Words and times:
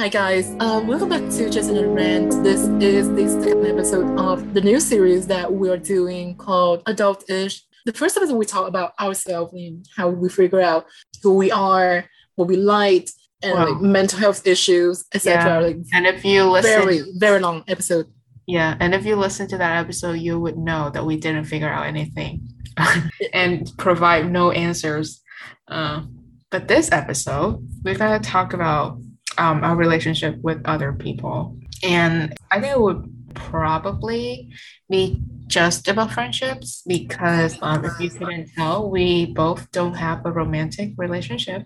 Hi 0.00 0.08
guys, 0.08 0.48
um, 0.60 0.86
welcome 0.86 1.10
back 1.10 1.28
to 1.32 1.50
Just 1.50 1.68
a 1.68 1.86
Rant. 1.86 2.30
This 2.42 2.62
is 2.82 3.10
the 3.10 3.28
second 3.28 3.66
episode 3.66 4.18
of 4.18 4.54
the 4.54 4.62
new 4.62 4.80
series 4.80 5.26
that 5.26 5.52
we 5.52 5.68
are 5.68 5.76
doing 5.76 6.36
called 6.36 6.82
Adult-ish. 6.86 7.62
The 7.84 7.92
first 7.92 8.16
episode 8.16 8.36
we 8.36 8.46
talk 8.46 8.66
about 8.66 8.94
ourselves 8.98 9.52
and 9.52 9.84
how 9.94 10.08
we 10.08 10.30
figure 10.30 10.62
out 10.62 10.86
who 11.22 11.34
we 11.34 11.50
are, 11.50 12.06
what 12.36 12.48
we 12.48 12.56
like, 12.56 13.10
and 13.42 13.52
Wow. 13.52 13.72
like 13.72 13.82
mental 13.82 14.18
health 14.18 14.46
issues, 14.46 15.04
etc. 15.12 15.44
Yeah. 15.44 15.58
Like 15.58 15.76
And 15.92 16.06
if 16.06 16.24
you 16.24 16.44
listen, 16.44 16.80
very, 16.80 17.02
very 17.18 17.40
long 17.40 17.62
episode. 17.68 18.06
yeah, 18.46 18.78
and 18.80 18.94
if 18.94 19.04
you 19.04 19.16
listen 19.16 19.48
to 19.48 19.58
that 19.58 19.76
episode, 19.84 20.12
you 20.12 20.40
would 20.40 20.56
know 20.56 20.88
that 20.94 21.04
we 21.04 21.18
didn't 21.18 21.44
figure 21.44 21.68
out 21.68 21.84
anything 21.84 22.48
and 23.34 23.70
provide 23.76 24.32
no 24.32 24.50
answers. 24.50 25.20
Uh, 25.68 26.04
but 26.48 26.68
this 26.68 26.90
episode, 26.90 27.68
we're 27.84 27.98
gonna 27.98 28.18
talk 28.18 28.54
about 28.54 28.98
um, 29.40 29.64
our 29.64 29.74
relationship 29.74 30.36
with 30.42 30.60
other 30.66 30.92
people, 30.92 31.56
and 31.82 32.34
I 32.50 32.60
think 32.60 32.72
it 32.72 32.80
would 32.80 33.34
probably 33.34 34.50
be 34.90 35.22
just 35.46 35.88
about 35.88 36.12
friendships 36.12 36.82
because 36.86 37.56
um, 37.62 37.84
if 37.84 37.98
you 37.98 38.10
couldn't 38.10 38.50
tell, 38.54 38.90
we 38.90 39.26
both 39.26 39.70
don't 39.72 39.94
have 39.94 40.24
a 40.26 40.30
romantic 40.30 40.92
relationship, 40.98 41.64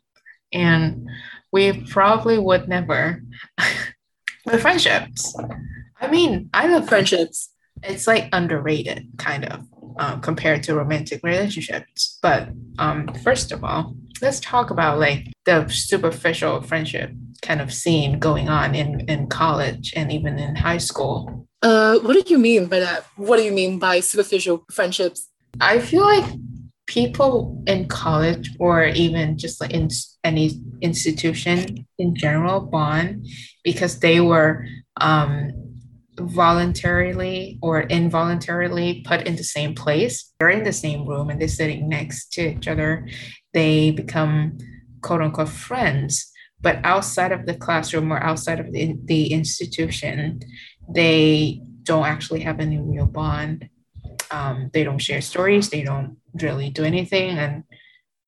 and 0.52 1.08
we 1.52 1.84
probably 1.90 2.38
would 2.38 2.68
never. 2.68 3.22
but 4.44 4.60
friendships. 4.60 5.36
I 6.00 6.08
mean, 6.08 6.50
I 6.54 6.68
love 6.68 6.88
friendships. 6.88 7.50
It's 7.82 8.06
like 8.06 8.28
underrated, 8.32 9.08
kind 9.18 9.44
of, 9.46 9.66
um, 9.98 10.20
compared 10.20 10.62
to 10.64 10.76
romantic 10.76 11.20
relationships. 11.24 12.18
But 12.22 12.50
um, 12.78 13.08
first 13.24 13.52
of 13.52 13.64
all, 13.64 13.96
let's 14.20 14.40
talk 14.40 14.70
about 14.70 14.98
like 14.98 15.32
the 15.44 15.68
superficial 15.68 16.62
friendship 16.62 17.10
kind 17.42 17.60
of 17.60 17.72
scene 17.72 18.18
going 18.18 18.48
on 18.48 18.74
in, 18.74 19.00
in 19.00 19.26
college 19.28 19.92
and 19.94 20.10
even 20.10 20.38
in 20.38 20.56
high 20.56 20.78
school. 20.78 21.46
Uh, 21.62 21.98
what 22.00 22.14
do 22.14 22.32
you 22.32 22.38
mean 22.38 22.66
by 22.66 22.80
that? 22.80 23.04
What 23.16 23.36
do 23.36 23.42
you 23.42 23.52
mean 23.52 23.78
by 23.78 24.00
superficial 24.00 24.64
friendships? 24.70 25.28
I 25.60 25.78
feel 25.78 26.02
like 26.02 26.24
people 26.86 27.62
in 27.66 27.88
college 27.88 28.50
or 28.58 28.84
even 28.84 29.38
just 29.38 29.60
like 29.60 29.72
in 29.72 29.88
any 30.22 30.60
institution 30.82 31.86
in 31.98 32.14
general 32.14 32.60
bond 32.60 33.26
because 33.62 34.00
they 34.00 34.20
were 34.20 34.66
um, 35.00 35.50
voluntarily 36.18 37.58
or 37.62 37.82
involuntarily 37.82 39.02
put 39.06 39.26
in 39.26 39.36
the 39.36 39.44
same 39.44 39.74
place. 39.74 40.32
They're 40.38 40.50
in 40.50 40.64
the 40.64 40.72
same 40.72 41.06
room 41.06 41.30
and 41.30 41.40
they're 41.40 41.48
sitting 41.48 41.88
next 41.88 42.32
to 42.34 42.56
each 42.56 42.68
other. 42.68 43.08
They 43.54 43.92
become 43.92 44.58
quote 45.04 45.22
unquote 45.22 45.48
friends. 45.48 46.30
But 46.60 46.80
outside 46.82 47.30
of 47.30 47.46
the 47.46 47.54
classroom 47.54 48.12
or 48.12 48.22
outside 48.22 48.58
of 48.58 48.72
the, 48.72 48.96
the 49.04 49.32
institution, 49.32 50.40
they 50.88 51.60
don't 51.82 52.06
actually 52.06 52.40
have 52.40 52.58
any 52.58 52.78
real 52.78 53.06
bond. 53.06 53.68
Um, 54.30 54.70
they 54.72 54.82
don't 54.82 54.98
share 54.98 55.20
stories. 55.20 55.68
They 55.68 55.82
don't 55.82 56.16
really 56.40 56.70
do 56.70 56.82
anything. 56.82 57.38
And 57.38 57.64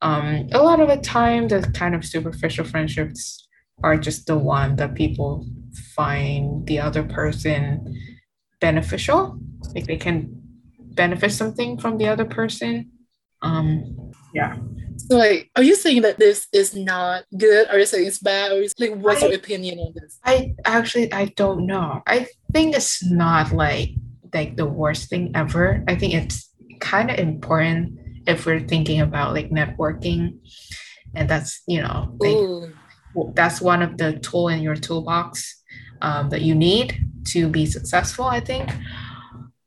um, 0.02 0.48
a 0.52 0.62
lot 0.62 0.80
of 0.80 0.88
the 0.88 0.98
time 0.98 1.48
the 1.48 1.62
kind 1.74 1.94
of 1.94 2.04
superficial 2.04 2.66
friendships 2.66 3.48
are 3.82 3.96
just 3.96 4.26
the 4.26 4.36
one 4.36 4.76
that 4.76 4.94
people 4.94 5.46
find 5.94 6.66
the 6.66 6.78
other 6.78 7.02
person 7.02 7.98
beneficial. 8.60 9.38
Like 9.74 9.86
they 9.86 9.96
can 9.96 10.42
benefit 10.78 11.32
something 11.32 11.78
from 11.78 11.96
the 11.96 12.08
other 12.08 12.26
person. 12.26 12.90
Um, 13.40 14.12
yeah 14.34 14.56
So, 14.96 15.16
like, 15.16 15.50
are 15.56 15.62
you 15.62 15.74
saying 15.74 16.02
that 16.02 16.18
this 16.18 16.48
is 16.52 16.74
not 16.74 17.24
good? 17.36 17.68
Are 17.68 17.78
you 17.78 17.86
saying 17.86 18.06
it's 18.06 18.18
bad? 18.18 18.52
Or 18.52 18.56
is, 18.56 18.74
like, 18.78 18.94
what's 18.96 19.22
I- 19.22 19.26
your 19.26 19.36
opinion 19.36 19.78
on 19.78 19.92
this? 19.94 20.18
I 20.24 20.54
actually 20.64 21.12
I 21.12 21.26
don't 21.36 21.66
know. 21.66 22.02
I 22.06 22.26
think 22.52 22.74
it's 22.74 23.04
not 23.04 23.52
like 23.52 23.90
like 24.32 24.56
the 24.56 24.66
worst 24.66 25.08
thing 25.08 25.32
ever. 25.34 25.84
I 25.88 25.94
think 25.94 26.14
it's 26.14 26.50
kind 26.80 27.10
of 27.10 27.18
important 27.18 27.98
if 28.26 28.46
we're 28.46 28.60
thinking 28.60 29.00
about 29.00 29.34
like 29.34 29.50
networking, 29.50 30.38
and 31.14 31.28
that's 31.28 31.62
you 31.66 31.82
know 31.82 32.16
like, 32.18 33.34
that's 33.34 33.60
one 33.60 33.82
of 33.82 33.98
the 33.98 34.18
tool 34.18 34.48
in 34.48 34.60
your 34.60 34.76
toolbox 34.76 35.62
um, 36.02 36.30
that 36.30 36.42
you 36.42 36.54
need 36.54 36.98
to 37.28 37.48
be 37.48 37.66
successful. 37.66 38.24
I 38.24 38.40
think, 38.40 38.70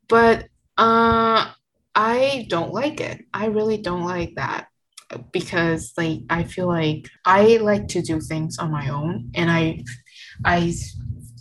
but 0.08 0.48
uh, 0.76 1.50
I 1.94 2.46
don't 2.48 2.72
like 2.72 3.00
it. 3.00 3.24
I 3.32 3.46
really 3.46 3.78
don't 3.78 4.04
like 4.04 4.34
that 4.36 4.69
because 5.32 5.92
like 5.96 6.20
I 6.30 6.44
feel 6.44 6.66
like 6.66 7.08
I 7.24 7.56
like 7.58 7.88
to 7.88 8.02
do 8.02 8.20
things 8.20 8.58
on 8.58 8.70
my 8.70 8.88
own, 8.88 9.30
and 9.34 9.50
I 9.50 9.84
I 10.44 10.74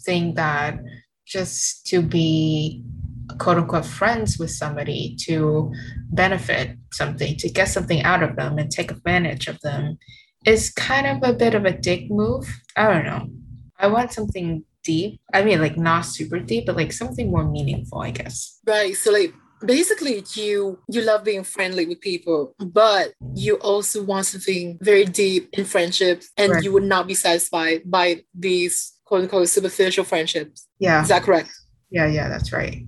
think 0.06 0.36
that 0.36 0.80
just 1.26 1.86
to 1.88 2.02
be 2.02 2.84
quote 3.38 3.58
unquote 3.58 3.86
friends 3.86 4.40
with 4.40 4.52
somebody 4.52 5.16
to 5.22 5.72
benefit 6.12 6.78
something, 6.92 7.36
to 7.38 7.50
get 7.50 7.68
something 7.68 8.02
out 8.04 8.24
of 8.24 8.36
them 8.36 8.58
and 8.58 8.72
take 8.72 8.92
advantage 8.92 9.48
of 9.48 9.60
them 9.62 9.98
is 10.46 10.72
kind 10.72 11.06
of 11.06 11.30
a 11.30 11.34
bit 11.34 11.54
of 11.54 11.66
a 11.66 11.78
dick 11.78 12.10
move. 12.10 12.48
I 12.76 12.92
don't 12.92 13.06
know. 13.06 13.28
I 13.78 13.88
want 13.88 14.12
something 14.12 14.64
deep. 14.84 15.22
I 15.34 15.44
mean, 15.44 15.62
like 15.62 15.78
not 15.78 16.02
super 16.02 16.40
deep, 16.40 16.66
but 16.66 16.76
like 16.76 16.92
something 16.92 17.30
more 17.30 17.50
meaningful, 17.50 18.02
I 18.02 18.12
guess. 18.12 18.60
Right. 18.66 18.96
So 18.96 19.12
like 19.12 19.34
basically 19.64 20.24
you 20.36 20.80
you 20.90 21.02
love 21.02 21.24
being 21.24 21.44
friendly 21.44 21.86
with 21.86 22.02
people, 22.02 22.56
but 22.60 23.14
you 23.36 23.56
also 23.56 24.04
want 24.04 24.26
something 24.26 24.78
very 24.82 25.06
deep 25.06 25.50
in 25.54 25.66
friendships 25.66 26.30
and 26.38 26.52
Correct. 26.52 26.66
you 26.66 26.72
would 26.72 26.84
not 26.84 27.08
be 27.08 27.14
satisfied 27.14 27.82
by 27.86 28.24
these 28.34 28.94
quote 29.06 29.24
unquote 29.24 29.50
superficial 29.50 30.04
friendships. 30.04 30.68
Yeah. 30.80 31.02
Is 31.02 31.10
that 31.10 31.24
correct? 31.24 31.52
Yeah, 31.90 32.08
yeah, 32.08 32.30
that's 32.30 32.54
right. 32.54 32.86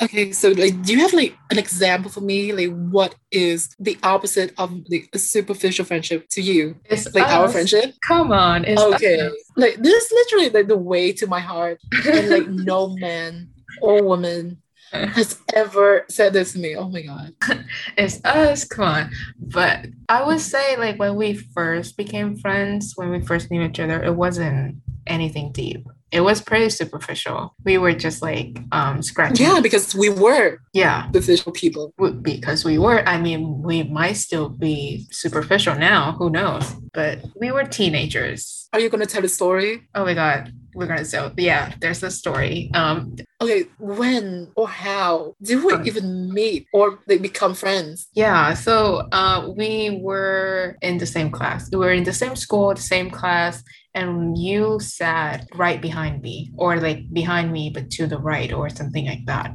Okay, 0.00 0.30
so 0.30 0.50
like 0.50 0.80
do 0.82 0.92
you 0.92 1.00
have 1.00 1.12
like 1.12 1.36
an 1.50 1.58
example 1.58 2.08
for 2.10 2.20
me? 2.20 2.52
Like 2.52 2.70
what 2.70 3.16
is 3.32 3.74
the 3.80 3.98
opposite 4.04 4.54
of 4.56 4.72
the 4.88 5.04
superficial 5.16 5.84
friendship 5.84 6.28
to 6.30 6.40
you? 6.40 6.76
It's 6.84 7.12
Like 7.14 7.26
our 7.26 7.48
friendship? 7.48 7.94
Come 8.06 8.30
on. 8.30 8.64
Okay. 8.64 9.20
us. 9.20 9.32
Like 9.56 9.76
this 9.76 10.04
is 10.04 10.12
literally 10.12 10.50
like 10.50 10.68
the 10.68 10.76
way 10.76 11.12
to 11.14 11.26
my 11.26 11.40
heart. 11.40 11.80
And 12.06 12.30
like 12.30 12.48
no 12.48 12.94
man 12.96 13.50
or 13.82 14.04
woman 14.04 14.62
has 14.92 15.38
ever 15.54 16.04
said 16.08 16.32
this 16.32 16.52
to 16.52 16.58
me. 16.58 16.76
Oh 16.76 16.88
my 16.88 17.02
god. 17.02 17.34
it's 17.96 18.24
us 18.24 18.64
come 18.64 18.84
on. 18.84 19.10
But 19.38 19.86
i 20.08 20.22
would 20.22 20.40
say 20.40 20.76
like 20.76 20.98
when 20.98 21.16
we 21.16 21.34
first 21.34 21.96
became 21.96 22.36
friends 22.36 22.92
when 22.96 23.10
we 23.10 23.20
first 23.20 23.50
knew 23.50 23.62
each 23.62 23.80
other 23.80 24.02
it 24.02 24.14
wasn't 24.14 24.76
anything 25.06 25.52
deep. 25.52 25.86
It 26.10 26.22
was 26.22 26.40
pretty 26.40 26.70
superficial. 26.70 27.54
We 27.64 27.76
were 27.76 27.92
just 27.92 28.22
like 28.22 28.58
um 28.72 29.02
scratching. 29.02 29.46
Yeah, 29.46 29.60
because 29.60 29.94
we 29.94 30.08
were 30.08 30.58
yeah. 30.72 31.06
superficial 31.06 31.52
people. 31.52 31.92
because 32.22 32.64
we 32.64 32.78
were. 32.78 33.06
I 33.06 33.20
mean 33.20 33.62
we 33.62 33.82
might 33.82 34.14
still 34.14 34.48
be 34.48 35.06
superficial 35.10 35.74
now. 35.74 36.12
Who 36.12 36.30
knows? 36.30 36.64
But 36.94 37.24
we 37.38 37.52
were 37.52 37.64
teenagers. 37.64 38.68
Are 38.72 38.80
you 38.80 38.88
gonna 38.88 39.06
tell 39.06 39.24
a 39.24 39.28
story? 39.28 39.88
oh 39.94 40.04
my 40.04 40.14
god 40.14 40.52
we're 40.78 40.86
gonna 40.86 41.04
say 41.04 41.30
yeah 41.38 41.74
there's 41.80 42.02
a 42.02 42.10
story 42.10 42.70
um 42.74 43.14
Okay, 43.40 43.66
when 43.78 44.50
or 44.56 44.68
how 44.68 45.36
did 45.40 45.62
we 45.62 45.78
even 45.84 46.32
meet 46.32 46.66
or 46.72 46.98
like 47.06 47.22
become 47.22 47.54
friends? 47.54 48.08
Yeah, 48.14 48.54
so 48.54 49.06
uh, 49.12 49.52
we 49.56 50.00
were 50.02 50.76
in 50.82 50.98
the 50.98 51.06
same 51.06 51.30
class. 51.30 51.70
We 51.70 51.78
were 51.78 51.92
in 51.92 52.04
the 52.04 52.12
same 52.12 52.34
school, 52.36 52.74
the 52.74 52.82
same 52.82 53.10
class, 53.10 53.62
and 53.94 54.36
you 54.36 54.80
sat 54.80 55.46
right 55.54 55.80
behind 55.80 56.22
me, 56.22 56.50
or 56.56 56.80
like 56.80 57.12
behind 57.12 57.52
me, 57.52 57.70
but 57.70 57.90
to 57.92 58.06
the 58.08 58.18
right, 58.18 58.52
or 58.52 58.68
something 58.70 59.06
like 59.06 59.26
that. 59.26 59.52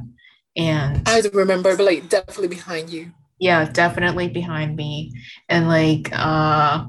And 0.56 1.06
I 1.06 1.20
don't 1.20 1.34
remember, 1.34 1.76
but 1.76 1.84
like 1.84 2.08
definitely 2.08 2.48
behind 2.48 2.90
you. 2.90 3.12
yeah, 3.38 3.64
definitely 3.70 4.28
behind 4.28 4.76
me. 4.76 5.12
And 5.48 5.68
like, 5.68 6.08
uh, 6.12 6.86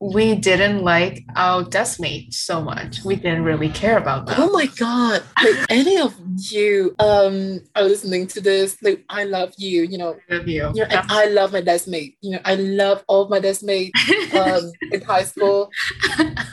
we 0.00 0.36
didn't 0.36 0.82
like 0.84 1.24
our 1.34 1.64
deskmates 1.64 2.34
so 2.34 2.60
much. 2.60 3.02
We 3.04 3.16
didn't 3.16 3.42
really 3.42 3.68
care 3.68 3.98
about 3.98 4.26
them. 4.26 4.36
Oh 4.38 4.50
my 4.52 4.66
god! 4.66 5.22
Like 5.42 5.66
any 5.70 5.98
of 5.98 6.14
you 6.36 6.94
um 7.00 7.60
are 7.74 7.82
listening 7.82 8.28
to 8.28 8.40
this, 8.40 8.80
like 8.82 9.04
I 9.08 9.24
love 9.24 9.52
you. 9.58 9.82
You 9.82 9.98
know, 9.98 10.16
Of 10.30 10.46
you. 10.46 10.70
you 10.74 10.82
know, 10.82 10.88
and 10.88 11.04
I 11.10 11.26
love 11.26 11.52
my 11.52 11.62
deskmate. 11.62 12.14
You 12.20 12.32
know, 12.32 12.40
I 12.44 12.54
love 12.54 13.02
all 13.08 13.22
of 13.22 13.30
my 13.30 13.40
deskmates 13.40 13.90
um 14.34 14.72
in 14.92 15.00
high 15.02 15.24
school. 15.24 15.70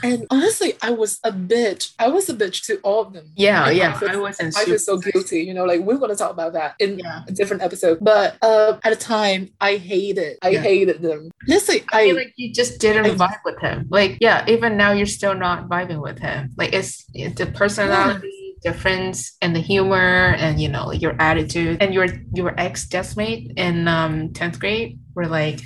And 0.02 0.26
honestly, 0.30 0.74
I 0.82 0.90
was 0.90 1.18
a 1.24 1.32
bitch. 1.32 1.92
I 1.98 2.08
was 2.08 2.28
a 2.28 2.34
bitch 2.34 2.64
to 2.66 2.78
all 2.82 3.02
of 3.02 3.12
them. 3.12 3.32
yeah, 3.36 3.68
And 3.68 3.76
yeah. 3.76 3.94
I 3.94 3.98
feel, 3.98 4.10
I 4.10 4.16
wasn't 4.16 4.56
I 4.56 4.64
feel 4.64 4.78
so 4.78 4.98
guilty. 4.98 5.40
You 5.42 5.54
know, 5.54 5.64
like 5.64 5.80
we're 5.80 5.98
gonna 5.98 6.14
talk 6.16 6.30
about 6.30 6.52
that 6.54 6.74
in 6.78 6.98
Yeah. 6.98 7.22
a 7.26 7.32
different 7.32 7.62
episode. 7.62 7.98
But 8.00 8.36
um, 8.42 8.78
at 8.84 8.90
the 8.90 8.96
time, 8.96 9.50
I 9.60 9.76
hated. 9.76 10.38
I 10.42 10.50
Yeah. 10.50 10.60
hated 10.60 11.02
them. 11.02 11.30
Listen, 11.48 11.80
I 11.92 12.00
I 12.00 12.04
feel 12.06 12.16
like 12.16 12.32
you 12.36 12.52
just 12.52 12.80
didn't 12.80 13.06
I- 13.06 13.10
vibe 13.28 13.40
with 13.44 13.58
him. 13.60 13.86
Like, 13.90 14.18
yeah, 14.20 14.44
even 14.48 14.76
now 14.76 14.92
you're 14.92 15.06
still 15.06 15.34
not 15.34 15.68
vibing 15.68 16.00
with 16.02 16.18
him. 16.18 16.50
Like, 16.56 16.72
it's, 16.72 17.04
it's 17.14 17.36
the 17.36 17.46
personality 17.46 18.30
difference 18.62 19.36
and 19.42 19.54
the 19.54 19.60
humor 19.60 20.34
and 20.38 20.60
you 20.60 20.68
know 20.68 20.90
your 20.90 21.14
attitude 21.20 21.76
and 21.82 21.92
your 21.92 22.06
your 22.34 22.58
ex 22.58 22.86
deskmate 22.88 23.52
in 23.58 23.86
um 23.86 24.30
10th 24.30 24.58
grade 24.58 24.98
were 25.14 25.26
like 25.28 25.60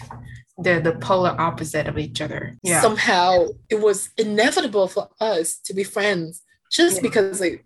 the 0.63 0.81
the 0.81 0.93
polar 0.93 1.35
opposite 1.39 1.87
of 1.89 1.99
each 1.99 2.21
other. 2.21 2.57
Yeah. 2.63 2.81
somehow 2.83 3.47
it 3.69 3.81
was 3.81 4.11
inevitable 4.17 4.89
for 4.89 5.09
us 5.21 5.59
to 5.65 5.75
be 5.75 5.85
friends 5.85 6.43
just 6.71 6.97
Yeah. 6.97 7.03
because 7.03 7.41
like 7.41 7.65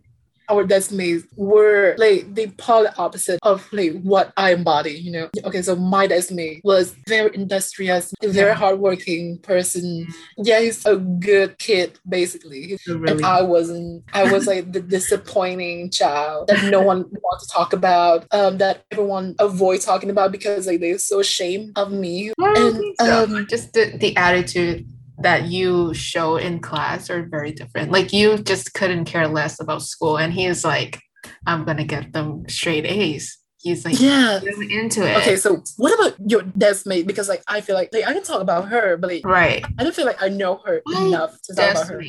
our 0.49 0.65
destinies 0.65 1.25
were 1.37 1.95
like 1.99 2.35
the 2.35 2.49
polar 2.59 2.93
opposite 2.99 3.39
of 3.43 3.67
like 3.73 4.01
what 4.03 4.33
I 4.37 4.53
embody, 4.53 4.93
you 4.93 5.11
know. 5.11 5.29
Okay, 5.45 5.63
so 5.63 5.75
my 5.77 6.07
destiny 6.07 6.61
was 6.65 6.95
very 7.09 7.35
industrious, 7.35 8.13
very 8.23 8.51
Yeah. 8.51 8.55
hardworking 8.55 9.39
person. 9.39 10.07
Yeah, 10.37 10.61
he's 10.61 10.85
a 10.87 10.97
good 10.97 11.59
kid, 11.59 11.99
basically. 12.09 12.79
Really, 12.87 13.13
And 13.13 13.25
I 13.25 13.43
wasn't. 13.43 14.05
I 14.13 14.31
was 14.31 14.47
like 14.47 14.73
the 14.73 14.81
disappointing 14.97 15.91
child 15.91 16.49
that 16.49 16.63
no 16.71 16.81
one 16.83 17.05
wants 17.23 17.47
to 17.47 17.53
talk 17.53 17.73
about, 17.73 18.27
um, 18.33 18.59
that 18.59 18.85
everyone 18.91 19.35
avoid 19.39 19.81
talking 19.81 20.11
about 20.11 20.33
because 20.33 20.67
like 20.67 20.81
they're 20.81 20.99
so 20.99 21.21
ashamed 21.21 21.73
of 21.79 21.91
me. 21.93 22.33
Don't 22.39 22.77
and, 22.77 22.95
so. 23.01 23.25
um, 23.25 23.47
just 23.49 23.73
the, 23.73 23.97
the 23.99 24.17
attitude 24.17 24.87
that 25.19 25.45
you 25.47 25.95
show 25.95 26.37
in 26.37 26.61
class 26.61 27.09
are 27.11 27.23
very 27.25 27.53
different. 27.53 27.91
Like 27.93 28.13
you 28.13 28.39
just 28.39 28.75
couldn't 28.75 29.05
care 29.07 29.29
less 29.29 29.61
about 29.61 29.83
school, 29.83 30.19
and 30.19 30.33
he's 30.33 30.65
like, 30.65 31.01
"I'm 31.47 31.65
gonna 31.65 31.85
get 31.85 32.13
them 32.13 32.45
straight 32.49 32.85
A's." 32.87 33.39
He's 33.63 33.83
like, 33.87 33.99
Yeah. 33.99 34.41
into 34.69 35.09
it. 35.11 35.17
Okay, 35.17 35.37
so 35.37 35.63
what 35.79 35.95
about 35.95 36.17
your 36.31 36.43
desk 36.43 36.85
mate? 36.87 37.07
Because 37.07 37.31
like 37.31 37.43
I 37.49 37.63
feel 37.63 37.75
like 37.75 37.89
like 37.95 38.07
I 38.07 38.13
can 38.13 38.23
talk 38.23 38.43
about 38.43 38.69
her, 38.69 38.99
but 38.99 39.09
like 39.11 39.25
right. 39.25 39.65
I 39.79 39.85
don't 39.85 39.95
feel 39.95 40.05
like 40.05 40.23
I 40.23 40.29
know 40.29 40.61
her 40.67 40.83
My 40.85 41.01
enough 41.01 41.41
to 41.45 41.55
talk 41.55 41.71
about 41.71 41.89
her. 41.89 42.03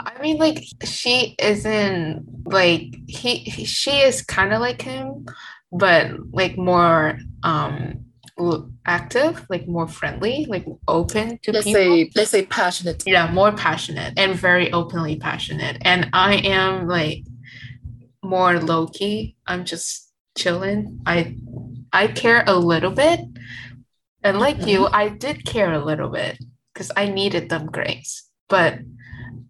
I 0.00 0.20
mean, 0.20 0.36
like 0.36 0.62
she 0.84 1.34
isn't 1.38 2.26
like 2.44 2.94
he. 3.08 3.36
he- 3.36 3.64
She 3.64 4.00
is 4.02 4.20
kind 4.20 4.52
of 4.52 4.60
like 4.60 4.82
him, 4.82 5.24
but 5.72 6.10
like 6.30 6.58
more 6.58 7.18
um 7.42 8.04
active, 8.86 9.46
like 9.48 9.66
more 9.66 9.88
friendly, 9.88 10.46
like 10.48 10.66
open 10.88 11.38
to 11.42 11.52
Let's 11.52 11.66
people. 11.66 11.82
say 11.82 12.10
let's 12.14 12.30
say 12.30 12.44
passionate. 12.46 13.02
yeah 13.06 13.30
more 13.32 13.52
passionate 13.52 14.14
and 14.16 14.34
very 14.34 14.72
openly 14.72 15.16
passionate. 15.16 15.76
And 15.82 16.08
i 16.12 16.34
am 16.36 16.86
like 16.88 17.24
more 18.22 18.60
low-key. 18.60 19.36
I'm 19.46 19.64
just 19.64 20.12
chilling. 20.36 21.00
I 21.06 21.36
i 21.92 22.06
care 22.06 22.44
a 22.46 22.56
little 22.56 22.92
bit. 22.92 23.20
And 24.24 24.38
like 24.38 24.58
mm-hmm. 24.58 24.68
you 24.68 24.86
i 25.02 25.08
did 25.08 25.44
care 25.44 25.72
a 25.72 25.84
little 25.84 26.08
bit 26.08 26.38
because 26.72 26.90
i 26.96 27.06
needed 27.06 27.48
them 27.48 27.66
grades 27.66 28.28
but 28.48 28.78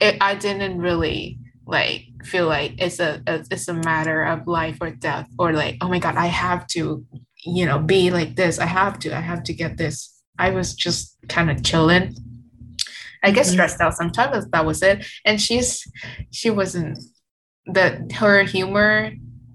it, 0.01 0.17
i 0.21 0.35
didn't 0.35 0.79
really 0.79 1.39
like 1.67 2.05
feel 2.25 2.47
like 2.47 2.75
it's 2.79 3.01
a, 3.01 3.23
a 3.27 3.45
it's 3.51 3.69
a 3.69 3.75
matter 3.75 4.23
of 4.25 4.47
life 4.47 4.79
or 4.81 4.91
death 4.91 5.29
or 5.39 5.53
like 5.53 5.77
oh 5.81 5.89
my 5.89 5.99
god 5.99 6.17
i 6.17 6.27
have 6.27 6.67
to 6.67 7.05
you 7.45 7.67
know 7.67 7.79
be 7.79 8.11
like 8.11 8.37
this 8.37 8.59
i 8.59 8.67
have 8.67 8.99
to 8.99 9.15
i 9.17 9.21
have 9.21 9.43
to 9.43 9.53
get 9.53 9.77
this 9.77 10.23
i 10.39 10.51
was 10.51 10.75
just 10.75 11.17
kind 11.29 11.51
of 11.51 11.63
chilling 11.63 12.15
I 13.25 13.31
get 13.31 13.47
Mhm. 13.47 13.51
stressed 13.53 13.81
out 13.81 13.95
sometimes. 13.95 14.49
That 14.51 14.67
was 14.67 14.83
it. 14.83 15.07
And 15.25 15.41
she's 15.41 15.87
she 16.33 16.51
wasn't 16.51 16.99
that 17.67 18.11
her 18.21 18.43
humor 18.43 19.13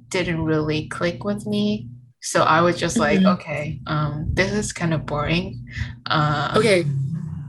didn't 0.08 0.42
really 0.46 0.88
click 0.88 1.26
with 1.26 1.46
me. 1.46 1.90
So 2.22 2.44
I 2.44 2.62
was 2.62 2.78
just 2.80 2.98
like, 2.98 3.20
Mhm. 3.20 3.34
okay, 3.34 3.82
um, 3.86 4.30
this 4.34 4.54
is 4.54 4.72
kind 4.72 4.94
of 4.94 5.06
boring. 5.06 5.68
Uh, 6.06 6.54
Okay, 6.56 6.86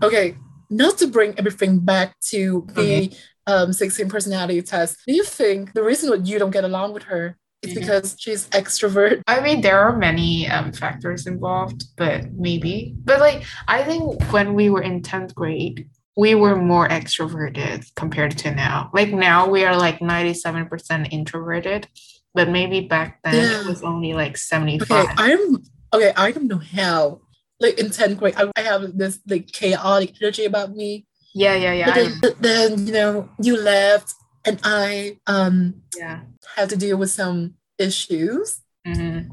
okay. 0.02 0.34
Not 0.70 0.98
to 0.98 1.06
bring 1.06 1.34
everything 1.38 1.78
back 1.78 2.18
to 2.32 2.66
the 2.74 2.82
Okay. 3.06 3.10
um 3.46 3.72
16 3.72 4.08
personality 4.08 4.60
test. 4.62 4.96
Do 5.06 5.14
you 5.14 5.22
think 5.22 5.72
the 5.72 5.84
reason 5.84 6.10
why 6.10 6.16
you 6.16 6.40
don't 6.40 6.50
get 6.58 6.64
along 6.64 6.94
with 6.94 7.04
her 7.04 7.38
is 7.62 7.72
Mhm. 7.72 7.80
because 7.80 8.16
she's 8.18 8.48
extrovert? 8.50 9.22
I 9.26 9.40
mean, 9.40 9.60
there 9.60 9.78
are 9.80 9.96
many 9.96 10.48
um, 10.48 10.72
factors 10.72 11.26
involved, 11.26 11.84
but 11.96 12.32
maybe. 12.32 12.94
But 13.04 13.20
like, 13.20 13.44
I 13.66 13.82
think 13.82 14.22
when 14.32 14.54
we 14.54 14.70
were 14.70 14.82
in 14.82 15.02
10th 15.02 15.34
grade, 15.34 15.88
we 16.16 16.34
were 16.34 16.56
more 16.56 16.88
extroverted 16.88 17.84
compared 17.94 18.36
to 18.38 18.50
now. 18.54 18.90
Like 18.92 19.12
now 19.12 19.48
we 19.48 19.64
are 19.64 19.76
like 19.76 20.00
97% 20.00 21.12
introverted, 21.12 21.86
but 22.34 22.48
maybe 22.48 22.80
back 22.80 23.20
then 23.22 23.34
Yeah. 23.34 23.60
it 23.60 23.66
was 23.66 23.82
only 23.82 24.14
like 24.14 24.36
75. 24.36 24.90
Okay, 25.04 25.12
I'm 25.16 25.62
okay. 25.94 26.12
I 26.16 26.32
don't 26.32 26.48
know 26.48 26.58
how. 26.74 27.20
Like 27.60 27.78
in 27.78 27.86
10th 27.86 28.18
grade, 28.18 28.34
I, 28.36 28.50
I 28.56 28.62
have 28.62 28.96
this 28.96 29.18
like 29.28 29.48
chaotic 29.52 30.14
energy 30.22 30.44
about 30.44 30.74
me. 30.74 31.06
Yeah, 31.34 31.54
yeah, 31.54 31.72
yeah. 31.72 32.10
but, 32.22 32.40
then, 32.40 32.74
then 32.76 32.86
you 32.86 32.92
know 32.92 33.28
you 33.40 33.56
left 33.60 34.14
and 34.48 34.60
i 34.64 35.16
um 35.26 35.82
yeah. 35.96 36.20
had 36.56 36.68
to 36.70 36.76
deal 36.76 36.96
with 36.96 37.10
some 37.10 37.54
issues 37.78 38.60
Mhm. 38.86 39.28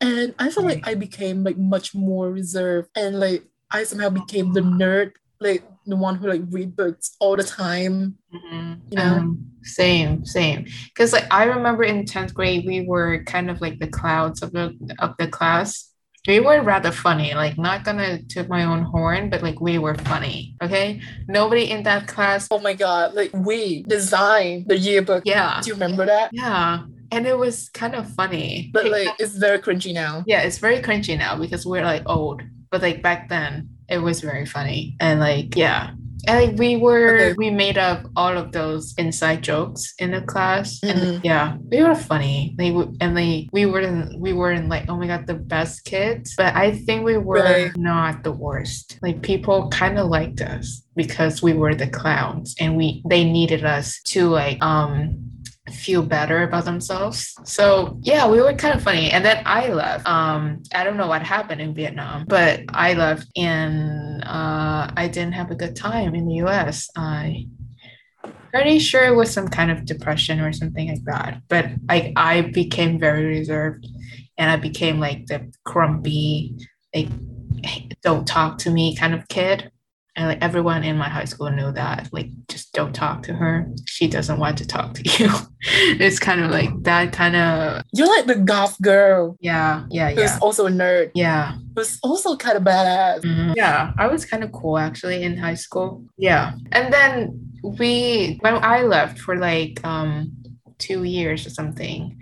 and 0.00 0.34
i 0.38 0.50
feel 0.50 0.64
like 0.64 0.86
i 0.86 0.94
became 0.94 1.42
like 1.44 1.58
much 1.58 1.94
more 1.94 2.30
reserved 2.30 2.88
and 2.96 3.18
like 3.20 3.42
i 3.70 3.82
somehow 3.84 4.08
became 4.08 4.52
the 4.52 4.60
nerd 4.60 5.12
like 5.40 5.64
the 5.86 5.96
one 5.96 6.14
who 6.16 6.28
like 6.28 6.42
read 6.50 6.76
books 6.76 7.16
all 7.20 7.36
the 7.36 7.42
time 7.44 8.16
Mhm. 8.32 8.80
You 8.90 8.96
know? 8.96 9.16
Um, 9.16 9.46
same, 9.62 10.24
same. 10.24 10.66
Because 10.86 11.12
like 11.12 11.26
I 11.30 11.44
remember 11.44 11.82
in 11.82 12.06
tenth 12.06 12.32
grade, 12.32 12.64
we 12.66 12.86
were 12.86 13.24
kind 13.24 13.50
of 13.50 13.60
like 13.60 13.78
the 13.78 13.88
clouds 13.88 14.42
of 14.42 14.52
the 14.52 14.74
of 15.00 15.14
the 15.18 15.26
class. 15.28 15.89
We 16.28 16.40
were 16.40 16.60
rather 16.62 16.92
funny. 16.92 17.34
Like 17.34 17.56
not 17.58 17.84
gonna 17.84 18.22
toot 18.22 18.48
my 18.48 18.64
own 18.64 18.82
horn, 18.82 19.30
but 19.30 19.42
like 19.42 19.60
we 19.60 19.78
were 19.78 19.94
funny. 19.94 20.54
Okay, 20.62 21.00
nobody 21.28 21.70
in 21.70 21.82
that 21.84 22.06
class. 22.08 22.48
oh 22.50 22.60
my 22.60 22.74
god 22.74 23.14
like 23.14 23.30
we 23.32 23.82
designed 23.84 24.68
the 24.68 24.76
yearbook 24.76 25.22
Yeah, 25.24 25.60
do 25.62 25.68
you 25.68 25.74
remember 25.74 26.04
that 26.06 26.30
yeah, 26.32 26.82
and 27.10 27.26
it 27.26 27.38
was 27.38 27.68
kind 27.70 27.94
of 27.94 28.08
funny. 28.14 28.70
but 28.72 28.86
like 28.90 29.08
it's 29.18 29.36
very 29.36 29.58
cringy 29.58 29.92
now 29.94 30.22
yeah, 30.26 30.42
it's 30.42 30.58
very 30.58 30.80
cringy 30.80 31.16
now 31.18 31.36
because 31.36 31.64
we're 31.66 31.84
like 31.84 32.02
old, 32.06 32.42
but 32.70 32.82
like 32.82 33.02
back 33.02 33.28
then 33.28 33.68
it 33.88 33.98
was 33.98 34.20
very 34.20 34.46
funny 34.46 34.96
and 35.00 35.20
like 35.20 35.56
yeah. 35.56 35.90
And 36.26 36.36
like 36.50 36.58
we 36.58 36.76
were 36.76 37.14
Okay. 37.14 37.34
we 37.38 37.50
made 37.50 37.78
up 37.78 38.06
all 38.16 38.36
of 38.36 38.52
those 38.52 38.94
inside 38.98 39.42
jokes 39.42 39.94
in 39.98 40.10
the 40.10 40.20
class 40.22 40.78
and 40.82 40.98
Mhm. 41.00 41.20
yeah 41.24 41.56
we 41.70 41.82
were 41.82 41.94
funny 41.94 42.54
they 42.58 42.70
w- 42.70 42.92
and 43.00 43.16
they 43.16 43.48
we 43.52 43.66
weren't 43.66 44.18
we 44.20 44.32
weren't 44.32 44.68
like 44.68 44.84
oh 44.88 44.96
my 44.96 45.06
god 45.06 45.26
the 45.26 45.34
best 45.34 45.84
kids 45.84 46.34
but 46.36 46.54
I 46.54 46.72
think 46.72 47.04
we 47.04 47.16
were 47.18 47.42
Right. 47.42 47.76
not 47.76 48.24
the 48.24 48.32
worst 48.32 48.98
like 49.02 49.22
people 49.22 49.68
kind 49.70 49.98
of 49.98 50.08
liked 50.08 50.40
us 50.40 50.82
because 50.96 51.42
we 51.42 51.52
were 51.52 51.74
the 51.74 51.86
clowns 51.88 52.54
and 52.60 52.76
we 52.76 53.02
they 53.08 53.24
needed 53.24 53.64
us 53.64 54.00
to 54.12 54.28
like 54.28 54.62
um 54.62 55.29
feel 55.72 56.02
better 56.02 56.42
about 56.42 56.64
themselves. 56.64 57.34
So 57.44 57.98
yeah, 58.02 58.28
we 58.28 58.40
were 58.40 58.52
kind 58.54 58.74
of 58.74 58.82
funny. 58.82 59.10
And 59.10 59.24
then 59.24 59.42
I 59.46 59.68
left. 59.68 60.06
Um, 60.06 60.62
I 60.74 60.84
don't 60.84 60.96
know 60.96 61.06
what 61.06 61.22
happened 61.22 61.60
in 61.60 61.74
Vietnam, 61.74 62.24
but 62.28 62.60
I 62.68 62.94
left 62.94 63.26
and 63.36 64.22
uh, 64.24 64.90
I 64.96 65.08
didn't 65.12 65.32
have 65.32 65.50
a 65.50 65.54
good 65.54 65.76
time 65.76 66.14
in 66.14 66.26
the 66.26 66.34
US. 66.46 66.88
I 66.96 67.46
pretty 68.52 68.78
sure 68.78 69.04
it 69.04 69.14
was 69.14 69.32
some 69.32 69.48
kind 69.48 69.70
of 69.70 69.84
depression 69.84 70.40
or 70.40 70.52
something 70.52 70.88
like 70.88 71.04
that. 71.04 71.40
But 71.48 71.66
like 71.88 72.12
I 72.16 72.42
became 72.42 72.98
very 72.98 73.24
reserved 73.24 73.86
and 74.36 74.50
I 74.50 74.56
became 74.56 74.98
like 74.98 75.26
the 75.26 75.52
grumpy, 75.64 76.56
like 76.94 77.08
don't 78.02 78.26
talk 78.26 78.58
to 78.58 78.70
me 78.70 78.96
kind 78.96 79.14
of 79.14 79.28
kid. 79.28 79.70
And 80.20 80.28
like 80.28 80.42
everyone 80.42 80.84
in 80.84 80.98
my 80.98 81.08
high 81.08 81.24
school 81.24 81.50
knew 81.50 81.72
that. 81.72 82.10
Like 82.12 82.28
just 82.48 82.74
don't 82.74 82.92
talk 82.94 83.22
to 83.22 83.32
her. 83.32 83.66
She 83.86 84.06
doesn't 84.06 84.38
want 84.38 84.58
to 84.58 84.66
talk 84.66 84.92
to 84.92 85.02
you. 85.18 85.30
it's 85.98 86.18
kind 86.18 86.42
of 86.42 86.50
like 86.50 86.68
that 86.82 87.10
kind 87.14 87.34
of 87.36 87.82
you're 87.94 88.06
like 88.06 88.26
the 88.26 88.34
goth 88.34 88.76
girl 88.82 89.36
yeah, 89.40 89.84
yeah, 89.90 90.10
who's 90.10 90.18
yeah. 90.18 90.38
also 90.42 90.66
a 90.66 90.70
nerd 90.70 91.10
Yeah. 91.14 91.56
who's 91.74 91.98
also 92.02 92.36
kind 92.36 92.58
of 92.58 92.64
badass 92.64 93.20
Mhm. 93.24 93.54
Yeah, 93.56 93.92
I 93.98 94.08
was 94.08 94.26
kind 94.26 94.44
of 94.44 94.52
cool 94.52 94.76
actually 94.76 95.22
in 95.22 95.38
high 95.38 95.54
school. 95.54 96.04
Yeah. 96.18 96.52
And 96.72 96.92
then 96.92 97.16
we 97.78 98.36
when 98.42 98.62
I 98.62 98.82
left 98.82 99.18
for 99.20 99.36
like 99.36 99.80
um 99.86 100.32
2 100.78 101.04
years 101.04 101.46
or 101.46 101.50
something, 101.50 102.18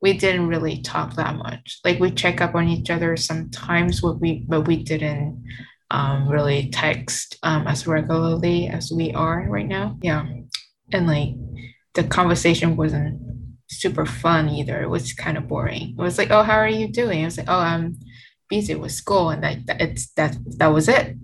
we 0.00 0.14
didn't 0.14 0.48
really 0.48 0.80
talk 0.80 1.16
that 1.16 1.36
much. 1.36 1.80
Like 1.84 2.00
we 2.00 2.10
check 2.12 2.40
up 2.40 2.54
on 2.54 2.66
each 2.68 2.88
other 2.88 3.14
sometimes 3.18 4.00
but 4.00 4.20
we 4.22 4.44
but 4.48 4.62
we 4.66 4.76
didn't 4.82 5.44
um 5.92 6.28
really 6.28 6.70
text 6.70 7.36
um 7.42 7.66
as 7.66 7.86
regularly 7.86 8.66
as 8.66 8.90
we 8.90 9.12
are 9.12 9.46
right 9.48 9.68
now. 9.68 9.96
Yeah. 10.02 10.26
And 10.92 11.06
like 11.06 11.34
the 11.94 12.04
conversation 12.04 12.76
wasn't 12.76 13.20
super 13.68 14.06
fun 14.06 14.48
either. 14.48 14.82
It 14.82 14.88
was 14.88 15.12
kind 15.12 15.36
of 15.36 15.48
boring. 15.48 15.94
It 15.98 16.02
was 16.02 16.18
like, 16.18 16.30
"Oh, 16.30 16.42
how 16.42 16.56
are 16.56 16.68
you 16.68 16.88
doing?" 16.88 17.22
I 17.22 17.24
was 17.26 17.38
like, 17.38 17.48
"Oh, 17.48 17.58
I'm 17.58 17.98
busy 18.52 18.74
with 18.74 18.92
school 18.92 19.30
and 19.30 19.42
that, 19.42 19.64
that 19.66 19.80
it's 19.80 20.12
that 20.12 20.36
that 20.58 20.68
was 20.68 20.86
it 20.86 21.16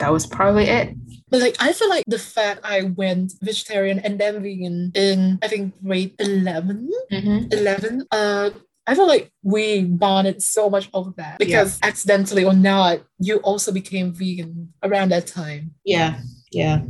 that 0.00 0.10
was 0.10 0.26
probably 0.26 0.64
it 0.64 0.96
But 1.28 1.44
like 1.44 1.56
I 1.60 1.76
feel 1.76 1.90
like 1.90 2.04
the 2.08 2.18
fact 2.18 2.64
I 2.64 2.88
went 2.96 3.36
vegetarian 3.42 3.98
and 4.00 4.16
then 4.18 4.40
vegan 4.42 4.92
in 4.94 5.38
I 5.44 5.48
think 5.48 5.76
grade 5.84 6.16
11, 6.18 6.88
mm-hmm. 7.12 7.52
11, 7.52 8.06
uh 8.10 8.50
I 8.88 8.94
feel 8.94 9.06
like 9.06 9.30
we 9.42 9.84
bonded 9.84 10.42
so 10.42 10.70
much 10.70 10.88
over 10.94 11.12
that 11.20 11.38
because 11.38 11.78
accidentally 11.82 12.44
or 12.44 12.54
not, 12.54 13.00
you 13.20 13.36
also 13.44 13.70
became 13.72 14.12
vegan 14.12 14.72
around 14.82 15.08
that 15.10 15.26
time. 15.26 15.62
yeah 15.84 16.20
yeah 16.60 16.80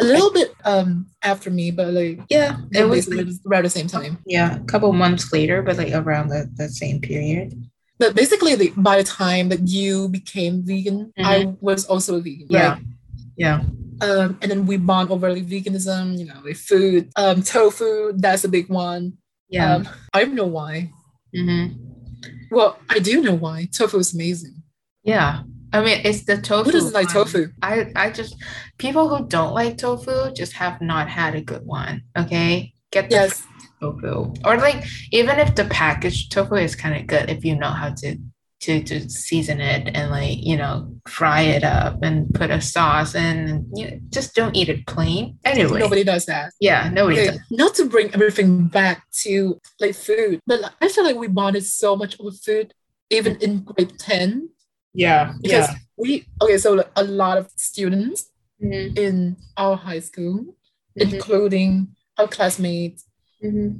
A 0.00 0.04
little 0.04 0.30
bit 0.38 0.48
um 0.72 1.06
after 1.22 1.48
me, 1.50 1.70
but 1.78 1.88
like 2.00 2.20
yeah 2.28 2.50
it 2.72 2.84
was 2.84 3.08
around 3.48 3.64
the 3.64 3.70
same 3.78 3.88
time. 3.88 4.12
yeah 4.26 4.56
a 4.60 4.64
couple 4.72 4.92
months 4.92 5.32
later 5.32 5.62
but 5.66 5.76
like 5.80 5.92
around 6.02 6.28
the, 6.28 6.40
the 6.60 6.68
same 6.68 7.00
period 7.00 7.48
But 7.98 8.12
basically, 8.14 8.52
the, 8.60 8.68
by 8.76 8.96
the 9.00 9.08
time 9.08 9.48
that 9.52 9.62
you 9.76 10.12
became 10.18 10.54
vegan, 10.70 10.98
I 11.16 11.36
Mhm. 11.48 11.56
was 11.68 11.80
also 11.88 12.10
a 12.20 12.22
vegan. 12.28 12.46
Yeah. 12.52 12.72
right? 12.76 12.82
Yeah. 13.44 13.58
Um, 14.04 14.28
and 14.44 14.48
then 14.52 14.62
we 14.68 14.76
bond 14.76 15.08
over 15.14 15.32
like 15.32 15.48
veganism, 15.48 16.04
you 16.20 16.26
know, 16.28 16.40
like 16.44 16.60
food, 16.70 17.08
um, 17.16 17.40
tofu, 17.40 18.12
that's 18.24 18.44
a 18.44 18.52
big 18.56 18.68
one. 18.68 19.02
Yeah. 19.48 19.68
Um, 19.80 19.88
I 20.12 20.18
don't 20.28 20.36
know 20.36 20.52
why. 20.60 20.92
Hmm 21.36 21.66
Well, 22.50 22.78
I 22.88 22.98
do 22.98 23.22
know 23.22 23.34
why. 23.34 23.68
Tofu 23.72 23.98
is 23.98 24.14
amazing. 24.14 24.62
Yeah. 25.02 25.42
I 25.72 25.82
mean, 25.84 26.00
it's 26.04 26.24
the 26.24 26.38
tofu. 26.38 26.64
Who 26.70 26.72
doesn't 26.72 26.94
like 26.94 27.06
one. 27.06 27.14
tofu? 27.14 27.48
I, 27.62 27.92
I 27.94 28.10
just, 28.10 28.36
people 28.78 29.08
who 29.08 29.26
don't 29.26 29.52
like 29.52 29.76
tofu 29.78 30.32
just 30.32 30.52
have 30.54 30.80
not 30.80 31.08
had 31.08 31.34
a 31.34 31.42
good 31.42 31.66
one. 31.66 32.02
Okay. 32.16 32.72
Get 32.92 33.10
the 33.10 33.16
Yes. 33.16 33.42
tofu. 33.80 34.32
Or 34.44 34.56
like, 34.56 34.86
even 35.12 35.38
if 35.38 35.54
the 35.54 35.64
packaged 35.66 36.32
tofu 36.32 36.54
is 36.54 36.74
kind 36.76 36.96
of 36.96 37.06
good, 37.06 37.28
if 37.28 37.44
you 37.44 37.56
know 37.56 37.70
how 37.70 37.90
to. 37.90 38.16
To, 38.66 38.82
to 38.82 39.08
season 39.08 39.60
it 39.60 39.94
and 39.94 40.10
like 40.10 40.38
you 40.42 40.56
know 40.56 40.90
fry 41.06 41.42
it 41.42 41.62
up 41.62 42.02
and 42.02 42.16
put 42.34 42.50
a 42.50 42.60
sauce 42.60 43.14
and 43.14 43.64
you 43.78 43.84
know, 43.86 44.00
just 44.10 44.34
don't 44.34 44.56
eat 44.56 44.68
it 44.68 44.84
plain 44.88 45.38
anyway 45.44 45.78
Nobody 45.78 46.02
does 46.02 46.26
that. 46.26 46.52
yeah 46.58 46.90
nobody 46.92 47.16
Okay, 47.20 47.26
does. 47.30 47.40
not 47.62 47.72
to 47.76 47.84
bring 47.84 48.08
everything 48.12 48.66
back 48.66 49.04
to 49.22 49.60
like 49.78 49.94
food, 49.94 50.40
but 50.48 50.60
like, 50.62 50.72
I 50.82 50.88
feel 50.88 51.04
like 51.04 51.14
we 51.14 51.28
bonded 51.28 51.64
so 51.64 51.94
much 51.94 52.18
over 52.18 52.32
food, 52.46 52.74
even 53.08 53.36
in 53.36 53.62
grade 53.62 53.94
10. 54.00 54.50
yeah 54.94 55.34
Because 55.44 55.68
we, 55.96 56.26
okay, 56.42 56.58
so 56.58 56.72
like, 56.74 56.90
a 56.96 57.04
lot 57.04 57.38
of 57.38 57.46
students 57.56 58.20
Mhm, 58.60 58.98
in 58.98 59.36
our 59.56 59.76
high 59.76 60.00
school, 60.00 60.36
Mhm. 60.98 61.12
including 61.14 61.94
our 62.18 62.26
classmates, 62.26 63.04
mhm. 63.44 63.78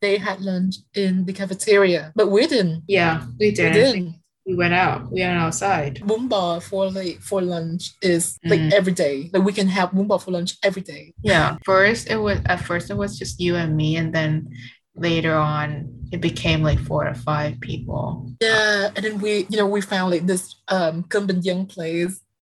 They 0.00 0.16
had 0.18 0.40
lunch 0.40 0.76
in 0.94 1.24
the 1.26 1.32
cafeteria, 1.32 2.12
but 2.14 2.28
we 2.30 2.46
didn't. 2.46 2.84
yeah 2.88 3.24
we 3.38 3.46
We 3.48 3.50
did 3.52 3.72
didn't. 3.72 4.14
we 4.46 4.54
went 4.54 4.72
out 4.74 5.10
we 5.12 5.20
went 5.20 5.38
outside 5.38 5.96
Boomba 6.08 6.62
for 6.62 6.90
like 6.90 7.20
for 7.20 7.40
lunch 7.42 7.92
is 8.02 8.38
like 8.44 8.60
Mhm. 8.60 8.72
every 8.72 8.92
day. 9.04 9.16
Like 9.32 9.44
we 9.44 9.52
can 9.52 9.68
have 9.68 9.90
boomba 9.90 10.16
for 10.22 10.30
lunch 10.30 10.56
every 10.68 10.82
day. 10.82 11.12
Yeah, 11.22 11.56
first 11.64 12.08
it 12.10 12.16
was 12.16 12.38
at 12.46 12.60
first 12.68 12.90
it 12.90 12.96
was 12.96 13.18
just 13.18 13.40
you 13.40 13.56
and 13.56 13.76
me, 13.76 13.96
and 14.00 14.08
then 14.14 14.48
later 14.96 15.34
on 15.36 15.68
it 16.14 16.20
became 16.20 16.62
like 16.62 16.80
four 16.88 17.06
or 17.06 17.14
five 17.14 17.60
people. 17.60 18.32
Yeah, 18.40 18.88
and 18.96 19.02
then 19.04 19.16
we, 19.20 19.46
you 19.50 19.56
know, 19.58 19.66
we 19.68 19.80
found 19.82 20.10
like 20.14 20.26
this 20.26 20.56
um 20.68 21.04
Kumbin 21.12 21.44
Young 21.44 21.66
place, 21.66 22.14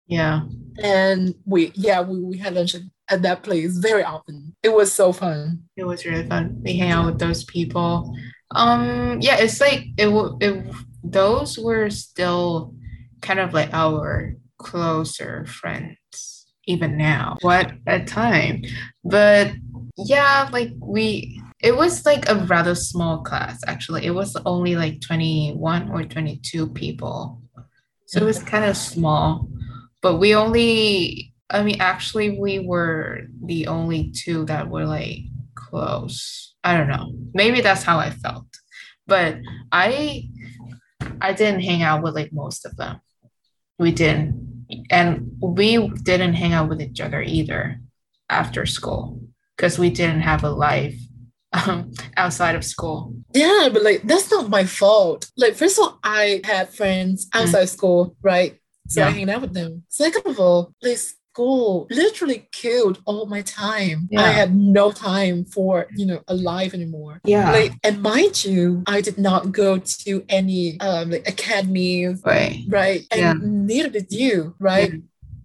Yeah, 0.08 0.42
and 0.82 1.34
we, 1.44 1.70
yeah, 1.75 2.00
we, 2.00 2.16
we 2.20 2.37
had 2.38 2.54
lunch 2.54 2.75
at, 3.12 3.19
at 3.19 3.23
that 3.23 3.42
place 3.42 3.76
very 3.76 4.04
often. 4.04 4.54
It 4.62 4.73
was 4.73 4.92
so 4.92 5.12
fun. 5.12 5.64
it 5.76 5.85
was 5.85 6.04
really 6.04 6.26
fun. 6.26 6.61
We 6.62 6.76
hang 6.76 6.90
out 6.90 7.07
with 7.07 7.19
those 7.19 7.45
people. 7.45 8.16
Um, 8.54 9.19
yeah, 9.21 9.37
it's 9.38 9.61
like 9.61 9.87
it. 9.97 10.09
It 10.40 10.75
those 11.04 11.59
were 11.59 11.90
still 11.90 12.75
kind 13.21 13.40
of 13.40 13.52
like 13.52 13.71
our 13.73 14.37
closer 14.59 15.47
friends 15.47 16.47
even 16.66 16.97
now. 16.97 17.37
What 17.40 17.73
a 17.87 18.04
time! 18.04 18.62
But 19.04 19.52
yeah, 19.97 20.49
like 20.52 20.73
we. 20.81 21.40
It 21.62 21.76
was 21.76 22.04
like 22.04 22.28
a 22.28 22.35
rather 22.35 22.75
small 22.75 23.23
class 23.23 23.61
actually. 23.69 24.04
It 24.04 24.11
was 24.11 24.37
only 24.45 24.75
like 24.75 25.00
21 25.00 25.90
or 25.92 26.02
22 26.02 26.71
people. 26.71 27.40
So 28.12 28.21
it 28.21 28.25
was 28.25 28.42
kind 28.42 28.64
of 28.64 28.76
small, 28.76 29.49
but 30.02 30.16
we 30.16 30.35
only, 30.35 31.31
I 31.52 31.62
mean, 31.62 31.80
actually, 31.80 32.38
we 32.38 32.59
were 32.59 33.23
the 33.44 33.66
only 33.66 34.11
two 34.11 34.44
that 34.47 34.68
were 34.68 34.87
like 34.87 35.18
close. 35.54 36.54
I 36.64 36.76
don't 36.76 36.88
know. 36.88 37.12
Maybe 37.35 37.61
that's 37.61 37.82
how 37.82 37.99
I 37.99 38.11
felt. 38.11 38.47
But 39.06 39.37
I, 39.71 40.28
I 41.21 41.32
didn't 41.32 41.61
hang 41.61 41.82
out 41.82 42.02
with 42.02 42.14
like 42.14 42.32
most 42.32 42.64
of 42.64 42.76
them. 42.76 43.00
We 43.78 43.92
didn't. 43.92 44.66
And 44.90 45.32
we 45.40 45.88
didn't 45.88 46.35
hang 46.35 46.54
out 46.54 46.68
with 46.68 46.80
each 46.80 47.00
other 47.00 47.21
either 47.21 47.80
after 48.30 48.64
school 48.64 49.21
because 49.56 49.78
we 49.78 49.90
didn't 49.90 50.21
have 50.21 50.44
a 50.44 50.50
life 50.50 50.99
um, 51.52 51.92
outside 52.16 52.54
of 52.54 52.64
school. 52.64 53.14
Yeah, 53.35 53.68
but 53.71 53.82
like 53.82 54.02
that's 54.04 54.30
not 54.30 54.49
my 54.49 54.64
fault. 54.64 55.30
Like 55.37 55.54
first 55.54 55.78
of 55.78 55.85
all, 55.85 55.99
I 56.02 56.40
had 56.44 56.71
friends 56.71 57.28
outside 57.35 57.68
school, 57.68 58.16
right? 58.23 58.59
So 58.88 59.02
I 59.02 59.11
hang 59.11 59.30
out 59.30 59.42
with 59.42 59.54
them. 59.54 59.85
Second 59.88 60.26
of 60.26 60.40
all, 60.40 60.75
like 60.82 60.99
school 61.32 61.86
literally 61.90 62.46
killed 62.52 63.00
all 63.06 63.24
my 63.26 63.42
time. 63.42 64.08
Yeah. 64.10 64.22
I 64.22 64.28
had 64.28 64.54
no 64.54 64.92
time 64.92 65.44
for 65.46 65.86
you 65.96 66.04
know 66.06 66.20
a 66.28 66.34
life 66.34 66.74
anymore. 66.74 67.20
Yeah. 67.24 67.50
Like 67.50 67.72
and 67.82 68.02
mind 68.02 68.44
you, 68.44 68.82
I 68.86 69.00
did 69.00 69.18
not 69.18 69.50
go 69.52 69.78
to 69.78 70.24
any 70.28 70.78
um 70.80 71.10
like 71.10 71.26
academies, 71.26 72.20
right. 72.24 72.60
right? 72.68 73.06
And 73.10 73.20
Yeah. 73.20 73.34
neither 73.40 73.88
did 73.88 74.12
you, 74.12 74.54
right? 74.58 74.92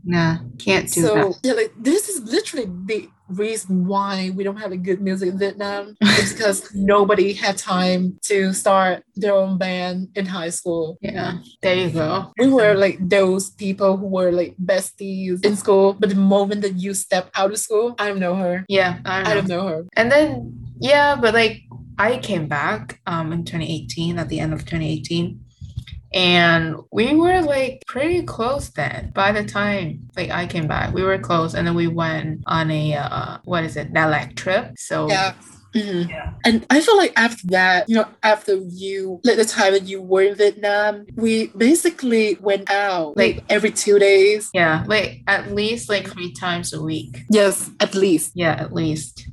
Nah, 0.03 0.38
can't 0.58 0.91
do 0.91 1.01
so 1.01 1.13
that. 1.15 1.39
yeah, 1.44 1.53
like 1.53 1.74
this 1.77 2.10
is 2.10 2.22
literally 2.24 2.67
the 2.86 3.10
reason 3.30 3.86
why 3.88 4.32
we 4.36 4.44
don't 4.44 4.58
have 4.58 4.72
a 4.72 4.78
good 4.78 5.02
music 5.02 5.30
in 5.30 5.38
Vietnam. 5.40 5.96
is 6.02 6.34
because 6.34 6.72
nobody 6.76 7.34
had 7.34 7.58
time 7.58 8.18
to 8.24 8.54
start 8.54 9.04
their 9.16 9.34
own 9.34 9.58
band 9.58 10.10
in 10.16 10.26
high 10.26 10.50
school. 10.50 10.98
Yeah, 11.02 11.40
there 11.62 11.76
you 11.76 11.90
go. 11.90 12.32
We 12.40 12.50
were 12.50 12.74
like 12.74 12.98
those 13.00 13.52
people 13.52 13.98
who 13.98 14.08
were 14.08 14.32
like 14.32 14.56
besties 14.58 15.46
in 15.46 15.56
school, 15.56 15.94
but 15.94 16.10
the 16.10 16.16
moment 16.16 16.62
that 16.62 16.76
you 16.76 16.94
step 16.94 17.30
out 17.36 17.52
of 17.52 17.60
school, 17.60 17.96
I 18.00 18.08
don't 18.08 18.20
know 18.20 18.36
her. 18.36 18.66
Yeah, 18.68 19.00
I 19.06 19.24
don't 19.24 19.24
know. 19.24 19.30
I 19.30 19.34
don't 19.34 19.48
know 19.48 19.68
her. 19.68 19.86
And 19.96 20.12
then 20.12 20.66
yeah, 20.80 21.16
but 21.16 21.34
like 21.34 21.64
I 21.98 22.18
came 22.18 22.48
back 22.48 23.02
um 23.08 23.34
in 23.34 23.44
2018 23.44 24.20
at 24.20 24.30
the 24.30 24.40
end 24.40 24.54
of 24.54 24.62
2018 24.62 25.40
and 26.18 26.76
we 26.92 27.14
were 27.16 27.42
like 27.42 27.84
pretty 27.88 28.24
close 28.24 28.70
then. 28.70 29.12
By 29.14 29.32
the 29.32 29.44
time 29.46 30.10
like 30.18 30.32
I 30.32 30.48
came 30.48 30.68
back, 30.68 30.94
we 30.94 31.04
were 31.04 31.18
close 31.20 31.54
and 31.54 31.66
then 31.68 31.76
we 31.76 31.88
went 31.88 32.42
on 32.48 32.72
a 32.72 32.96
uh 32.96 33.38
what 33.44 33.64
is 33.64 33.78
it, 33.78 33.94
Dalat 33.94 34.36
trip. 34.36 34.74
So 34.78 35.08
Yeah. 35.08 35.34
Mhm. 35.76 36.10
yeah. 36.10 36.32
And 36.44 36.66
I 36.72 36.82
feel 36.82 36.98
like 36.98 37.14
after 37.16 37.46
that, 37.48 37.88
you 37.90 37.96
know, 37.96 38.08
after 38.24 38.56
you, 38.56 39.20
like 39.24 39.36
the 39.38 39.46
time 39.46 39.74
that 39.74 39.84
you 39.84 40.02
were 40.02 40.24
in 40.24 40.36
Vietnam, 40.36 41.06
we 41.16 41.48
basically 41.56 42.36
went 42.42 42.72
out 42.72 43.16
like 43.18 43.44
every 43.50 43.70
two 43.72 44.00
days. 44.00 44.50
Yeah, 44.54 44.86
like 44.88 45.22
at 45.28 45.54
least 45.54 45.90
like 45.90 46.08
three 46.10 46.32
times 46.34 46.74
a 46.74 46.82
week. 46.82 47.24
Yes, 47.30 47.70
at 47.80 47.94
least. 47.94 48.32
Yeah, 48.34 48.54
at 48.54 48.74
least. 48.74 49.28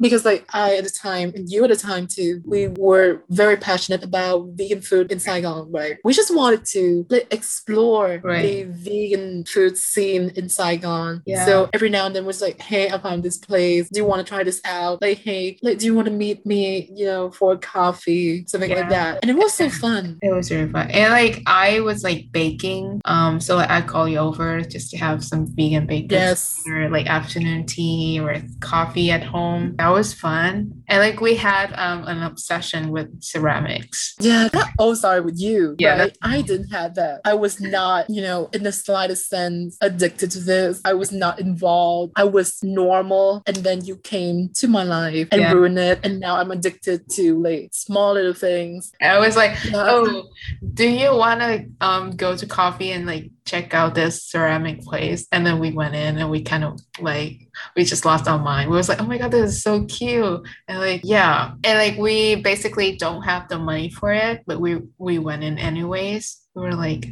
Because 0.00 0.24
like 0.24 0.44
I 0.54 0.76
at 0.76 0.84
the 0.84 0.90
time 0.90 1.32
and 1.34 1.48
you 1.48 1.64
at 1.64 1.70
the 1.70 1.76
time 1.76 2.06
too, 2.06 2.42
we 2.44 2.68
were 2.68 3.22
very 3.30 3.56
passionate 3.56 4.02
about 4.04 4.48
vegan 4.54 4.80
food 4.82 5.10
in 5.12 5.18
Saigon, 5.18 5.70
right? 5.72 5.96
We 6.04 6.12
just 6.14 6.34
wanted 6.34 6.64
to 6.66 7.06
like 7.08 7.26
explore 7.32 8.20
Right. 8.22 8.42
the 8.42 8.62
vegan 8.72 9.44
food 9.44 9.76
scene 9.78 10.30
in 10.36 10.48
Saigon. 10.48 11.22
Yeah. 11.26 11.44
So 11.46 11.68
every 11.72 11.88
now 11.90 12.06
and 12.06 12.14
then 12.14 12.24
was 12.26 12.40
like, 12.42 12.60
hey, 12.60 12.90
I 12.90 12.98
found 12.98 13.22
this 13.22 13.38
place. 13.38 13.88
Do 13.88 14.00
you 14.00 14.04
want 14.06 14.24
to 14.24 14.28
try 14.30 14.42
this 14.44 14.60
out? 14.64 15.00
Like, 15.02 15.18
hey, 15.18 15.58
like, 15.62 15.78
do 15.78 15.86
you 15.86 15.94
want 15.94 16.06
to 16.06 16.12
meet 16.12 16.44
me, 16.44 16.88
you 16.94 17.06
know, 17.06 17.30
for 17.30 17.56
coffee? 17.56 18.44
Something 18.46 18.70
Yeah. 18.70 18.80
like 18.80 18.88
that. 18.90 19.18
And 19.22 19.30
it 19.30 19.36
was 19.36 19.52
so 19.52 19.68
fun. 19.70 20.18
It 20.26 20.32
was 20.32 20.50
really 20.50 20.70
fun. 20.70 20.90
And 20.90 21.12
like 21.12 21.42
I 21.46 21.80
was 21.80 22.02
like 22.04 22.30
baking. 22.32 23.00
Um, 23.04 23.40
so 23.40 23.56
like 23.56 23.70
I 23.70 23.80
call 23.80 24.08
you 24.08 24.18
over 24.18 24.60
just 24.60 24.90
to 24.90 24.96
have 24.98 25.24
some 25.24 25.46
vegan 25.54 25.86
baked 25.86 26.12
Yes. 26.12 26.62
or 26.68 26.88
like 26.90 27.06
afternoon 27.06 27.66
tea 27.66 28.20
or 28.20 28.42
coffee 28.60 29.10
at 29.10 29.22
home. 29.22 29.74
That 29.78 29.85
was 29.90 30.14
fun. 30.14 30.82
And 30.88 31.00
like 31.00 31.20
we 31.20 31.34
had 31.36 31.72
um 31.74 32.04
an 32.06 32.22
obsession 32.22 32.90
with 32.90 33.08
ceramics. 33.22 34.14
Yeah, 34.20 34.48
that 34.52 34.72
all 34.78 34.94
started 34.96 35.24
with 35.24 35.38
you. 35.40 35.74
Yeah, 35.78 35.98
right? 35.98 36.18
I 36.22 36.42
didn't 36.42 36.68
have 36.70 36.94
that. 36.96 37.20
I 37.24 37.34
was 37.34 37.60
not, 37.60 38.08
you 38.10 38.22
know, 38.22 38.48
in 38.52 38.62
the 38.62 38.72
slightest 38.72 39.28
sense 39.28 39.76
addicted 39.80 40.30
to 40.32 40.40
this. 40.40 40.80
I 40.84 40.94
was 40.94 41.12
not 41.12 41.38
involved. 41.40 42.12
I 42.16 42.24
was 42.24 42.58
normal. 42.62 43.42
And 43.46 43.56
then 43.56 43.84
you 43.84 43.96
came 43.96 44.50
to 44.54 44.68
my 44.68 44.82
life 44.82 45.28
and 45.32 45.40
Yeah. 45.40 45.52
ruined 45.52 45.78
it. 45.78 46.00
And 46.04 46.20
now 46.20 46.36
I'm 46.36 46.50
addicted 46.50 47.08
to 47.12 47.40
like 47.42 47.70
small 47.72 48.14
little 48.14 48.34
things. 48.34 48.92
I 49.00 49.18
was 49.18 49.36
like, 49.36 49.52
Yeah. 49.64 49.72
oh, 49.76 50.28
do 50.74 50.88
you 50.88 51.14
want 51.14 51.40
to 51.40 51.66
um 51.80 52.10
go 52.16 52.36
to 52.36 52.46
coffee 52.46 52.92
and 52.92 53.06
like 53.06 53.30
check 53.46 53.72
out 53.72 53.94
this 53.94 54.24
ceramic 54.24 54.82
place? 54.82 55.26
And 55.32 55.46
then 55.46 55.58
we 55.58 55.72
went 55.72 55.94
in 55.94 56.18
and 56.18 56.30
we 56.30 56.42
kind 56.42 56.64
of 56.64 56.78
like 57.00 57.48
we 57.74 57.84
just 57.84 58.04
lost 58.04 58.28
our 58.28 58.38
mind. 58.38 58.70
We 58.70 58.76
was 58.76 58.88
like, 58.88 59.00
oh 59.00 59.06
my 59.06 59.18
god, 59.18 59.30
this 59.30 59.52
is 59.52 59.62
so 59.62 59.84
cute. 59.84 60.46
And 60.68 60.78
like, 60.78 61.00
yeah. 61.04 61.52
And 61.64 61.78
like 61.78 61.98
we 61.98 62.36
basically 62.36 62.96
don't 62.96 63.22
have 63.22 63.48
the 63.48 63.58
money 63.58 63.88
for 63.90 64.12
it, 64.12 64.42
but 64.46 64.60
we 64.60 64.80
we 64.98 65.18
went 65.18 65.44
in 65.44 65.58
anyways. 65.58 66.36
We 66.54 66.62
were 66.62 66.74
like, 66.74 67.06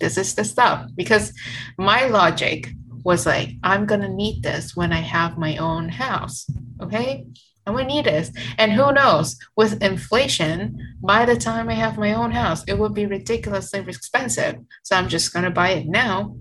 this 0.00 0.18
is 0.18 0.34
the 0.34 0.44
stuff. 0.44 0.90
Because 0.94 1.32
my 1.78 2.06
logic 2.06 2.68
was 3.04 3.24
like, 3.24 3.50
I'm 3.62 3.86
gonna 3.86 4.08
need 4.08 4.42
this 4.42 4.76
when 4.76 4.92
I 4.92 5.00
have 5.00 5.38
my 5.38 5.56
own 5.56 5.88
house. 5.88 6.46
Okay. 6.82 7.26
I'm 7.68 7.74
gonna 7.76 7.86
need 7.86 8.06
this. 8.06 8.32
And 8.56 8.72
who 8.72 8.92
knows, 8.92 9.38
with 9.54 9.82
inflation, 9.82 10.96
by 11.02 11.26
the 11.26 11.36
time 11.36 11.68
I 11.68 11.74
have 11.74 11.98
my 11.98 12.14
own 12.14 12.30
house, 12.30 12.64
it 12.66 12.78
will 12.78 12.88
be 12.88 13.04
ridiculously 13.04 13.80
expensive. 13.80 14.56
So 14.84 14.96
I'm 14.96 15.08
just 15.08 15.34
gonna 15.34 15.50
buy 15.50 15.70
it 15.70 15.86
now 15.86 16.34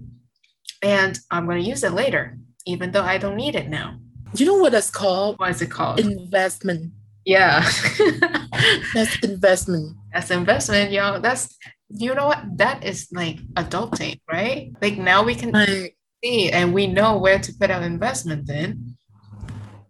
and 0.82 1.20
I'm 1.30 1.46
gonna 1.46 1.60
use 1.60 1.84
it 1.84 1.92
later, 1.92 2.38
even 2.66 2.92
though 2.92 3.04
I 3.04 3.18
don't 3.18 3.36
need 3.36 3.56
it 3.56 3.68
now. 3.68 4.00
You 4.36 4.46
know 4.46 4.56
what 4.56 4.72
that's 4.72 4.90
called? 4.90 5.38
What 5.38 5.50
is 5.50 5.62
it 5.62 5.70
called? 5.70 6.00
Investment. 6.00 6.94
Yeah. 7.26 7.60
That's 8.94 9.20
investment. 9.20 9.98
That's 10.14 10.32
investment, 10.32 10.92
yo. 10.92 11.20
That's 11.20 11.58
you 11.90 12.16
know 12.16 12.28
what? 12.28 12.58
That 12.58 12.86
is 12.86 13.10
like 13.12 13.38
adulting, 13.56 14.20
right? 14.32 14.72
Like 14.82 14.98
now 14.98 15.24
we 15.24 15.36
can 15.36 15.52
Right. 15.52 15.94
see 16.24 16.50
and 16.52 16.74
we 16.74 16.88
know 16.88 17.18
where 17.18 17.40
to 17.40 17.54
put 17.60 17.70
our 17.70 17.82
investment 17.82 18.50
in. 18.50 18.96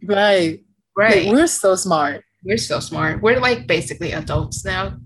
Right. 0.03 0.61
Right. 0.97 1.25
Like, 1.25 1.33
we're 1.35 1.47
so 1.47 1.75
smart. 1.75 2.23
We're 2.43 2.57
so 2.57 2.79
smart. 2.79 3.21
We're 3.21 3.39
like 3.39 3.67
basically 3.67 4.11
adults 4.13 4.65
now. 4.65 4.97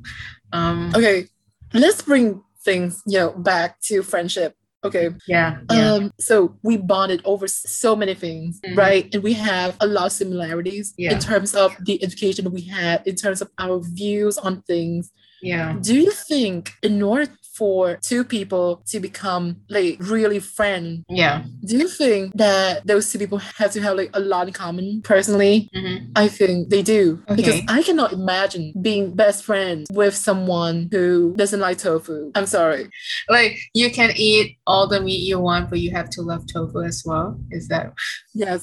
Um 0.53 0.91
Okay. 0.95 1.27
Let's 1.73 2.01
bring 2.01 2.41
things, 2.65 3.01
you 3.07 3.17
know, 3.19 3.31
back 3.31 3.79
to 3.87 4.01
friendship. 4.03 4.55
Okay. 4.83 5.09
yeah. 5.27 5.59
Yeah. 5.69 5.93
Um, 5.93 6.11
so 6.19 6.57
we 6.63 6.77
bonded 6.77 7.21
over 7.23 7.47
so 7.47 7.95
many 7.95 8.15
things, 8.15 8.59
Mhm. 8.65 8.75
right? 8.77 9.05
And 9.13 9.21
we 9.21 9.33
have 9.33 9.77
a 9.79 9.85
lot 9.85 10.07
of 10.07 10.11
similarities 10.11 10.93
Yeah. 10.97 11.11
in 11.13 11.19
terms 11.19 11.53
of 11.53 11.69
the 11.87 11.95
education 12.03 12.49
we 12.51 12.61
had, 12.61 12.97
in 13.05 13.15
terms 13.15 13.41
of 13.43 13.49
our 13.59 13.79
views 13.99 14.35
on 14.39 14.53
things. 14.71 15.11
yeah. 15.43 15.75
Do 15.81 15.93
you 15.95 16.11
think 16.31 16.71
in 16.83 17.01
order 17.01 17.27
for 17.61 17.99
two 18.01 18.23
people 18.23 18.67
to 18.91 18.99
become 18.99 19.45
like 19.69 19.95
really 19.99 20.39
friends, 20.39 21.03
Yeah. 21.21 21.43
do 21.69 21.73
you 21.81 21.87
think 21.87 22.23
that 22.43 22.87
those 22.87 23.05
two 23.11 23.19
people 23.23 23.37
have 23.59 23.71
to 23.75 23.79
have 23.85 23.95
like 24.01 24.09
a 24.15 24.19
lot 24.33 24.47
in 24.47 24.53
common? 24.65 24.87
Personally, 25.03 25.69
Mhm. 25.75 25.97
I 26.15 26.25
think 26.37 26.69
they 26.73 26.81
do. 26.95 27.03
Because 27.39 27.59
I 27.77 27.79
cannot 27.87 28.13
imagine 28.13 28.65
being 28.81 29.05
best 29.23 29.39
friends 29.49 29.83
with 29.93 30.15
someone 30.15 30.89
who 30.91 31.35
doesn't 31.41 31.59
like 31.67 31.77
tofu. 31.77 32.31
I'm 32.37 32.47
sorry. 32.57 32.83
Like 33.29 33.53
you 33.75 33.87
can 33.97 34.09
eat 34.15 34.45
all 34.65 34.85
the 34.93 34.99
meat 35.07 35.21
you 35.31 35.37
want, 35.39 35.69
but 35.69 35.79
you 35.83 35.91
have 35.91 36.09
to 36.15 36.21
love 36.31 36.43
tofu 36.51 36.79
as 36.91 36.97
well. 37.05 37.27
Is 37.57 37.67
that 37.67 37.85
Yes. 38.33 38.61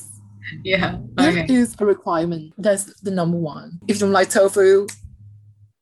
yeah. 0.65 0.99
That 1.17 1.29
Okay. 1.39 1.47
is 1.55 1.77
a 1.79 1.85
requirement. 1.87 2.53
That's 2.59 2.85
the 3.07 3.13
number 3.21 3.39
one. 3.39 3.69
If 3.87 3.93
you 3.97 4.01
don't 4.01 4.13
like 4.21 4.31
tofu, 4.31 4.89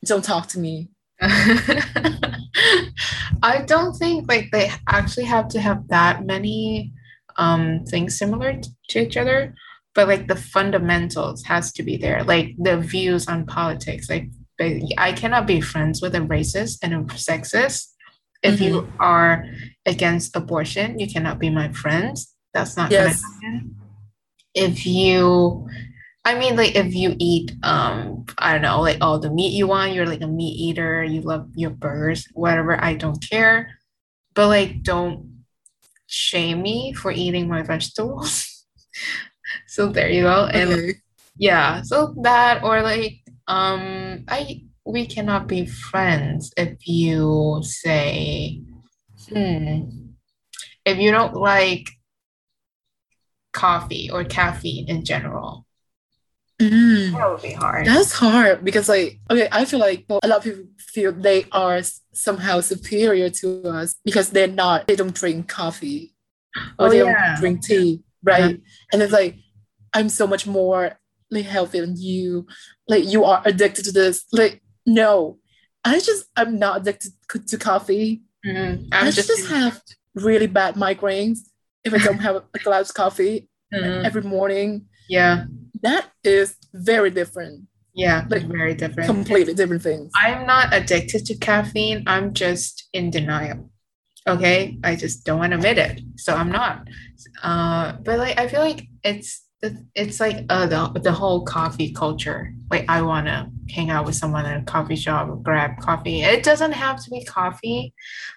don't 0.04 0.24
talk 0.32 0.48
to 0.48 0.58
me. 0.66 0.74
I 3.42 3.62
don't 3.66 3.94
think 3.94 4.28
like 4.28 4.50
they 4.52 4.70
actually 4.88 5.24
have 5.24 5.48
to 5.48 5.60
have 5.60 5.88
that 5.88 6.24
many 6.26 6.92
um 7.36 7.84
things 7.86 8.18
similar 8.18 8.60
to 8.88 8.98
each 9.00 9.16
other, 9.16 9.54
but 9.94 10.08
like 10.08 10.28
the 10.28 10.36
fundamentals 10.36 11.44
has 11.44 11.72
to 11.72 11.82
be 11.82 11.96
there, 11.96 12.22
like 12.24 12.54
the 12.58 12.78
views 12.78 13.28
on 13.28 13.46
politics. 13.46 14.08
Like 14.10 14.28
I 14.98 15.12
cannot 15.12 15.46
be 15.46 15.60
friends 15.60 16.00
with 16.02 16.14
a 16.14 16.20
racist 16.20 16.78
and 16.82 16.94
a 16.94 16.98
sexist. 17.14 17.88
If 18.42 18.60
you 18.60 18.88
are 19.00 19.44
against 19.86 20.36
abortion, 20.36 20.98
you 20.98 21.08
cannot 21.08 21.38
be 21.38 21.50
my 21.50 21.72
friends. 21.72 22.34
That's 22.54 22.76
not 22.76 22.90
Yes. 22.90 23.22
gonna 23.22 23.56
happen. 23.56 23.76
If 24.54 24.86
you 24.86 25.68
I 26.26 26.34
mean, 26.34 26.56
like 26.56 26.74
if 26.74 26.92
you 26.92 27.14
eat, 27.20 27.52
um, 27.62 28.24
I 28.38 28.52
don't 28.52 28.62
know, 28.62 28.80
like 28.80 28.98
all 29.00 29.20
the 29.20 29.30
meat 29.30 29.52
you 29.52 29.68
want, 29.68 29.92
you're 29.92 30.08
like 30.08 30.22
a 30.22 30.26
meat 30.26 30.58
eater, 30.58 31.04
you 31.04 31.20
love 31.20 31.48
your 31.54 31.70
burgers, 31.70 32.26
whatever. 32.34 32.82
I 32.82 32.94
don't 32.94 33.24
care, 33.30 33.78
but 34.34 34.48
like, 34.48 34.82
don't 34.82 35.44
shame 36.08 36.62
me 36.62 36.92
for 36.94 37.12
eating 37.12 37.48
my 37.48 37.62
vegetables. 37.62 38.66
so 39.68 39.86
there 39.86 40.10
you 40.10 40.22
go, 40.22 40.46
and 40.46 40.72
Okay. 40.72 40.94
yeah, 41.38 41.82
so 41.82 42.12
that 42.22 42.64
or 42.64 42.82
like, 42.82 43.20
um, 43.46 44.24
I 44.26 44.64
we 44.84 45.06
cannot 45.06 45.46
be 45.46 45.64
friends 45.64 46.52
if 46.56 46.88
you 46.88 47.60
say, 47.62 48.62
hmm, 49.28 49.82
if 50.84 50.98
you 50.98 51.12
don't 51.12 51.34
like 51.34 51.88
coffee 53.52 54.10
or 54.10 54.24
caffeine 54.24 54.88
in 54.88 55.04
general. 55.04 55.65
Mm. 56.60 57.12
That 57.12 57.30
would 57.30 57.42
be 57.42 57.52
hard. 57.52 57.86
That's 57.86 58.12
hard 58.12 58.64
because, 58.64 58.88
like, 58.88 59.18
okay, 59.30 59.48
I 59.52 59.64
feel 59.66 59.78
like 59.80 60.06
a 60.08 60.26
lot 60.26 60.38
of 60.38 60.44
people 60.44 60.64
feel 60.78 61.12
they 61.12 61.44
are 61.52 61.80
somehow 62.12 62.60
superior 62.60 63.28
to 63.28 63.62
us 63.68 63.94
because 64.04 64.30
they're 64.30 64.46
not, 64.48 64.86
they 64.86 64.96
don't 64.96 65.14
drink 65.14 65.48
coffee 65.48 66.14
or 66.78 66.86
Oh, 66.86 66.88
they 66.88 67.04
yeah. 67.04 67.32
don't 67.34 67.40
drink 67.40 67.62
tea, 67.62 68.02
right? 68.24 68.42
Uh-huh. 68.44 68.54
And 68.92 69.02
it's 69.02 69.12
like, 69.12 69.36
I'm 69.92 70.08
so 70.08 70.26
much 70.26 70.46
more 70.46 70.98
like 71.30 71.44
healthy 71.44 71.80
than 71.80 71.94
you. 71.98 72.46
Like, 72.88 73.04
you 73.06 73.24
are 73.24 73.42
addicted 73.44 73.84
to 73.86 73.92
this. 73.92 74.24
Like, 74.32 74.62
no, 74.86 75.38
I 75.84 75.98
just, 76.00 76.26
I'm 76.36 76.58
not 76.58 76.80
addicted 76.80 77.12
to 77.48 77.58
coffee. 77.58 78.22
Mhm. 78.46 78.88
I 78.92 79.10
just, 79.10 79.28
just 79.28 79.48
have 79.50 79.82
really 80.14 80.46
bad 80.46 80.76
migraines 80.76 81.40
if 81.84 81.92
I 81.92 81.98
don't 81.98 82.18
have 82.18 82.36
a 82.36 82.58
glass 82.60 82.88
of 82.90 82.94
coffee 82.96 83.48
Mhm. 83.74 84.04
every 84.04 84.22
morning. 84.22 84.86
Yeah, 85.08 85.44
That 85.82 86.10
is 86.24 86.56
very 86.74 87.10
different, 87.10 87.64
yeah, 87.94 88.24
Like, 88.28 88.44
very 88.46 88.74
different. 88.74 89.06
completely 89.08 89.54
different 89.54 89.82
things. 89.82 90.10
I'm 90.16 90.46
not 90.46 90.72
addicted 90.74 91.26
to 91.26 91.34
caffeine. 91.36 92.02
I'm 92.06 92.32
just 92.34 92.88
in 92.92 93.10
denial. 93.10 93.70
Okay, 94.28 94.78
I 94.82 94.96
just 94.96 95.24
don't 95.24 95.38
want 95.38 95.52
to 95.52 95.56
admit 95.58 95.78
it, 95.78 96.00
so 96.16 96.34
I'm 96.34 96.50
not. 96.50 96.88
Uh, 97.42 97.92
but 98.04 98.18
like 98.18 98.38
I 98.40 98.48
feel 98.48 98.60
like 98.60 98.86
it's 99.04 99.42
it's 99.94 100.18
like 100.20 100.44
uh 100.50 100.66
the 100.66 101.00
the 101.00 101.12
whole 101.12 101.44
coffee 101.44 101.92
culture. 101.92 102.52
Like 102.70 102.86
I 102.88 103.02
want 103.02 103.26
to 103.26 103.48
hang 103.70 103.90
out 103.90 104.04
with 104.04 104.16
someone 104.16 104.44
at 104.44 104.60
a 104.60 104.64
coffee 104.64 104.96
shop, 104.96 105.42
grab 105.44 105.78
coffee. 105.80 106.22
It 106.22 106.42
doesn't 106.42 106.72
have 106.72 107.02
to 107.04 107.10
be 107.10 107.24
coffee. 107.24 107.94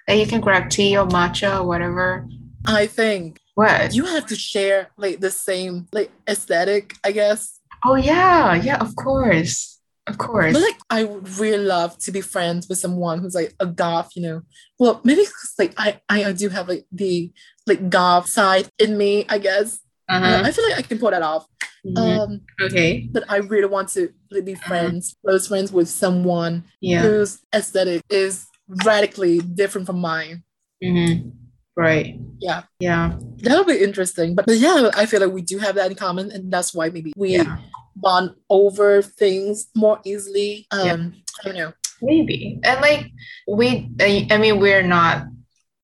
Like 0.08 0.20
you 0.20 0.28
can 0.28 0.42
grab 0.42 0.70
tea 0.70 0.96
or 0.96 1.08
matcha 1.08 1.60
or 1.60 1.66
whatever. 1.68 2.28
I 2.68 2.86
think 2.86 3.40
What? 3.60 3.94
you 3.94 4.06
have 4.06 4.26
to 4.28 4.36
share 4.36 4.90
like 4.98 5.20
the 5.20 5.32
same 5.32 5.88
like 5.92 6.12
aesthetic, 6.28 6.96
I 7.04 7.12
guess. 7.12 7.60
Oh 7.86 7.96
yeah, 7.96 8.56
yeah, 8.56 8.78
of 8.86 8.96
course, 8.96 9.80
of 10.08 10.18
course. 10.18 10.54
But 10.54 10.62
like 10.62 10.80
I 10.90 11.04
would 11.04 11.28
really 11.44 11.64
love 11.64 11.98
to 12.06 12.12
be 12.12 12.22
friends 12.22 12.68
with 12.70 12.80
someone 12.80 13.20
who's 13.20 13.36
like 13.36 13.54
a 13.60 13.66
goth, 13.66 14.10
you 14.16 14.22
know. 14.24 14.42
Well, 14.80 15.02
maybe 15.04 15.24
'cause, 15.26 15.54
like 15.60 15.74
I 15.78 16.00
I 16.10 16.32
do 16.34 16.48
have 16.50 16.68
like 16.70 16.86
the 16.92 17.32
like 17.68 17.90
goth 17.90 18.28
side 18.30 18.68
in 18.80 18.98
me, 18.98 19.26
I 19.30 19.38
guess. 19.40 19.80
Uh, 20.10 20.16
Uh-huh. 20.16 20.42
I 20.48 20.52
feel 20.52 20.66
like 20.70 20.80
I 20.80 20.82
can 20.90 20.98
pull 21.00 21.12
that 21.12 21.22
off. 21.22 21.46
Mhm. 21.86 21.98
Um, 21.98 22.42
okay. 22.62 23.08
but 23.14 23.24
I 23.30 23.38
really 23.38 23.68
want 23.76 23.88
to 23.96 24.10
like, 24.32 24.46
be 24.46 24.54
Uh-huh. 24.56 24.68
friends, 24.68 25.16
close 25.24 25.48
friends 25.48 25.72
with 25.72 25.88
someone 25.88 26.64
Yeah. 26.82 27.02
whose 27.04 27.40
aesthetic 27.56 28.02
is 28.10 28.46
radically 28.68 29.40
different 29.40 29.88
from 29.88 30.00
mine. 30.00 30.44
Mhm. 30.84 31.39
Right. 31.80 32.20
Yeah. 32.40 32.64
Yeah. 32.82 33.18
That'll 33.38 33.64
be 33.64 33.78
interesting. 33.82 34.36
But, 34.36 34.48
but 34.48 34.58
yeah, 34.58 34.92
I 34.96 35.06
feel 35.06 35.22
like 35.22 35.32
we 35.32 35.42
do 35.42 35.60
have 35.60 35.76
that 35.76 35.90
in 35.90 35.96
common, 35.96 36.30
and 36.30 36.52
that's 36.52 36.74
why 36.74 36.90
maybe 36.90 37.14
we 37.16 37.38
Yeah. 37.38 37.58
bond 37.96 38.32
over 38.50 39.02
things 39.02 39.68
more 39.76 40.00
easily. 40.04 40.68
Um, 40.72 40.86
Yeah. 40.86 40.98
I 41.40 41.44
don't 41.48 41.56
know. 41.58 41.74
Maybe. 42.02 42.60
And 42.66 42.82
like 42.82 43.12
we 43.48 43.90
I 44.02 44.38
mean 44.38 44.60
we're 44.60 44.84
not 44.84 45.24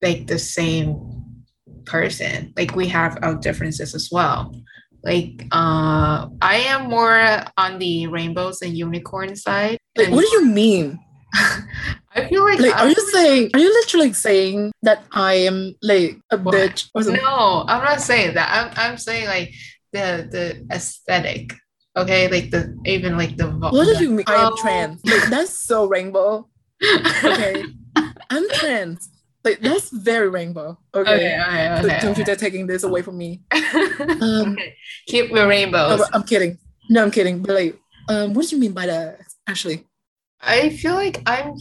like 0.02 0.28
the 0.28 0.40
same 0.40 1.00
person. 1.86 2.52
Like 2.58 2.76
we 2.76 2.88
have 2.90 3.18
our 3.22 3.36
differences 3.36 3.96
as 3.96 4.10
well. 4.12 4.52
Like 5.04 5.48
uh 5.52 6.28
I 6.42 6.58
am 6.68 6.90
more 6.90 7.20
on 7.58 7.80
the 7.80 8.08
rainbows 8.08 8.62
and 8.62 8.76
unicorn 8.78 9.36
side. 9.36 9.78
Like, 9.96 10.08
and 10.08 10.16
what 10.16 10.26
do 10.28 10.32
you 10.38 10.46
mean? 10.46 11.00
I 12.16 12.28
feel 12.30 12.44
like, 12.46 12.60
Like, 12.60 12.74
I'm 12.76 12.88
are 12.88 12.90
you 12.90 13.10
saying? 13.12 13.52
Are 13.54 13.60
you 13.60 13.70
literally 13.70 14.14
saying 14.14 14.72
that 14.84 15.04
I 15.12 15.34
am 15.34 15.76
like 15.82 16.18
a 16.32 16.38
What? 16.38 16.56
bitch 16.56 16.90
or 16.94 17.04
something? 17.04 17.22
No, 17.22 17.66
I'm 17.68 17.84
not 17.84 18.02
saying 18.02 18.36
that. 18.36 18.50
I'm 18.52 18.72
I'm 18.78 18.98
saying 18.98 19.28
like 19.28 19.54
the 19.92 20.28
the 20.32 20.66
aesthetic. 20.74 21.54
Okay, 21.98 22.28
like 22.30 22.52
the 22.52 22.76
even 22.86 23.18
like 23.18 23.38
the 23.38 23.48
vo- 23.48 23.72
What 23.72 23.98
do 23.98 24.04
you 24.04 24.12
mean? 24.12 24.26
I 24.28 24.36
am 24.36 24.52
trans. 24.58 25.04
Like, 25.06 25.30
that's 25.30 25.58
so 25.60 25.86
rainbow. 25.88 26.48
Okay, 27.24 27.64
I'm 28.30 28.50
trans. 28.52 29.10
Like, 29.46 29.60
that's 29.62 29.92
very 29.92 30.28
rainbow. 30.28 30.78
Okay. 30.94 31.14
okay, 31.14 31.38
okay, 31.40 31.82
So 31.82 31.88
okay. 31.88 32.00
don't 32.02 32.18
you 32.18 32.26
dare 32.26 32.36
taking 32.36 32.66
this 32.68 32.84
away 32.84 33.02
from 33.02 33.18
me. 33.18 33.42
Um, 34.22 34.54
okay. 34.54 34.76
Keep 35.08 35.34
the 35.34 35.48
rainbows. 35.48 36.02
I'm 36.14 36.24
kidding. 36.24 36.58
No, 36.90 37.04
I'm 37.04 37.12
kidding. 37.12 37.42
But 37.42 37.54
like, 37.56 37.80
um, 38.10 38.34
what 38.34 38.48
do 38.48 38.56
you 38.56 38.62
mean 38.62 38.74
by 38.74 38.88
that? 38.88 39.20
Actually, 39.48 39.86
I 40.46 40.70
feel 40.70 40.94
like 40.94 41.22
I'm 41.26 41.56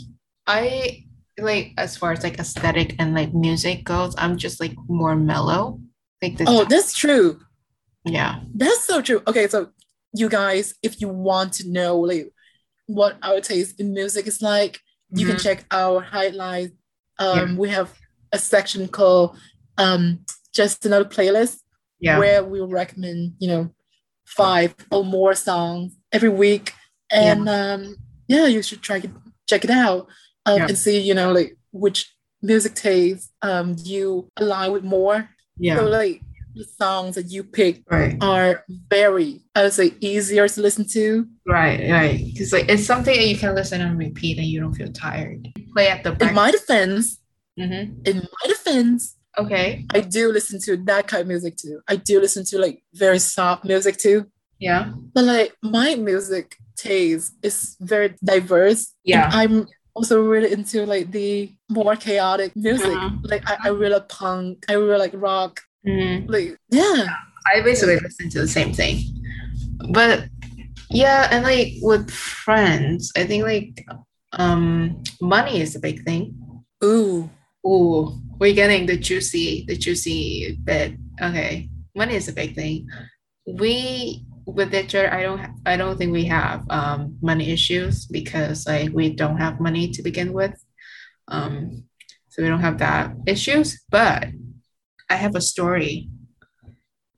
I 0.46 1.04
like 1.38 1.72
as 1.78 1.96
far 1.96 2.12
as 2.12 2.22
like 2.22 2.38
aesthetic 2.38 2.94
and 2.98 3.14
like 3.14 3.34
music 3.34 3.84
goes, 3.84 4.14
I'm 4.18 4.36
just 4.36 4.60
like 4.60 4.74
more 4.88 5.16
mellow. 5.16 5.80
Like 6.22 6.36
this 6.36 6.48
oh, 6.48 6.64
that's 6.64 6.94
true. 6.94 7.40
yeah. 8.04 8.40
That's 8.54 8.84
so 8.84 9.00
true. 9.02 9.22
Okay, 9.26 9.48
so 9.48 9.70
you 10.12 10.28
guys, 10.28 10.74
if 10.82 11.00
you 11.00 11.08
want 11.08 11.54
to 11.54 11.68
know 11.68 11.98
like 11.98 12.32
what 12.86 13.16
our 13.22 13.40
taste 13.40 13.80
in 13.80 13.92
music 13.94 14.26
is 14.26 14.40
like, 14.42 14.78
you 15.10 15.26
can 15.26 15.36
Mhm. 15.36 15.42
check 15.42 15.64
our 15.70 16.00
highlights. 16.00 16.74
Um, 17.18 17.56
we 17.56 17.70
have 17.70 17.92
a 18.32 18.38
section 18.38 18.88
called 18.88 19.36
um 19.78 20.20
just 20.52 20.86
another 20.86 21.04
playlist 21.08 21.58
yeah. 22.00 22.18
where 22.18 22.44
we 22.44 22.60
recommend, 22.60 23.34
you 23.38 23.48
know, 23.48 23.70
five 24.24 24.74
or 24.90 25.04
more 25.04 25.34
songs 25.34 25.96
every 26.12 26.28
week. 26.28 26.72
And 27.10 27.48
um 27.48 27.96
yeah, 28.28 28.46
you 28.46 28.62
should 28.62 28.82
try 28.82 28.96
it 28.98 29.10
check 29.48 29.64
it 29.64 29.70
out 29.70 30.08
um, 30.46 30.58
Yeah. 30.58 30.66
and 30.68 30.78
see, 30.78 30.98
you 31.00 31.14
know, 31.14 31.32
like 31.32 31.56
which 31.72 32.12
music 32.42 32.74
taste 32.74 33.30
um 33.42 33.76
you 33.84 34.28
align 34.36 34.72
with 34.72 34.84
more. 34.84 35.28
yeah. 35.58 35.76
So 35.76 35.84
like 35.86 36.20
the 36.54 36.64
songs 36.64 37.16
that 37.16 37.30
you 37.30 37.42
pick 37.42 37.82
Right. 37.90 38.16
are 38.20 38.64
very, 38.88 39.40
I 39.56 39.64
would 39.64 39.72
say, 39.72 39.92
easier 40.00 40.46
to 40.46 40.60
listen 40.60 40.86
to. 40.90 41.26
Right, 41.46 41.90
right. 41.90 42.20
Because 42.24 42.52
like 42.52 42.68
it's 42.68 42.86
something 42.86 43.14
that 43.16 43.26
you 43.26 43.36
can 43.36 43.54
listen 43.56 43.80
and 43.80 43.98
repeat 43.98 44.38
and 44.38 44.46
you 44.46 44.60
don't 44.60 44.72
feel 44.74 44.92
tired. 44.92 45.48
Play 45.72 45.88
at 45.88 46.04
the 46.04 46.12
back. 46.12 46.28
In 46.30 46.34
my 46.36 46.50
defense, 46.52 47.18
Mhm. 47.58 48.06
in 48.06 48.16
my 48.18 48.48
defense, 48.48 49.16
Okay. 49.36 49.84
I 49.92 50.00
do 50.00 50.30
listen 50.30 50.60
to 50.60 50.76
that 50.84 51.08
kind 51.08 51.22
of 51.22 51.26
music 51.26 51.56
too. 51.56 51.80
I 51.88 51.96
do 51.96 52.20
listen 52.20 52.44
to 52.46 52.58
like 52.58 52.84
very 52.94 53.18
soft 53.18 53.64
music 53.64 53.96
too. 53.96 54.26
Yeah. 54.58 54.92
But 55.14 55.24
like 55.24 55.54
my 55.62 55.94
music 55.94 56.56
taste 56.76 57.34
is 57.42 57.76
very 57.80 58.14
diverse. 58.22 58.94
Yeah. 59.04 59.28
I'm 59.32 59.66
also 59.94 60.22
really 60.22 60.52
into 60.52 60.86
like 60.86 61.10
the 61.10 61.52
more 61.70 61.96
chaotic 61.96 62.54
music. 62.56 62.86
Mhm. 62.86 63.20
Like 63.22 63.48
I, 63.48 63.56
I 63.64 63.68
really 63.68 63.94
like 63.94 64.08
punk. 64.08 64.64
I 64.68 64.74
really 64.74 64.98
like 64.98 65.12
rock. 65.14 65.60
Mhm. 65.86 66.28
Like 66.28 66.58
yeah. 66.70 67.06
I 67.46 67.60
basically 67.60 67.98
listen 67.98 68.30
to 68.30 68.40
the 68.40 68.48
same 68.48 68.72
thing. 68.72 69.04
But 69.90 70.28
yeah, 70.90 71.28
and 71.30 71.44
like 71.44 71.74
with 71.82 72.10
friends, 72.10 73.12
I 73.16 73.24
think 73.24 73.44
like 73.44 73.84
um 74.32 75.02
money 75.20 75.60
is 75.60 75.76
a 75.76 75.80
big 75.80 76.04
thing. 76.04 76.34
Ooh. 76.82 77.30
Ooh, 77.66 78.12
we're 78.38 78.52
getting 78.52 78.84
the 78.84 78.96
juicy, 78.96 79.64
the 79.66 79.74
juicy 79.76 80.58
bit. 80.64 80.96
Okay, 81.20 81.70
money 81.96 82.14
is 82.14 82.28
a 82.28 82.32
big 82.32 82.54
thing. 82.54 82.86
We 83.46 84.26
with 84.46 84.70
Ditcher, 84.70 85.12
I 85.12 85.22
don't, 85.22 85.40
I 85.66 85.76
don't 85.76 85.96
think 85.96 86.12
we 86.12 86.24
have 86.26 86.64
um 86.70 87.16
money 87.22 87.50
issues 87.50 88.06
because 88.06 88.66
like 88.66 88.92
we 88.92 89.10
don't 89.10 89.38
have 89.38 89.60
money 89.60 89.90
to 89.90 90.02
begin 90.02 90.32
with, 90.32 90.54
um, 91.28 91.84
so 92.28 92.42
we 92.42 92.48
don't 92.48 92.60
have 92.60 92.78
that 92.78 93.12
issues. 93.26 93.82
But 93.90 94.28
I 95.10 95.16
have 95.16 95.34
a 95.34 95.40
story. 95.40 96.08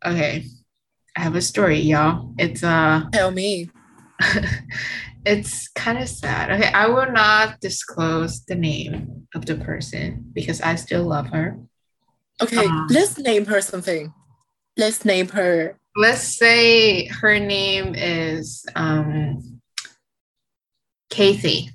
Okay, 0.05 0.45
I 1.17 1.21
have 1.21 1.35
a 1.35 1.43
story, 1.43 1.79
y'all. 1.81 2.35
It's 2.39 2.62
uh 2.62 3.05
Tell 3.12 3.31
me. 3.31 3.71
it's 5.25 5.69
kind 5.69 5.99
of 5.99 6.09
sad. 6.09 6.51
Okay, 6.51 6.71
I 6.73 6.87
will 6.89 7.11
not 7.11 7.61
disclose 7.61 8.45
the 8.45 8.55
name 8.55 9.27
of 9.35 9.47
the 9.47 9.57
person 9.57 10.31
because 10.33 10.61
I 10.61 10.77
still 10.77 11.05
love 11.05 11.29
her. 11.29 11.59
Okay, 12.41 12.67
Um, 12.67 12.87
let's 12.91 13.19
name 13.19 13.47
her 13.47 13.61
something. 13.61 14.12
Let's 14.77 15.05
name 15.05 15.29
her. 15.29 15.79
Let's 15.97 16.37
say 16.37 17.07
her 17.07 17.39
name 17.39 17.95
is 17.95 18.65
um 18.75 19.61
Kathy. 21.11 21.71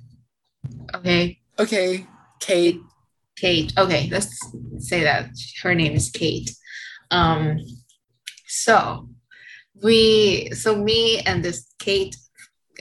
Okay, 0.94 1.42
Okay, 1.58 2.06
Kate. 2.40 2.80
Kate. 3.36 3.72
Okay, 3.76 4.08
let's 4.10 4.38
say 4.78 5.02
that 5.02 5.30
her 5.62 5.74
name 5.74 5.92
is 5.92 6.10
Kate. 6.10 6.50
Um, 7.10 7.58
so 8.46 9.08
we, 9.82 10.50
so 10.52 10.76
me 10.76 11.20
and 11.20 11.44
this 11.44 11.66
Kate 11.78 12.16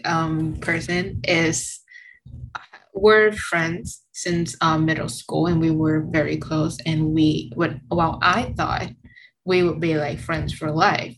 um 0.05 0.55
person 0.61 1.19
is 1.23 1.81
we're 2.93 3.31
friends 3.31 4.03
since 4.11 4.55
um, 4.61 4.85
middle 4.85 5.09
school, 5.09 5.47
and 5.47 5.59
we 5.59 5.71
were 5.71 6.01
very 6.09 6.37
close. 6.37 6.77
And 6.85 7.13
we, 7.13 7.51
would, 7.55 7.81
well, 7.89 8.19
I 8.21 8.53
thought 8.57 8.89
we 9.45 9.63
would 9.63 9.79
be 9.79 9.97
like 9.97 10.19
friends 10.19 10.53
for 10.53 10.71
life, 10.71 11.15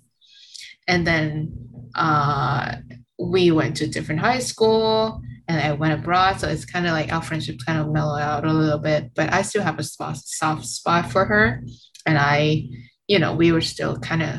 and 0.88 1.06
then 1.06 1.90
uh, 1.96 2.76
we 3.20 3.52
went 3.52 3.78
to 3.78 3.88
different 3.88 4.22
high 4.22 4.40
school 4.40 5.22
and 5.48 5.60
I 5.60 5.74
went 5.74 5.94
abroad. 5.94 6.40
So 6.40 6.48
it's 6.48 6.66
kind 6.66 6.86
of 6.86 6.94
like 6.94 7.12
our 7.12 7.22
friendship 7.22 7.58
kind 7.66 7.80
of 7.80 7.92
mellowed 7.92 8.22
out 8.22 8.46
a 8.46 8.54
little 8.54 8.80
bit, 8.80 9.12
but 9.16 9.32
I 9.34 9.42
still 9.42 9.64
have 9.64 9.80
a 9.80 9.84
spot, 9.84 10.18
soft 10.18 10.66
spot 10.66 11.12
for 11.12 11.26
her. 11.26 11.64
And 12.06 12.18
I, 12.18 12.68
you 13.08 13.20
know, 13.20 13.36
we 13.36 13.52
were 13.52 13.62
still 13.62 13.98
kind 13.98 14.24
of, 14.24 14.36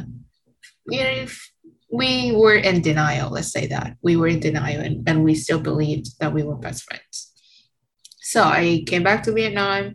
you 0.87 1.03
know, 1.03 1.27
we 1.93 2.33
were 2.33 2.57
in 2.57 2.83
denial, 2.83 3.31
let's 3.31 3.53
say 3.53 3.69
that. 3.69 3.97
We 4.03 4.17
were 4.17 4.27
in 4.27 4.41
denial 4.41 4.81
and, 4.81 5.09
and 5.09 5.23
we 5.23 5.35
still 5.35 5.61
believed 5.61 6.19
that 6.19 6.33
we 6.33 6.43
were 6.43 6.57
best 6.57 6.83
friends. 6.83 7.31
So 8.21 8.43
I 8.43 8.83
came 8.87 9.03
back 9.03 9.23
to 9.25 9.33
Vietnam. 9.33 9.95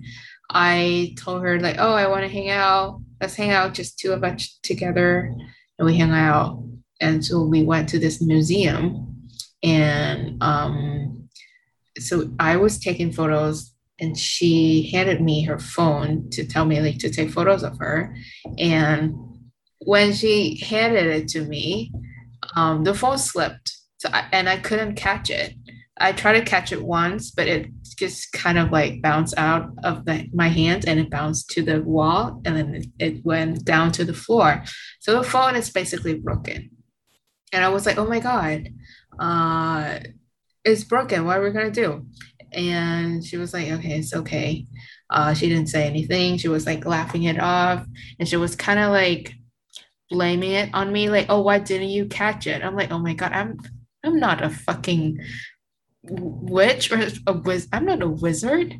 I 0.49 1.13
told 1.17 1.43
her, 1.43 1.59
like, 1.59 1.75
oh, 1.77 1.93
I 1.93 2.07
want 2.07 2.23
to 2.23 2.29
hang 2.29 2.49
out. 2.49 3.01
Let's 3.19 3.35
hang 3.35 3.51
out, 3.51 3.73
just 3.73 3.99
two 3.99 4.13
of 4.13 4.23
us 4.23 4.57
together. 4.63 5.35
And 5.79 5.87
we 5.87 5.97
hung 5.97 6.11
out. 6.11 6.63
And 7.01 7.25
so 7.25 7.41
we 7.43 7.63
went 7.63 7.89
to 7.89 7.99
this 7.99 8.21
museum 8.21 9.09
and 9.63 10.41
um, 10.41 11.29
so 11.97 12.29
I 12.39 12.55
was 12.55 12.79
taking 12.79 13.11
photos, 13.11 13.73
and 13.99 14.17
she 14.17 14.89
handed 14.93 15.21
me 15.21 15.43
her 15.43 15.59
phone 15.59 16.29
to 16.31 16.45
tell 16.45 16.65
me 16.65 16.79
like 16.79 16.99
to 16.99 17.09
take 17.09 17.31
photos 17.31 17.63
of 17.63 17.77
her. 17.79 18.15
And 18.57 19.15
when 19.79 20.13
she 20.13 20.57
handed 20.63 21.07
it 21.07 21.27
to 21.29 21.43
me, 21.45 21.91
um, 22.55 22.83
the 22.83 22.93
phone 22.93 23.17
slipped, 23.17 23.75
so 23.97 24.09
I, 24.11 24.27
and 24.31 24.47
I 24.47 24.57
couldn't 24.57 24.95
catch 24.95 25.29
it. 25.29 25.53
I 25.99 26.11
tried 26.13 26.39
to 26.39 26.45
catch 26.45 26.71
it 26.71 26.81
once, 26.81 27.31
but 27.31 27.47
it 27.47 27.67
just 27.97 28.31
kind 28.31 28.57
of 28.57 28.71
like 28.71 29.01
bounced 29.01 29.37
out 29.37 29.69
of 29.83 30.05
the, 30.05 30.27
my 30.33 30.47
hand 30.47 30.85
and 30.87 30.99
it 30.99 31.09
bounced 31.09 31.49
to 31.51 31.61
the 31.61 31.81
wall 31.81 32.41
and 32.45 32.55
then 32.55 32.75
it, 32.75 32.85
it 32.99 33.25
went 33.25 33.65
down 33.65 33.91
to 33.93 34.05
the 34.05 34.13
floor. 34.13 34.63
So 34.99 35.17
the 35.17 35.27
phone 35.27 35.55
is 35.55 35.69
basically 35.69 36.15
broken. 36.15 36.69
And 37.51 37.65
I 37.65 37.69
was 37.69 37.85
like, 37.85 37.97
oh 37.97 38.07
my 38.07 38.19
God, 38.19 38.69
uh, 39.19 39.99
it's 40.63 40.83
broken. 40.83 41.25
What 41.25 41.37
are 41.37 41.43
we 41.43 41.51
gonna 41.51 41.71
do? 41.71 42.05
And 42.51 43.23
she 43.25 43.37
was 43.37 43.53
like, 43.53 43.69
okay, 43.69 43.99
it's 43.99 44.13
okay. 44.13 44.65
Uh, 45.09 45.33
she 45.33 45.49
didn't 45.49 45.67
say 45.67 45.85
anything. 45.87 46.37
She 46.37 46.47
was 46.47 46.65
like 46.65 46.85
laughing 46.85 47.23
it 47.23 47.39
off, 47.39 47.85
and 48.19 48.27
she 48.27 48.37
was 48.37 48.55
kind 48.55 48.79
of 48.79 48.91
like 48.91 49.33
blaming 50.09 50.51
it 50.51 50.69
on 50.73 50.91
me, 50.91 51.09
like, 51.09 51.27
oh, 51.29 51.41
why 51.41 51.59
didn't 51.59 51.89
you 51.89 52.05
catch 52.05 52.47
it? 52.47 52.63
I'm 52.63 52.75
like, 52.75 52.91
oh 52.91 52.99
my 52.99 53.13
god, 53.13 53.31
I'm 53.31 53.57
I'm 54.03 54.19
not 54.19 54.43
a 54.43 54.49
fucking 54.49 55.19
witch 56.03 56.91
or 56.91 57.07
a 57.27 57.33
wiz. 57.33 57.67
I'm 57.71 57.85
not 57.85 58.01
a 58.01 58.07
wizard. 58.07 58.79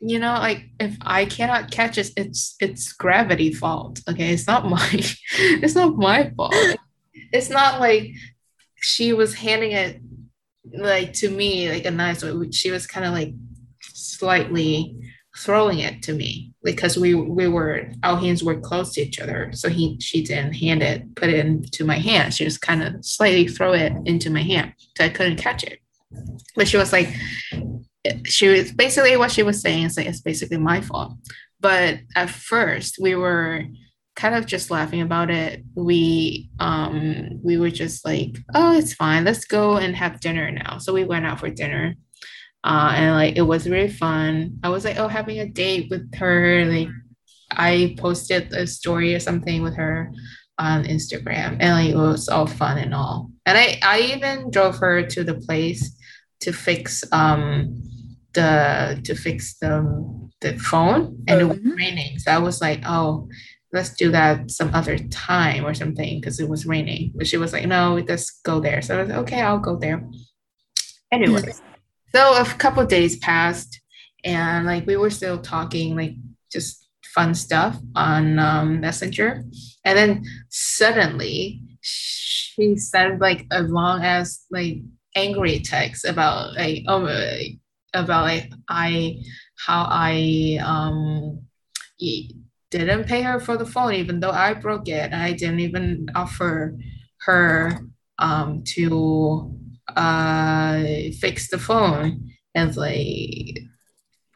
You 0.00 0.18
know, 0.18 0.34
like 0.34 0.66
if 0.80 0.96
I 1.00 1.24
cannot 1.24 1.70
catch 1.70 1.98
it, 1.98 2.10
it's 2.16 2.56
it's 2.60 2.92
gravity 2.92 3.52
fault. 3.52 4.00
Okay, 4.08 4.32
it's 4.32 4.46
not 4.46 4.68
my 4.68 4.88
it's 5.38 5.74
not 5.74 5.96
my 5.96 6.30
fault. 6.36 6.54
It's 7.32 7.50
not 7.50 7.80
like 7.80 8.10
she 8.76 9.12
was 9.12 9.34
handing 9.34 9.72
it 9.72 10.00
like 10.72 11.12
to 11.14 11.30
me 11.30 11.70
like 11.70 11.84
a 11.84 11.90
nice 11.90 12.22
way. 12.22 12.50
She 12.50 12.70
was 12.70 12.86
kind 12.86 13.06
of 13.06 13.12
like 13.12 13.34
slightly 13.80 14.96
throwing 15.36 15.80
it 15.80 16.02
to 16.02 16.12
me 16.12 16.52
because 16.62 16.96
we 16.96 17.14
we 17.14 17.48
were 17.48 17.90
our 18.02 18.18
hands 18.18 18.44
were 18.44 18.60
close 18.60 18.92
to 18.94 19.02
each 19.02 19.20
other. 19.20 19.50
So 19.52 19.68
he 19.68 19.98
she 20.00 20.22
didn't 20.22 20.54
hand 20.54 20.82
it, 20.82 21.14
put 21.14 21.28
it 21.30 21.44
into 21.44 21.84
my 21.84 21.98
hand. 21.98 22.34
She 22.34 22.44
was 22.44 22.58
kind 22.58 22.82
of 22.82 23.04
slightly 23.04 23.48
throw 23.48 23.72
it 23.72 23.92
into 24.04 24.30
my 24.30 24.42
hand, 24.42 24.74
so 24.96 25.04
I 25.04 25.08
couldn't 25.08 25.36
catch 25.36 25.64
it. 25.64 25.78
But 26.56 26.68
she 26.68 26.76
was 26.76 26.92
like, 26.92 27.08
she 28.24 28.48
was 28.48 28.72
basically 28.72 29.16
what 29.16 29.32
she 29.32 29.42
was 29.42 29.60
saying 29.60 29.84
is 29.84 29.96
like 29.96 30.06
it's 30.06 30.20
basically 30.20 30.58
my 30.58 30.80
fault. 30.80 31.14
But 31.60 32.00
at 32.14 32.30
first 32.30 32.98
we 33.00 33.14
were 33.14 33.64
kind 34.16 34.34
of 34.34 34.46
just 34.46 34.70
laughing 34.70 35.00
about 35.00 35.30
it. 35.30 35.64
We 35.74 36.50
um 36.60 37.40
we 37.42 37.58
were 37.58 37.70
just 37.70 38.04
like, 38.04 38.38
oh, 38.54 38.76
it's 38.76 38.94
fine. 38.94 39.24
Let's 39.24 39.44
go 39.44 39.76
and 39.76 39.96
have 39.96 40.20
dinner 40.20 40.50
now. 40.50 40.78
So 40.78 40.92
we 40.92 41.04
went 41.04 41.26
out 41.26 41.40
for 41.40 41.50
dinner. 41.50 41.94
Uh, 42.62 42.92
and 42.94 43.14
like 43.14 43.36
it 43.36 43.42
was 43.42 43.68
really 43.68 43.90
fun. 43.90 44.58
I 44.62 44.70
was 44.70 44.84
like, 44.84 44.98
oh, 44.98 45.08
having 45.08 45.40
a 45.40 45.48
date 45.48 45.90
with 45.90 46.14
her. 46.16 46.64
Like 46.64 46.88
I 47.50 47.94
posted 47.98 48.52
a 48.52 48.66
story 48.66 49.14
or 49.14 49.20
something 49.20 49.62
with 49.62 49.76
her 49.76 50.10
on 50.58 50.84
Instagram, 50.84 51.56
and 51.60 51.72
like 51.72 51.90
it 51.90 51.96
was 51.96 52.28
all 52.28 52.46
fun 52.46 52.78
and 52.78 52.94
all. 52.94 53.30
And 53.44 53.58
I 53.58 53.78
I 53.82 54.00
even 54.14 54.50
drove 54.50 54.78
her 54.78 55.02
to 55.02 55.24
the 55.24 55.34
place 55.34 55.94
to 56.44 56.52
fix 56.52 57.04
um 57.12 57.82
the 58.34 59.00
to 59.04 59.14
fix 59.14 59.58
the 59.58 59.72
the 60.40 60.58
phone, 60.58 61.24
and 61.28 61.40
it 61.40 61.44
was 61.44 61.58
Mhm. 61.58 61.76
raining. 61.76 62.18
So 62.18 62.30
I 62.32 62.38
was 62.38 62.60
like, 62.60 62.80
oh, 62.86 63.28
let's 63.72 63.94
do 63.94 64.10
that 64.10 64.50
some 64.50 64.70
other 64.74 64.98
time 64.98 65.64
or 65.64 65.74
something 65.74 66.20
because 66.20 66.38
it 66.40 66.48
was 66.48 66.66
raining. 66.66 67.12
But 67.14 67.26
she 67.26 67.38
was 67.38 67.52
like, 67.52 67.66
no, 67.66 68.02
let's 68.08 68.30
go 68.42 68.60
there. 68.60 68.82
So 68.82 68.94
I 68.94 69.00
was 69.00 69.08
like, 69.08 69.18
okay, 69.18 69.40
I'll 69.40 69.58
go 69.58 69.76
there. 69.76 70.04
Anyway, 71.10 71.42
so 72.14 72.40
a 72.40 72.44
couple 72.44 72.82
of 72.82 72.88
days 72.88 73.16
passed 73.16 73.80
and 74.24 74.66
like 74.66 74.86
we 74.86 74.96
were 74.96 75.10
still 75.10 75.38
talking 75.38 75.96
like 75.96 76.14
just 76.52 76.88
fun 77.14 77.34
stuff 77.34 77.78
on 77.94 78.38
um, 78.38 78.80
Messenger. 78.80 79.44
And 79.84 79.98
then 79.98 80.24
suddenly 80.50 81.62
she 81.80 82.76
sent 82.76 83.20
like 83.20 83.46
a 83.50 83.62
long 83.62 84.02
as 84.02 84.44
like 84.50 84.78
angry 85.14 85.60
text 85.60 86.04
about 86.04 86.54
like 86.54 86.84
oh 86.88 87.06
about 87.94 88.24
like 88.24 88.52
I 88.68 89.22
how 89.56 89.86
I 89.88 90.58
um 90.62 91.42
didn't 92.70 93.04
pay 93.04 93.22
her 93.22 93.38
for 93.38 93.56
the 93.56 93.64
phone 93.64 93.94
even 93.94 94.20
though 94.20 94.32
I 94.32 94.52
broke 94.54 94.88
it. 94.88 95.12
I 95.12 95.32
didn't 95.32 95.60
even 95.60 96.08
offer 96.14 96.76
her 97.20 97.78
um 98.18 98.62
to 98.74 99.54
uh 99.96 100.82
fix 101.20 101.50
the 101.50 101.58
phone 101.58 102.30
and 102.54 102.76
like 102.76 103.60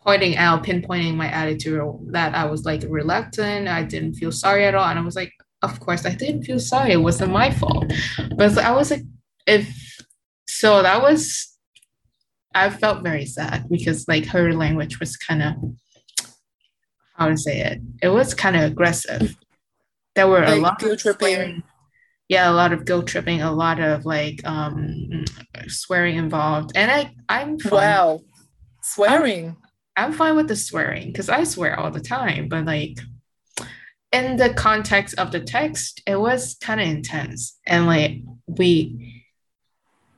pointing 0.01 0.37
out 0.37 0.65
pinpointing 0.65 1.17
my 1.17 1.31
attitude 1.31 1.83
that 2.13 2.35
I 2.35 2.45
was 2.45 2.65
like 2.65 2.83
reluctant 2.89 3.69
I 3.69 3.83
didn't 3.83 4.15
feel 4.15 4.33
sorry 4.33 4.65
at 4.65 4.75
all 4.75 4.85
and 4.85 4.99
I 4.99 5.03
was 5.03 5.17
like 5.17 5.33
of 5.63 5.81
course 5.81 6.07
I 6.07 6.15
didn't 6.15 6.45
feel 6.45 6.61
sorry. 6.61 6.93
It 6.93 7.03
wasn't 7.03 7.33
my 7.33 7.51
fault. 7.51 7.93
But 8.37 8.59
I 8.59 8.73
was 8.73 8.91
like, 8.91 9.03
if 9.47 9.69
so 10.59 10.83
that 10.83 11.01
was 11.01 11.57
I 12.53 12.69
felt 12.71 13.05
very 13.05 13.27
sad 13.27 13.69
because 13.71 14.09
like 14.09 14.27
her 14.27 14.53
language 14.53 14.99
was 14.99 15.17
kind 15.17 15.41
of 15.41 15.55
how 17.15 17.29
to 17.29 17.37
say 17.37 17.61
it. 17.61 17.81
It 18.03 18.09
was 18.09 18.35
kind 18.35 18.57
of 18.57 18.63
aggressive. 18.63 19.37
There 20.17 20.27
were 20.27 20.41
like 20.41 20.59
a 20.59 20.61
lot 20.61 20.83
of 20.83 21.01
swearing. 21.01 21.63
Yeah, 22.29 22.51
a 22.51 22.53
lot 22.53 22.73
of 22.73 22.85
guilt 22.85 23.07
tripping, 23.07 23.41
a 23.41 23.53
lot 23.53 23.79
of 23.79 24.05
like 24.05 24.41
um 24.45 25.25
swearing 25.69 26.17
involved. 26.17 26.73
And 26.75 26.91
I 26.91 27.15
I'm 27.29 27.61
fine. 27.61 27.73
Wow. 27.73 28.21
Swearing. 28.83 29.57
I'm, 29.97 30.07
I'm 30.07 30.13
fine 30.13 30.35
with 30.35 30.49
the 30.49 30.57
swearing 30.57 31.13
because 31.13 31.29
I 31.29 31.45
swear 31.45 31.79
all 31.79 31.93
the 31.93 32.01
time, 32.01 32.49
but 32.49 32.65
like 32.65 32.99
in 34.11 34.37
the 34.37 34.53
context 34.55 35.17
of 35.19 35.31
the 35.31 35.41
text, 35.41 36.03
it 36.05 36.17
was 36.17 36.57
kind 36.61 36.81
of 36.81 36.89
intense. 36.89 37.61
And 37.65 37.87
like 37.87 38.23
we 38.49 39.18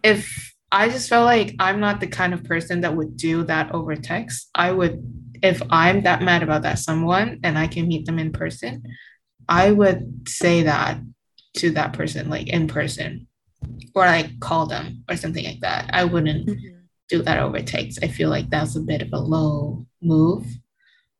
if 0.02 0.54
I 0.72 0.88
just 0.88 1.08
felt 1.08 1.24
like 1.24 1.54
I'm 1.58 1.80
not 1.80 2.00
the 2.00 2.06
kind 2.06 2.32
of 2.32 2.44
person 2.44 2.82
that 2.82 2.94
would 2.94 3.16
do 3.16 3.44
that 3.44 3.72
over 3.74 3.96
text. 3.96 4.50
I 4.54 4.70
would, 4.70 5.02
if 5.42 5.60
I'm 5.70 6.02
that 6.02 6.22
mad 6.22 6.42
about 6.42 6.62
that 6.62 6.78
someone 6.78 7.40
and 7.42 7.58
I 7.58 7.66
can 7.66 7.88
meet 7.88 8.06
them 8.06 8.18
in 8.18 8.32
person, 8.32 8.82
I 9.48 9.72
would 9.72 10.28
say 10.28 10.62
that 10.62 10.98
to 11.56 11.72
that 11.72 11.92
person, 11.92 12.30
like 12.30 12.48
in 12.48 12.68
person, 12.68 13.26
or 13.94 14.06
like 14.06 14.38
call 14.38 14.66
them 14.66 15.04
or 15.08 15.16
something 15.16 15.44
like 15.44 15.60
that. 15.60 15.90
I 15.92 16.04
wouldn't 16.04 16.48
mm-hmm. 16.48 16.76
do 17.08 17.22
that 17.22 17.38
over 17.38 17.60
text. 17.60 17.98
I 18.02 18.08
feel 18.08 18.30
like 18.30 18.48
that's 18.48 18.76
a 18.76 18.80
bit 18.80 19.02
of 19.02 19.12
a 19.12 19.18
low 19.18 19.86
move 20.00 20.46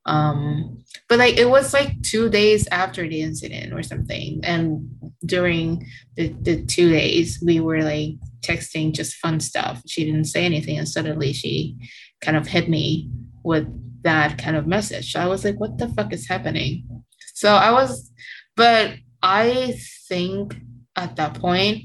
um 0.05 0.81
but 1.07 1.19
like 1.19 1.37
it 1.37 1.49
was 1.49 1.73
like 1.73 2.01
two 2.01 2.29
days 2.29 2.67
after 2.71 3.07
the 3.07 3.21
incident 3.21 3.73
or 3.73 3.83
something. 3.83 4.39
And 4.43 4.89
during 5.25 5.85
the, 6.15 6.29
the 6.41 6.63
two 6.63 6.89
days 6.89 7.41
we 7.45 7.59
were 7.59 7.83
like 7.83 8.15
texting 8.41 8.93
just 8.93 9.15
fun 9.15 9.39
stuff. 9.39 9.81
She 9.87 10.05
didn't 10.05 10.25
say 10.25 10.45
anything 10.45 10.77
and 10.77 10.87
suddenly 10.87 11.33
she 11.33 11.77
kind 12.21 12.37
of 12.37 12.47
hit 12.47 12.69
me 12.69 13.09
with 13.43 13.67
that 14.03 14.37
kind 14.37 14.55
of 14.55 14.67
message. 14.67 15.15
I 15.15 15.27
was 15.27 15.43
like 15.45 15.59
what 15.59 15.77
the 15.77 15.89
fuck 15.89 16.13
is 16.13 16.27
happening? 16.27 16.87
So 17.33 17.53
i 17.53 17.71
was 17.71 18.11
but 18.55 18.93
i 19.21 19.77
think 20.07 20.55
at 20.95 21.15
that 21.15 21.35
point 21.35 21.83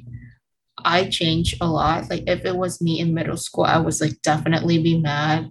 i 0.79 1.09
changed 1.09 1.57
a 1.61 1.67
lot. 1.67 2.09
Like 2.09 2.25
if 2.27 2.45
it 2.45 2.57
was 2.57 2.81
me 2.81 3.01
in 3.01 3.13
middle 3.13 3.37
school 3.37 3.65
i 3.65 3.79
was 3.79 4.01
like 4.01 4.23
definitely 4.23 4.83
be 4.83 5.01
mad 5.01 5.51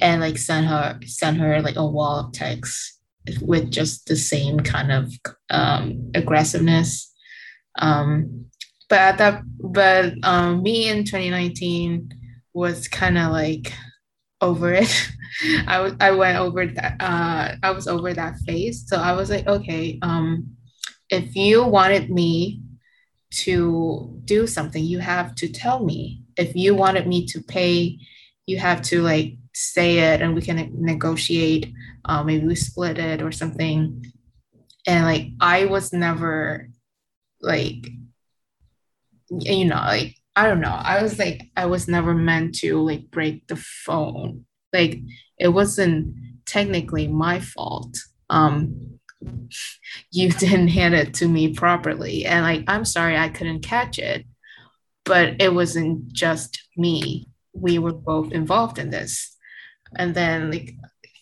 and 0.00 0.20
like 0.20 0.38
send 0.38 0.66
her 0.66 0.98
send 1.06 1.38
her 1.38 1.62
like 1.62 1.76
a 1.76 1.86
wall 1.86 2.20
of 2.20 2.32
text 2.32 3.00
with 3.40 3.70
just 3.70 4.06
the 4.06 4.16
same 4.16 4.60
kind 4.60 4.92
of 4.92 5.12
um, 5.50 6.10
aggressiveness. 6.14 7.12
Um, 7.78 8.46
but 8.88 8.98
at 8.98 9.18
that, 9.18 9.42
but 9.58 10.14
um, 10.22 10.62
me 10.62 10.88
in 10.88 11.04
2019 11.04 12.10
was 12.54 12.88
kind 12.88 13.18
of 13.18 13.32
like 13.32 13.72
over 14.40 14.72
it. 14.72 15.10
I, 15.66 15.76
w- 15.78 15.96
I 16.00 16.12
went 16.12 16.38
over 16.38 16.66
that. 16.66 16.96
Uh, 17.00 17.56
I 17.62 17.70
was 17.72 17.88
over 17.88 18.14
that 18.14 18.36
phase. 18.46 18.84
So 18.86 18.96
I 18.96 19.12
was 19.12 19.28
like, 19.28 19.46
okay, 19.46 19.98
um, 20.02 20.56
if 21.10 21.34
you 21.36 21.64
wanted 21.64 22.10
me 22.10 22.62
to 23.30 24.20
do 24.24 24.46
something, 24.46 24.82
you 24.82 24.98
have 25.00 25.34
to 25.36 25.48
tell 25.48 25.84
me. 25.84 26.22
If 26.36 26.54
you 26.54 26.74
wanted 26.74 27.06
me 27.06 27.26
to 27.26 27.42
pay, 27.42 27.98
you 28.46 28.58
have 28.58 28.80
to 28.80 29.02
like 29.02 29.34
say 29.52 29.98
it 29.98 30.22
and 30.22 30.34
we 30.34 30.42
can 30.42 30.70
negotiate 30.78 31.72
uh, 32.04 32.22
maybe 32.22 32.46
we 32.46 32.54
split 32.54 32.98
it 32.98 33.22
or 33.22 33.32
something. 33.32 34.04
And 34.86 35.04
like 35.04 35.28
i 35.40 35.64
was 35.64 35.92
never 35.92 36.68
like 37.40 37.88
you 39.30 39.64
know 39.64 39.76
like 39.76 40.14
i 40.36 40.46
don't 40.46 40.60
know. 40.60 40.78
I 40.78 41.02
was 41.02 41.18
like 41.18 41.42
i 41.56 41.66
was 41.66 41.88
never 41.88 42.14
meant 42.14 42.54
to 42.56 42.80
like 42.80 43.10
break 43.10 43.46
the 43.48 43.56
phone. 43.56 44.46
Like 44.72 45.00
it 45.38 45.48
wasn't 45.48 46.14
technically 46.46 47.08
my 47.08 47.40
fault. 47.40 47.98
Um 48.30 49.00
you 50.12 50.30
didn't 50.30 50.68
hand 50.68 50.94
it 50.94 51.14
to 51.14 51.26
me 51.26 51.52
properly. 51.52 52.24
And 52.26 52.44
like 52.44 52.64
i'm 52.68 52.84
sorry 52.84 53.16
i 53.16 53.28
couldn't 53.28 53.62
catch 53.62 53.98
it 53.98 54.24
but 55.04 55.40
it 55.40 55.54
wasn't 55.54 56.12
just 56.12 56.60
me 56.76 57.26
we 57.60 57.78
were 57.78 57.92
both 57.92 58.32
involved 58.32 58.78
in 58.78 58.90
this. 58.90 59.36
And 59.96 60.14
then 60.14 60.50
like 60.50 60.74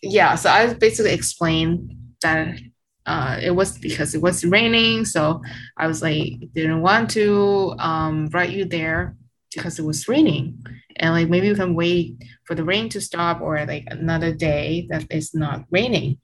yeah 0.05 0.35
so 0.35 0.51
i 0.51 0.73
basically 0.75 1.13
explained 1.13 1.97
that 2.23 2.59
uh, 3.07 3.39
it 3.43 3.51
was 3.51 3.79
because 3.79 4.15
it 4.15 4.23
was 4.23 4.45
raining 4.45 5.05
so 5.05 5.43
i 5.77 5.87
was 5.87 6.01
like 6.03 6.33
didn't 6.55 6.81
want 6.81 7.11
to 7.11 7.75
um, 7.79 8.29
write 8.33 8.51
you 8.51 8.65
there 8.65 9.17
because 9.55 9.79
it 9.79 9.85
was 9.85 10.09
raining. 10.09 10.65
And 10.97 11.13
like 11.13 11.29
maybe 11.29 11.49
we 11.49 11.55
can 11.55 11.75
wait 11.75 12.17
for 12.45 12.55
the 12.55 12.65
rain 12.65 12.89
to 12.91 13.01
stop 13.01 13.41
or 13.41 13.65
like 13.67 13.85
another 13.87 14.33
day 14.33 14.87
that 14.91 15.05
it's 15.11 15.35
not 15.35 15.65
raining. 15.71 16.19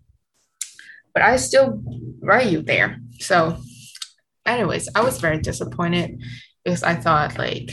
But 1.15 1.23
i 1.23 1.37
still 1.37 1.83
write 2.21 2.51
you 2.51 2.63
there. 2.63 2.99
So 3.21 3.59
anyways 4.47 4.89
i 4.95 5.01
was 5.01 5.21
very 5.21 5.39
disappointed 5.39 6.21
because 6.65 6.83
i 6.83 6.95
thought 6.95 7.39
like 7.39 7.71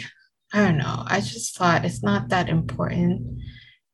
i 0.54 0.64
don't 0.64 0.78
know. 0.78 1.04
I 1.06 1.20
just 1.20 1.58
thought 1.58 1.86
it's 1.86 2.04
not 2.04 2.30
that 2.30 2.50
important 2.50 3.42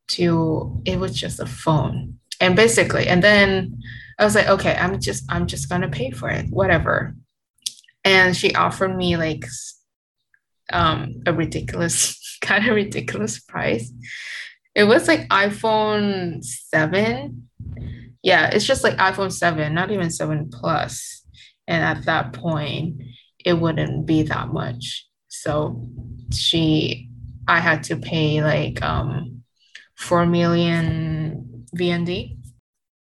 to 0.08 0.82
it 0.84 0.98
was 0.98 1.18
just 1.18 1.40
a 1.40 1.46
phone. 1.46 2.18
And 2.40 2.56
basically 2.56 3.06
and 3.06 3.22
then 3.22 3.80
i 4.18 4.24
was 4.24 4.34
like 4.34 4.46
okay 4.48 4.74
i'm 4.74 5.00
just 5.00 5.24
i'm 5.28 5.46
just 5.46 5.68
gonna 5.68 5.88
pay 5.88 6.10
for 6.10 6.28
it 6.28 6.46
whatever. 6.50 7.14
And 8.04 8.36
she 8.36 8.54
offered 8.54 8.96
me 8.96 9.16
like 9.16 9.46
um 10.72 11.22
a 11.26 11.32
ridiculous 11.32 12.38
kind 12.40 12.66
of 12.68 12.74
ridiculous 12.74 13.40
price. 13.40 13.90
It 14.74 14.84
was 14.84 15.08
like 15.08 15.28
iphone 15.28 16.42
7 16.44 17.48
yeah 18.22 18.48
it's 18.52 18.66
just 18.66 18.82
like 18.82 18.96
iphone 18.96 19.32
7 19.32 19.72
not 19.74 19.90
even 19.90 20.10
7 20.10 20.50
plus. 20.50 20.60
plus. 20.60 21.22
And 21.66 21.82
at 21.82 22.04
that 22.04 22.32
point 22.32 23.02
it 23.44 23.54
wouldn't 23.54 24.06
be 24.06 24.22
that 24.24 24.48
much 24.48 25.06
so 25.44 25.54
she 26.32 27.08
i 27.46 27.58
had 27.60 27.82
to 27.82 27.96
pay 27.96 28.42
like 28.42 28.82
um 28.82 29.34
4 29.96 30.26
million 30.26 31.66
VND. 31.76 32.38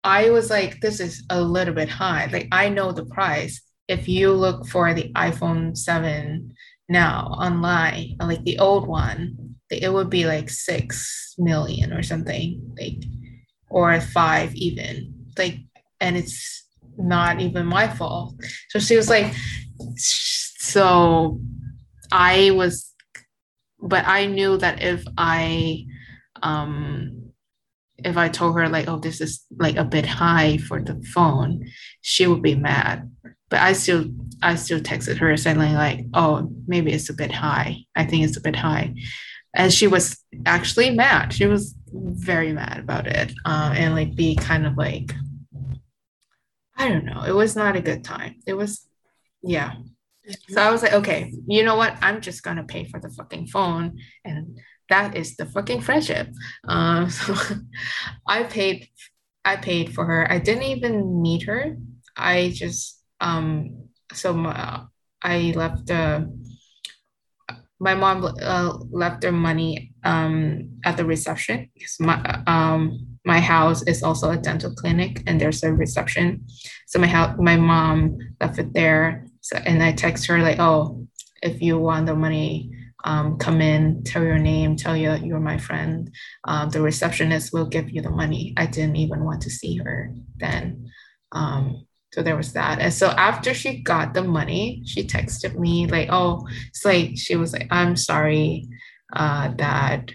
I 0.03 0.29
was 0.29 0.49
like, 0.49 0.79
this 0.81 0.99
is 0.99 1.23
a 1.29 1.41
little 1.41 1.73
bit 1.73 1.89
high. 1.89 2.27
Like, 2.31 2.47
I 2.51 2.69
know 2.69 2.91
the 2.91 3.05
price. 3.05 3.61
If 3.87 4.07
you 4.07 4.31
look 4.31 4.67
for 4.67 4.93
the 4.93 5.11
iPhone 5.13 5.75
7 5.75 6.53
now 6.87 7.27
online, 7.27 8.15
like 8.19 8.43
the 8.43 8.59
old 8.59 8.87
one, 8.87 9.55
it 9.69 9.91
would 9.91 10.09
be 10.09 10.25
like 10.25 10.49
6 10.49 11.35
million 11.37 11.93
or 11.93 12.03
something, 12.03 12.75
like, 12.79 13.03
or 13.69 13.99
five 14.01 14.53
even. 14.55 15.13
Like, 15.37 15.57
and 15.99 16.17
it's 16.17 16.65
not 16.97 17.39
even 17.39 17.65
my 17.65 17.87
fault. 17.87 18.35
So 18.69 18.79
she 18.79 18.95
was 18.95 19.09
like, 19.09 19.33
so 19.97 21.39
I 22.11 22.51
was, 22.51 22.93
but 23.79 24.05
I 24.07 24.25
knew 24.25 24.57
that 24.57 24.81
if 24.81 25.03
I 25.17 25.85
um, 26.41 27.31
if 28.03 28.17
I 28.17 28.29
told 28.29 28.55
her 28.55 28.69
like, 28.69 28.87
oh, 28.87 28.97
this 28.97 29.21
is 29.21 29.45
like 29.57 29.75
a 29.75 29.83
bit 29.83 30.05
high 30.05 30.57
for 30.57 30.81
the 30.81 31.01
phone, 31.13 31.65
she 32.01 32.27
would 32.27 32.41
be 32.41 32.55
mad. 32.55 33.09
But 33.49 33.59
I 33.61 33.73
still 33.73 34.05
I 34.41 34.55
still 34.55 34.79
texted 34.79 35.17
her 35.17 35.35
saying 35.37 35.57
like, 35.57 36.05
oh, 36.13 36.49
maybe 36.67 36.91
it's 36.91 37.09
a 37.09 37.13
bit 37.13 37.31
high. 37.31 37.77
I 37.95 38.05
think 38.05 38.23
it's 38.23 38.37
a 38.37 38.41
bit 38.41 38.55
high. 38.55 38.95
And 39.55 39.73
she 39.73 39.87
was 39.87 40.17
actually 40.45 40.91
mad. 40.91 41.33
She 41.33 41.47
was 41.47 41.75
very 41.91 42.53
mad 42.53 42.79
about 42.79 43.07
it. 43.07 43.33
Uh, 43.45 43.73
and 43.75 43.95
like 43.95 44.15
be 44.15 44.35
kind 44.35 44.67
of 44.67 44.77
like, 44.77 45.11
I 46.77 46.87
don't 46.87 47.05
know. 47.05 47.23
It 47.23 47.33
was 47.33 47.55
not 47.55 47.75
a 47.75 47.81
good 47.81 48.03
time. 48.03 48.35
It 48.45 48.53
was, 48.53 48.87
yeah. 49.41 49.73
So 50.49 50.61
I 50.61 50.71
was 50.71 50.83
like, 50.83 50.93
okay, 50.93 51.33
you 51.47 51.63
know 51.63 51.75
what? 51.75 51.97
I'm 52.01 52.21
just 52.21 52.43
gonna 52.43 52.63
pay 52.63 52.85
for 52.85 52.99
the 52.99 53.09
fucking 53.09 53.47
phone 53.47 53.97
and 54.23 54.59
that 54.89 55.15
is 55.15 55.35
the 55.35 55.45
fucking 55.45 55.81
friendship. 55.81 56.29
Um, 56.67 57.09
so 57.09 57.35
I 58.27 58.43
paid, 58.43 58.87
I 59.45 59.55
paid 59.55 59.93
for 59.93 60.05
her. 60.05 60.31
I 60.31 60.39
didn't 60.39 60.63
even 60.63 61.21
meet 61.21 61.43
her. 61.43 61.77
I 62.15 62.51
just 62.53 62.99
um, 63.21 63.89
so 64.13 64.33
my, 64.33 64.83
I 65.21 65.53
left 65.55 65.87
the. 65.87 66.29
My 67.81 67.95
mom 67.95 68.25
uh, 68.25 68.77
left 68.91 69.21
their 69.21 69.31
money 69.31 69.93
um, 70.03 70.79
at 70.83 70.97
the 70.97 71.05
reception 71.05 71.69
because 71.73 71.95
my 72.01 72.43
um, 72.45 73.07
my 73.23 73.39
house 73.39 73.83
is 73.83 74.03
also 74.03 74.31
a 74.31 74.37
dental 74.37 74.75
clinic 74.75 75.23
and 75.27 75.39
there's 75.39 75.63
a 75.63 75.71
reception. 75.73 76.45
So 76.87 76.99
my 76.99 77.07
house, 77.07 77.37
my 77.39 77.55
mom 77.55 78.17
left 78.41 78.59
it 78.59 78.73
there. 78.73 79.28
So 79.49 79.57
and 79.57 79.81
I 79.81 79.93
text 79.93 80.27
her 80.27 80.37
like, 80.39 80.59
oh, 80.59 81.07
if 81.41 81.59
you 81.59 81.79
want 81.79 82.05
the 82.05 82.15
money 82.15 82.71
um, 83.03 83.37
come 83.39 83.61
in, 83.61 84.03
tell 84.03 84.23
your 84.23 84.37
name, 84.37 84.75
tell 84.75 84.95
you 84.95 85.15
you're 85.15 85.39
my 85.39 85.57
friend. 85.57 86.13
Um, 86.43 86.69
the 86.69 86.81
receptionist 86.81 87.51
will 87.51 87.65
give 87.65 87.89
you 87.89 88.03
the 88.03 88.11
money. 88.11 88.53
I 88.57 88.67
didn't 88.67 88.97
even 88.97 89.23
want 89.23 89.41
to 89.43 89.49
see 89.49 89.77
her 89.77 90.13
then. 90.37 90.91
Um, 91.31 91.87
so 92.13 92.21
there 92.21 92.37
was 92.37 92.53
that. 92.53 92.79
And 92.79 92.93
so 92.93 93.07
after 93.07 93.55
she 93.55 93.81
got 93.81 94.13
the 94.13 94.23
money, 94.23 94.83
she 94.85 95.03
texted 95.03 95.57
me 95.57 95.87
like, 95.87 96.09
oh, 96.11 96.47
it's 96.67 96.85
like 96.85 97.11
she 97.15 97.35
was 97.35 97.51
like, 97.51 97.67
I'm 97.71 97.95
sorry 97.95 98.67
uh, 99.15 99.51
that 99.55 100.11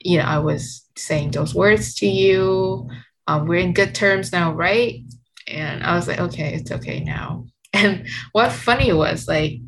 you 0.00 0.16
know 0.16 0.24
I 0.24 0.38
was 0.38 0.88
saying 0.96 1.32
those 1.32 1.54
words 1.54 1.96
to 1.96 2.06
you. 2.06 2.88
Um, 3.26 3.46
we're 3.46 3.60
in 3.60 3.74
good 3.74 3.94
terms 3.94 4.32
now, 4.32 4.54
right? 4.54 5.02
And 5.46 5.84
I 5.84 5.96
was 5.96 6.08
like, 6.08 6.20
okay, 6.20 6.54
it's 6.54 6.70
okay 6.70 7.00
now. 7.00 7.44
And 7.72 8.08
what 8.32 8.52
funny 8.52 8.92
was 8.92 9.28
like 9.28 9.60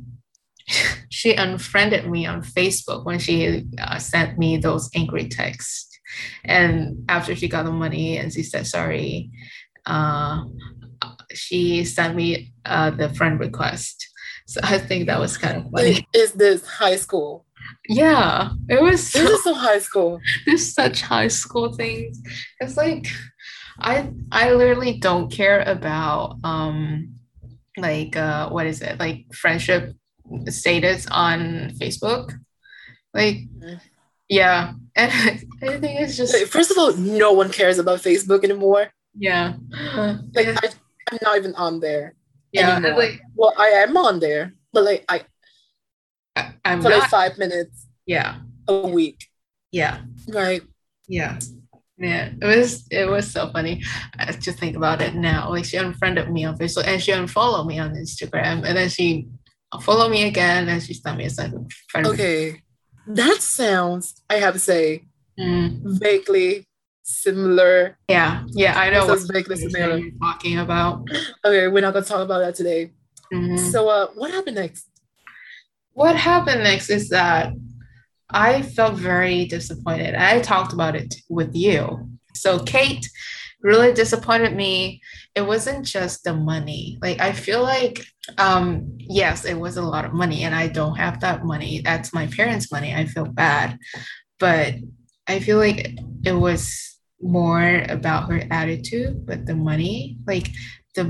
she 1.08 1.34
unfriended 1.34 2.08
me 2.08 2.26
on 2.26 2.42
Facebook 2.42 3.04
when 3.04 3.18
she 3.18 3.64
uh, 3.80 3.98
sent 3.98 4.38
me 4.38 4.56
those 4.56 4.88
angry 4.94 5.28
texts. 5.28 5.88
And 6.44 7.04
after 7.08 7.34
she 7.34 7.48
got 7.48 7.64
the 7.64 7.72
money 7.72 8.18
and 8.18 8.32
she 8.32 8.42
said 8.42 8.66
sorry, 8.66 9.30
uh, 9.86 10.44
she 11.32 11.84
sent 11.84 12.14
me 12.14 12.52
uh, 12.64 12.90
the 12.90 13.12
friend 13.14 13.40
request. 13.40 14.08
So 14.46 14.60
I 14.62 14.78
think 14.78 15.06
that 15.06 15.20
was 15.20 15.36
kind 15.36 15.58
of 15.58 15.70
funny. 15.70 16.06
Is 16.12 16.32
this 16.32 16.66
high 16.66 16.96
school? 16.96 17.46
Yeah, 17.88 18.50
it 18.68 18.82
was. 18.82 19.12
This 19.12 19.30
is 19.30 19.44
so 19.44 19.54
high 19.54 19.78
school. 19.78 20.20
There's 20.46 20.74
such 20.74 21.00
high 21.02 21.28
school 21.28 21.72
things. 21.72 22.20
It's 22.60 22.76
like 22.76 23.06
I 23.78 24.10
I 24.30 24.52
literally 24.52 24.98
don't 24.98 25.30
care 25.30 25.62
about 25.62 26.38
um 26.44 27.14
like 27.76 28.16
uh 28.16 28.50
what 28.50 28.66
is 28.66 28.82
it 28.82 28.98
like 28.98 29.26
friendship 29.34 29.94
status 30.48 31.06
on 31.10 31.70
Facebook. 31.80 32.32
Like 33.14 33.36
mm-hmm. 33.36 33.76
yeah, 34.28 34.72
and 34.96 35.12
I 35.62 35.78
think 35.78 36.00
it's 36.00 36.16
just 36.16 36.34
first 36.48 36.70
of 36.70 36.78
all, 36.78 36.94
no 36.96 37.32
one 37.32 37.50
cares 37.50 37.78
about 37.78 38.00
Facebook 38.00 38.44
anymore. 38.44 38.88
Yeah, 39.14 39.54
like 40.34 40.48
I, 40.48 40.68
I'm 41.10 41.18
not 41.22 41.36
even 41.36 41.54
on 41.54 41.80
there. 41.80 42.14
Yeah, 42.52 42.78
like 42.78 43.20
well, 43.34 43.52
I 43.58 43.68
am 43.68 43.96
on 43.96 44.20
there, 44.20 44.54
but 44.72 44.84
like 44.84 45.04
I, 45.08 45.22
I 46.36 46.52
am 46.64 46.82
for 46.82 46.88
not, 46.88 47.00
like 47.00 47.10
five 47.10 47.38
minutes. 47.38 47.86
Yeah, 48.06 48.36
a 48.68 48.88
week. 48.88 49.28
Yeah, 49.70 50.00
right. 50.28 50.62
Yeah. 51.08 51.38
Yeah, 51.98 52.30
it 52.40 52.44
was 52.44 52.86
it 52.90 53.08
was 53.08 53.30
so 53.30 53.50
funny. 53.52 53.82
I 54.18 54.32
just 54.32 54.58
think 54.58 54.76
about 54.76 55.00
it 55.02 55.14
now. 55.14 55.50
Like 55.50 55.64
she 55.64 55.76
unfriended 55.76 56.30
me 56.30 56.44
on 56.44 56.56
Facebook 56.56 56.86
and 56.86 57.02
she 57.02 57.12
unfollowed 57.12 57.66
me 57.66 57.78
on 57.78 57.94
Instagram, 57.94 58.64
and 58.64 58.76
then 58.76 58.88
she 58.88 59.28
followed 59.80 60.10
me 60.10 60.24
again 60.24 60.68
and 60.68 60.82
she 60.82 60.94
sent 60.94 61.18
me 61.18 61.24
a 61.24 61.30
second 61.30 61.70
friend. 61.88 62.06
Okay, 62.06 62.62
that 63.06 63.42
sounds. 63.42 64.22
I 64.28 64.36
have 64.36 64.54
to 64.54 64.60
say, 64.60 65.04
mm. 65.38 65.80
vaguely 65.84 66.66
similar. 67.02 67.98
Yeah, 68.08 68.44
yeah, 68.48 68.78
I 68.78 68.90
know. 68.90 69.06
What's 69.06 69.30
vaguely 69.30 69.56
similar. 69.56 69.98
You're 69.98 70.12
talking 70.20 70.58
about. 70.58 71.06
Okay, 71.44 71.68
we're 71.68 71.82
not 71.82 71.92
gonna 71.92 72.06
talk 72.06 72.22
about 72.22 72.38
that 72.38 72.54
today. 72.54 72.92
Mm-hmm. 73.32 73.56
So, 73.70 73.88
uh, 73.88 74.08
what 74.14 74.30
happened 74.30 74.56
next? 74.56 74.88
What 75.92 76.16
happened 76.16 76.64
next 76.64 76.90
is 76.90 77.10
that 77.10 77.52
I 78.32 78.62
felt 78.62 78.94
very 78.96 79.44
disappointed. 79.46 80.14
I 80.14 80.40
talked 80.40 80.72
about 80.72 80.96
it 80.96 81.14
with 81.28 81.54
you. 81.54 82.08
So 82.34 82.58
Kate 82.60 83.08
really 83.62 83.92
disappointed 83.92 84.56
me. 84.56 85.00
It 85.34 85.42
wasn't 85.42 85.86
just 85.86 86.24
the 86.24 86.34
money. 86.34 86.98
Like 87.00 87.20
I 87.20 87.32
feel 87.32 87.62
like 87.62 88.04
um 88.38 88.96
yes, 88.98 89.44
it 89.44 89.58
was 89.58 89.76
a 89.76 89.82
lot 89.82 90.04
of 90.04 90.12
money 90.12 90.42
and 90.44 90.54
I 90.54 90.68
don't 90.68 90.96
have 90.96 91.20
that 91.20 91.44
money. 91.44 91.80
That's 91.84 92.12
my 92.12 92.26
parents' 92.26 92.72
money. 92.72 92.94
I 92.94 93.06
feel 93.06 93.26
bad. 93.26 93.78
But 94.38 94.74
I 95.28 95.38
feel 95.38 95.58
like 95.58 95.96
it 96.24 96.32
was 96.32 96.98
more 97.20 97.84
about 97.88 98.30
her 98.30 98.42
attitude 98.50 99.26
with 99.26 99.46
the 99.46 99.54
money. 99.54 100.18
Like 100.26 100.48
the 100.94 101.04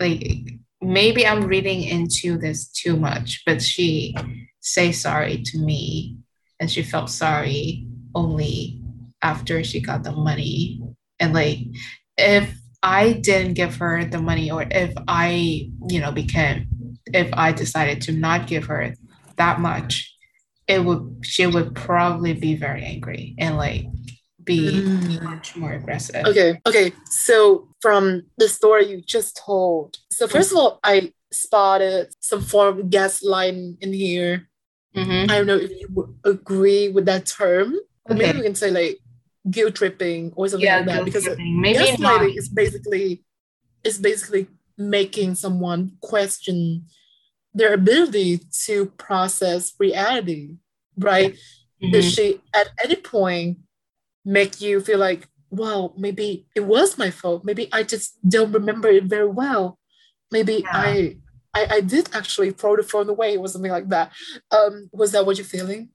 like 0.00 0.52
maybe 0.80 1.26
I'm 1.26 1.44
reading 1.44 1.82
into 1.82 2.38
this 2.38 2.68
too 2.68 2.96
much, 2.96 3.42
but 3.44 3.60
she 3.62 4.16
say 4.60 4.92
sorry 4.92 5.42
to 5.42 5.58
me 5.58 6.16
and 6.60 6.70
she 6.70 6.82
felt 6.82 7.10
sorry 7.10 7.86
only 8.14 8.80
after 9.22 9.64
she 9.64 9.80
got 9.80 10.04
the 10.04 10.12
money. 10.12 10.80
And 11.18 11.34
like 11.34 11.58
if 12.20 12.54
i 12.82 13.12
didn't 13.12 13.54
give 13.54 13.76
her 13.76 14.04
the 14.04 14.20
money 14.20 14.50
or 14.50 14.66
if 14.70 14.92
i 15.08 15.68
you 15.88 16.00
know 16.00 16.12
became 16.12 16.66
if 17.06 17.28
i 17.34 17.52
decided 17.52 18.00
to 18.00 18.12
not 18.12 18.46
give 18.46 18.64
her 18.64 18.94
that 19.36 19.60
much 19.60 20.14
it 20.68 20.84
would 20.84 21.18
she 21.22 21.46
would 21.46 21.74
probably 21.74 22.32
be 22.32 22.54
very 22.54 22.84
angry 22.84 23.34
and 23.38 23.56
like 23.56 23.84
be 24.42 24.82
mm. 24.82 25.22
much 25.22 25.54
more 25.54 25.72
aggressive. 25.72 26.24
Okay 26.24 26.58
okay. 26.66 26.92
So 27.04 27.68
from 27.82 28.22
the 28.38 28.48
story 28.48 28.88
you 28.88 29.02
just 29.02 29.36
told 29.36 29.98
so 30.10 30.26
first 30.26 30.50
of 30.52 30.58
all 30.58 30.80
i 30.82 31.12
spotted 31.32 32.08
some 32.20 32.40
form 32.40 32.78
of 32.78 32.86
gaslighting 32.86 33.76
in 33.80 33.92
here 33.92 34.48
Mm-hmm. 34.96 35.30
I 35.30 35.34
don't 35.36 35.46
know 35.46 35.56
if 35.56 35.70
you 35.70 36.16
agree 36.24 36.88
with 36.88 37.06
that 37.06 37.26
term. 37.26 37.74
Okay. 38.08 38.18
Maybe 38.18 38.38
we 38.38 38.44
can 38.44 38.54
say 38.54 38.70
like 38.70 38.98
guilt 39.50 39.74
tripping 39.74 40.32
or 40.36 40.48
something 40.48 40.66
yeah, 40.66 40.78
like 40.78 40.86
that 40.86 41.04
because 41.04 41.28
maybe 41.38 41.78
gaslighting 41.78 42.36
is 42.36 42.48
basically 42.48 43.24
is 43.84 43.98
basically 43.98 44.48
making 44.76 45.34
someone 45.34 45.92
question 46.00 46.86
their 47.54 47.74
ability 47.74 48.40
to 48.64 48.86
process 48.86 49.72
reality, 49.78 50.56
right? 50.96 51.34
Mm-hmm. 51.82 51.92
Does 51.92 52.12
she 52.12 52.40
at 52.54 52.68
any 52.82 52.96
point 52.96 53.58
make 54.24 54.60
you 54.60 54.80
feel 54.80 54.98
like, 54.98 55.28
well, 55.50 55.94
maybe 55.96 56.46
it 56.54 56.60
was 56.60 56.98
my 56.98 57.10
fault. 57.10 57.44
Maybe 57.44 57.68
I 57.72 57.82
just 57.82 58.16
don't 58.28 58.52
remember 58.52 58.88
it 58.88 59.04
very 59.04 59.28
well. 59.28 59.78
Maybe 60.30 60.62
yeah. 60.64 60.70
I 60.72 61.16
I, 61.54 61.66
I 61.70 61.80
did 61.80 62.08
actually 62.12 62.52
throw 62.52 62.76
the 62.76 62.82
phone 62.82 63.08
away 63.08 63.36
or 63.36 63.48
something 63.48 63.70
like 63.70 63.88
that. 63.88 64.12
Um, 64.50 64.88
was 64.92 65.12
that 65.12 65.26
what 65.26 65.36
you're 65.36 65.44
feeling? 65.44 65.90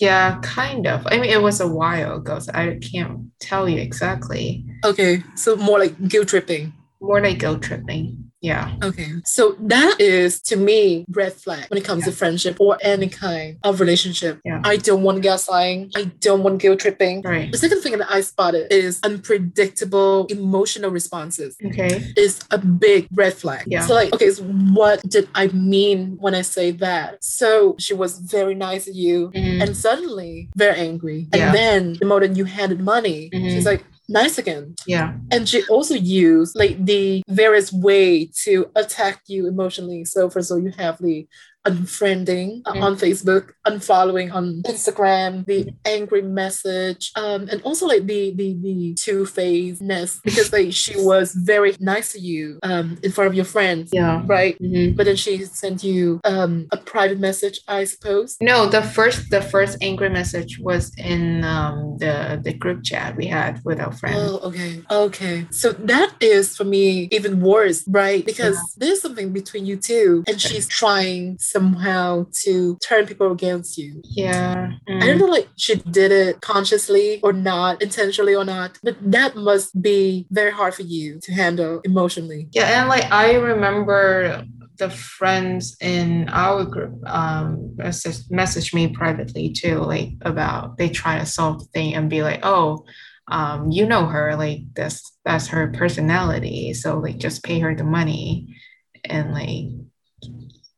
Yeah, 0.00 0.40
kind 0.42 0.86
of. 0.86 1.06
I 1.06 1.18
mean, 1.18 1.30
it 1.30 1.40
was 1.40 1.60
a 1.60 1.68
while 1.68 2.16
ago, 2.16 2.40
so 2.40 2.50
I 2.52 2.78
can't 2.82 3.30
tell 3.40 3.68
you 3.68 3.78
exactly. 3.78 4.66
Okay, 4.84 5.22
so 5.36 5.56
more 5.56 5.78
like 5.78 6.08
guilt 6.08 6.28
tripping. 6.28 6.72
More 7.00 7.20
like 7.20 7.38
guilt 7.38 7.62
tripping. 7.62 8.30
Yeah. 8.44 8.74
Okay. 8.82 9.08
So 9.24 9.56
that 9.60 10.00
is 10.00 10.40
to 10.42 10.56
me 10.56 11.06
red 11.08 11.32
flag 11.32 11.64
when 11.70 11.78
it 11.78 11.84
comes 11.84 12.02
yeah. 12.02 12.10
to 12.10 12.16
friendship 12.16 12.60
or 12.60 12.76
any 12.82 13.08
kind 13.08 13.56
of 13.64 13.80
relationship. 13.80 14.40
Yeah. 14.44 14.60
I 14.64 14.76
don't 14.76 15.02
want 15.02 15.24
gaslighting. 15.24 15.92
I 15.96 16.04
don't 16.20 16.42
want 16.42 16.60
guilt 16.60 16.80
tripping. 16.80 17.22
Right. 17.22 17.50
The 17.50 17.58
second 17.58 17.80
thing 17.80 17.96
that 17.98 18.10
I 18.10 18.20
spotted 18.20 18.70
is 18.70 19.00
unpredictable 19.02 20.26
emotional 20.26 20.90
responses. 20.90 21.56
Okay. 21.64 22.12
Is 22.16 22.40
a 22.50 22.58
big 22.58 23.08
red 23.12 23.32
flag. 23.32 23.64
Yeah. 23.66 23.86
So 23.86 23.94
like, 23.94 24.12
okay, 24.12 24.30
so 24.30 24.44
what 24.44 25.00
did 25.08 25.26
I 25.34 25.46
mean 25.48 26.18
when 26.20 26.34
I 26.34 26.42
say 26.42 26.70
that? 26.72 27.24
So 27.24 27.76
she 27.78 27.94
was 27.94 28.18
very 28.18 28.54
nice 28.54 28.84
to 28.84 28.92
you 28.92 29.30
mm-hmm. 29.30 29.62
and 29.62 29.76
suddenly 29.76 30.50
very 30.54 30.78
angry. 30.78 31.28
Yeah. 31.32 31.46
And 31.46 31.54
then 31.54 31.96
the 31.98 32.06
moment 32.06 32.36
you 32.36 32.44
handed 32.44 32.80
money, 32.80 33.30
mm-hmm. 33.32 33.48
she's 33.48 33.64
like, 33.64 33.84
nice 34.08 34.38
again. 34.38 34.74
Yeah. 34.86 35.14
And 35.30 35.48
she 35.48 35.64
also 35.66 35.94
used 35.94 36.56
like 36.56 36.84
the 36.84 37.22
various 37.28 37.72
way 37.72 38.26
to 38.44 38.70
attack 38.76 39.22
you 39.26 39.46
emotionally. 39.46 40.04
So 40.04 40.28
first 40.30 40.50
of 40.50 40.56
all, 40.56 40.62
you 40.62 40.72
have 40.78 40.98
the 40.98 41.26
unfriending 41.66 42.62
mm-hmm. 42.62 42.82
on 42.82 42.96
Facebook, 42.96 43.52
unfollowing 43.66 44.32
on 44.32 44.62
Instagram, 44.62 45.44
the 45.46 45.72
angry 45.84 46.22
message, 46.22 47.12
um, 47.16 47.48
and 47.50 47.62
also 47.62 47.86
like 47.86 48.06
the 48.06 48.32
the 48.34 48.54
the 48.60 48.94
two 48.98 49.24
facedness 49.24 50.20
because 50.22 50.52
like 50.52 50.72
she 50.72 50.94
was 50.96 51.34
very 51.34 51.74
nice 51.80 52.12
to 52.12 52.20
you 52.20 52.58
um 52.62 52.98
in 53.02 53.10
front 53.10 53.28
of 53.28 53.34
your 53.34 53.44
friends. 53.44 53.90
Yeah. 53.92 54.22
Right. 54.26 54.60
Mm-hmm. 54.60 54.96
But 54.96 55.06
then 55.06 55.16
she 55.16 55.44
sent 55.44 55.82
you 55.82 56.20
um 56.24 56.66
a 56.72 56.76
private 56.76 57.18
message, 57.18 57.60
I 57.68 57.84
suppose. 57.84 58.36
No, 58.40 58.66
the 58.66 58.82
first 58.82 59.30
the 59.30 59.42
first 59.42 59.78
angry 59.80 60.10
message 60.10 60.58
was 60.58 60.92
in 60.98 61.44
um 61.44 61.96
the 61.98 62.40
the 62.42 62.52
group 62.52 62.84
chat 62.84 63.16
we 63.16 63.26
had 63.26 63.60
with 63.64 63.80
our 63.80 63.92
friends. 63.92 64.18
Oh, 64.18 64.38
okay. 64.48 64.82
Okay. 64.90 65.46
So 65.50 65.72
that 65.72 66.14
is 66.20 66.56
for 66.56 66.64
me 66.64 67.08
even 67.10 67.40
worse, 67.40 67.84
right? 67.88 68.24
Because 68.24 68.56
yeah. 68.56 68.86
there's 68.86 69.00
something 69.00 69.32
between 69.32 69.66
you 69.66 69.76
two, 69.76 70.24
and 70.26 70.40
she's 70.40 70.68
trying 70.68 71.38
somehow 71.54 72.26
to 72.42 72.76
turn 72.86 73.06
people 73.06 73.30
against 73.30 73.78
you. 73.78 74.02
Yeah. 74.04 74.72
Mm. 74.88 75.02
I 75.02 75.06
don't 75.06 75.18
know 75.18 75.26
like 75.26 75.48
she 75.56 75.76
did 75.76 76.10
it 76.10 76.40
consciously 76.40 77.20
or 77.22 77.32
not, 77.32 77.80
intentionally 77.80 78.34
or 78.34 78.44
not, 78.44 78.78
but 78.82 78.96
that 79.00 79.36
must 79.36 79.80
be 79.80 80.26
very 80.30 80.50
hard 80.50 80.74
for 80.74 80.82
you 80.82 81.20
to 81.22 81.32
handle 81.32 81.80
emotionally. 81.84 82.48
Yeah, 82.52 82.80
and 82.80 82.88
like 82.88 83.06
I 83.12 83.34
remember 83.34 84.44
the 84.78 84.90
friends 84.90 85.76
in 85.80 86.28
our 86.30 86.64
group 86.64 86.94
um 87.06 87.76
message, 87.76 88.18
message 88.30 88.74
me 88.74 88.88
privately 88.88 89.52
too, 89.52 89.78
like 89.78 90.10
about 90.22 90.76
they 90.78 90.88
try 90.88 91.18
to 91.18 91.26
solve 91.26 91.60
the 91.60 91.66
thing 91.66 91.94
and 91.94 92.10
be 92.10 92.22
like, 92.22 92.40
oh, 92.42 92.84
um, 93.28 93.70
you 93.70 93.86
know 93.86 94.06
her, 94.06 94.34
like 94.36 94.60
that's 94.74 95.16
that's 95.24 95.46
her 95.48 95.68
personality. 95.68 96.74
So 96.74 96.98
like 96.98 97.18
just 97.18 97.44
pay 97.44 97.60
her 97.60 97.74
the 97.74 97.84
money 97.84 98.56
and 99.04 99.32
like 99.32 99.83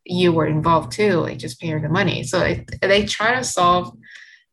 you 0.06 0.32
were 0.32 0.46
involved 0.46 0.92
too, 0.92 1.14
like 1.14 1.38
just 1.38 1.60
pay 1.60 1.68
her 1.68 1.80
the 1.80 1.88
money. 1.88 2.22
So 2.22 2.40
it, 2.40 2.70
they 2.80 3.04
try 3.04 3.34
to 3.34 3.44
solve 3.44 3.96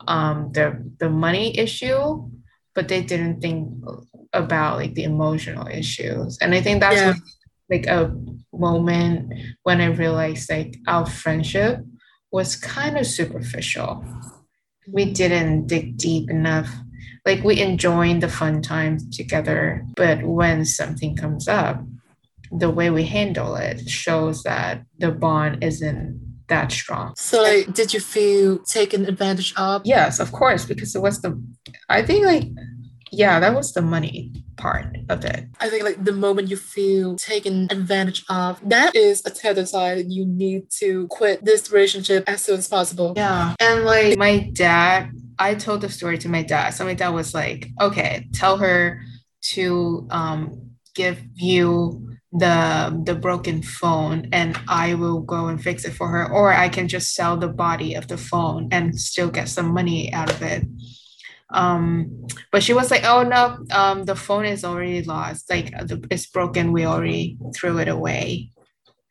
um, 0.08 0.52
the 0.52 0.84
the 1.00 1.10
money 1.10 1.58
issue, 1.58 2.30
but 2.74 2.88
they 2.88 3.04
didn't 3.04 3.42
think 3.42 3.70
about 4.34 4.78
like 4.78 4.96
the 4.96 5.04
emotional 5.04 5.68
issues. 5.68 6.38
And 6.42 6.54
I 6.54 6.62
think 6.62 6.80
that's 6.80 6.96
yeah. 6.96 7.14
what 7.14 7.18
like 7.70 7.88
a 7.88 8.16
moment 8.52 9.34
when 9.64 9.80
I 9.80 9.86
realized 9.86 10.50
like 10.50 10.78
our 10.88 11.06
friendship 11.06 11.80
was 12.32 12.56
kind 12.56 12.98
of 12.98 13.06
superficial. 13.06 14.04
We 14.88 15.14
didn't 15.14 15.68
dig 15.68 15.98
deep 15.98 16.30
enough. 16.30 16.70
Like 17.26 17.44
we 17.44 17.62
enjoyed 17.62 18.20
the 18.20 18.28
fun 18.28 18.62
times 18.62 19.16
together, 19.16 19.86
but 19.96 20.24
when 20.24 20.66
something 20.66 21.16
comes 21.16 21.48
up, 21.48 21.82
the 22.58 22.70
way 22.70 22.90
we 22.90 23.04
handle 23.04 23.56
it 23.56 23.90
shows 23.90 24.44
that 24.44 24.84
the 25.00 25.12
bond 25.12 25.64
isn't 25.64 26.20
that 26.48 26.72
strong. 26.72 27.14
So, 27.18 27.42
like, 27.42 27.74
did 27.74 27.94
you 27.94 28.00
feel 28.00 28.60
taken 28.60 29.06
advantage 29.06 29.54
of? 29.56 29.82
Yes, 29.86 30.20
of 30.20 30.32
course, 30.32 30.66
because 30.66 30.96
it 30.96 31.02
was 31.02 31.22
the, 31.22 31.42
I 31.90 32.04
think, 32.04 32.26
like, 32.26 32.44
yeah, 33.14 33.40
that 33.40 33.54
was 33.54 33.74
the 33.74 33.82
money 33.82 34.34
part 34.58 34.98
of 35.10 35.24
it. 35.24 35.46
I 35.60 35.70
think 35.70 35.84
like 35.84 36.04
the 36.04 36.12
moment 36.12 36.50
you 36.50 36.58
feel 36.58 37.16
taken 37.16 37.68
advantage 37.70 38.24
of, 38.30 38.60
that 38.70 38.96
is 38.96 39.22
a 39.26 39.30
telltale 39.30 39.66
sign 39.66 40.10
you 40.10 40.26
need 40.26 40.70
to 40.80 41.08
quit 41.08 41.46
this 41.46 41.72
relationship 41.72 42.24
as 42.28 42.42
soon 42.42 42.58
as 42.58 42.68
possible. 42.68 43.14
Yeah. 43.16 43.54
And 43.60 43.86
like 43.86 44.18
my 44.18 44.50
dad, 44.54 45.12
I 45.38 45.56
told 45.56 45.82
the 45.82 45.90
story 45.90 46.18
to 46.20 46.30
my 46.30 46.42
dad. 46.42 46.72
So 46.72 46.86
my 46.86 46.94
dad 46.96 47.10
was 47.10 47.34
like, 47.34 47.70
okay, 47.80 48.28
tell 48.34 48.58
her 48.58 49.02
to 49.54 50.08
um 50.10 50.72
give 50.96 51.22
you 51.36 52.13
the 52.34 53.02
the 53.06 53.14
broken 53.14 53.62
phone 53.62 54.28
and 54.32 54.60
I 54.68 54.96
will 54.96 55.22
go 55.22 55.48
and 55.48 55.62
fix 55.62 55.86
it 55.86 55.94
for 55.94 56.08
her 56.08 56.32
or 56.32 56.52
I 56.52 56.68
can 56.68 56.88
just 56.88 57.14
sell 57.14 57.38
the 57.38 57.48
body 57.48 57.94
of 57.94 58.08
the 58.08 58.18
phone 58.18 58.70
and 58.72 59.00
still 59.00 59.30
get 59.30 59.50
some 59.50 59.74
money 59.74 60.12
out 60.12 60.32
of 60.32 60.42
it. 60.42 60.64
Um 61.52 62.28
but 62.52 62.64
she 62.64 62.74
was 62.74 62.90
like 62.90 63.04
oh 63.06 63.22
no 63.22 63.64
um 63.72 64.06
the 64.06 64.16
phone 64.16 64.46
is 64.46 64.66
already 64.66 65.04
lost. 65.04 65.48
Like 65.50 65.72
it's 66.10 66.26
broken. 66.26 66.72
We 66.74 66.86
already 66.86 67.38
threw 67.56 67.78
it 67.78 67.88
away. 67.88 68.50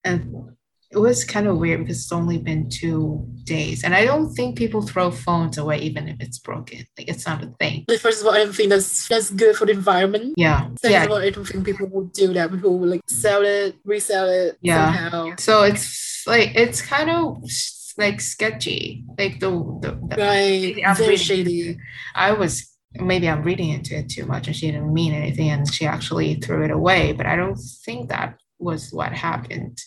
And 0.04 0.56
it 0.92 0.98
was 0.98 1.24
kind 1.24 1.46
of 1.46 1.56
weird 1.56 1.80
because 1.80 1.98
it's 2.00 2.12
only 2.12 2.38
been 2.38 2.68
two 2.68 3.26
days. 3.44 3.82
And 3.82 3.94
i 3.94 4.04
don't 4.04 4.32
think 4.34 4.56
people 4.56 4.82
throw 4.82 5.10
phones 5.10 5.58
away 5.58 5.78
even 5.78 6.08
if 6.08 6.16
it's 6.20 6.38
broken. 6.38 6.84
Like 6.98 7.08
it's 7.08 7.26
not 7.26 7.42
a 7.42 7.46
thing. 7.58 7.84
First 7.98 8.20
of 8.20 8.26
all 8.26 8.34
i 8.34 8.38
don't 8.38 8.54
think 8.54 8.70
that's 8.70 9.08
that's 9.08 9.30
good 9.30 9.56
for 9.56 9.66
the 9.66 9.72
environment. 9.72 10.34
Yeah. 10.36 10.68
Second 10.80 10.90
yeah. 10.90 11.04
of 11.04 11.10
all 11.10 11.18
i 11.18 11.30
don't 11.30 11.44
think 11.44 11.64
people 11.64 11.88
would 11.88 12.12
do 12.12 12.32
that. 12.34 12.50
People 12.50 12.78
would 12.78 12.90
like 12.90 13.02
sell 13.08 13.42
it 13.42 13.76
resell 13.84 14.28
it 14.28 14.58
yeah. 14.60 14.84
somehow. 14.84 15.34
so 15.38 15.62
it's 15.62 16.24
like 16.26 16.52
it's 16.54 16.82
kind 16.82 17.10
of 17.10 17.42
like 17.98 18.20
sketchy. 18.20 19.04
Like 19.18 19.40
the, 19.40 19.50
the, 19.82 19.90
the 20.08 20.16
right. 20.16 20.96
Very 20.96 21.16
shady. 21.16 21.78
i 22.14 22.32
was 22.32 22.68
maybe 22.94 23.26
i'm 23.26 23.42
reading 23.42 23.70
into 23.70 23.96
it 23.96 24.10
too 24.10 24.26
much 24.26 24.46
and 24.46 24.54
she 24.54 24.70
didn't 24.70 24.92
mean 24.92 25.14
anything 25.14 25.48
and 25.48 25.72
she 25.72 25.86
actually 25.86 26.34
threw 26.34 26.62
it 26.62 26.70
away 26.70 27.12
but 27.12 27.24
i 27.24 27.34
don't 27.34 27.56
think 27.56 28.10
that 28.10 28.38
was 28.58 28.92
what 28.92 29.12
happened 29.12 29.78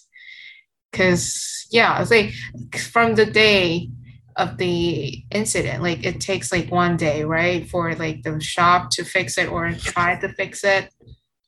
because 0.95 1.67
yeah 1.71 2.01
it's 2.01 2.11
like 2.11 2.33
from 2.77 3.15
the 3.15 3.25
day 3.25 3.89
of 4.37 4.57
the 4.57 5.23
incident 5.31 5.81
like 5.83 6.05
it 6.05 6.21
takes 6.21 6.51
like 6.51 6.71
one 6.71 6.95
day 6.95 7.23
right 7.23 7.69
for 7.69 7.93
like 7.95 8.23
the 8.23 8.39
shop 8.39 8.89
to 8.89 9.03
fix 9.03 9.37
it 9.37 9.49
or 9.49 9.71
try 9.73 10.19
to 10.19 10.29
fix 10.29 10.63
it 10.63 10.89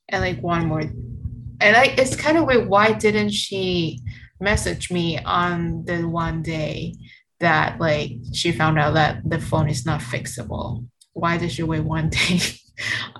and 0.08 0.22
like 0.22 0.42
one 0.42 0.66
more. 0.66 0.80
And 0.80 1.76
like 1.76 1.98
it's 1.98 2.16
kind 2.16 2.38
of 2.38 2.46
weird 2.46 2.68
why 2.68 2.92
didn't 2.92 3.30
she 3.30 4.00
message 4.40 4.90
me 4.90 5.18
on 5.18 5.84
the 5.84 6.08
one 6.08 6.42
day 6.42 6.94
that 7.40 7.80
like 7.80 8.12
she 8.32 8.52
found 8.52 8.78
out 8.78 8.94
that 8.94 9.28
the 9.28 9.40
phone 9.40 9.68
is 9.68 9.84
not 9.84 10.00
fixable? 10.00 10.86
Why 11.12 11.36
did 11.36 11.52
she 11.52 11.62
wait 11.62 11.80
one 11.80 12.08
day? 12.10 12.40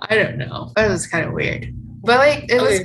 I 0.09 0.15
don't 0.15 0.37
know. 0.37 0.71
That 0.75 0.89
was 0.89 1.07
kind 1.07 1.25
of 1.25 1.33
weird. 1.33 1.73
But 2.01 2.19
like 2.19 2.45
it 2.49 2.61
was 2.61 2.81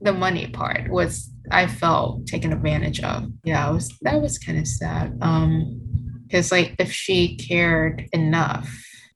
the 0.00 0.12
money 0.12 0.46
part 0.46 0.88
was 0.88 1.30
I 1.50 1.66
felt 1.66 2.26
taken 2.26 2.52
advantage 2.52 3.00
of. 3.00 3.30
Yeah, 3.44 3.68
it 3.70 3.72
was 3.72 3.98
that 4.02 4.20
was 4.20 4.38
kind 4.38 4.58
of 4.58 4.66
sad. 4.66 5.18
Um, 5.20 5.80
because 6.28 6.52
like 6.52 6.74
if 6.78 6.92
she 6.92 7.36
cared 7.36 8.08
enough, 8.12 8.68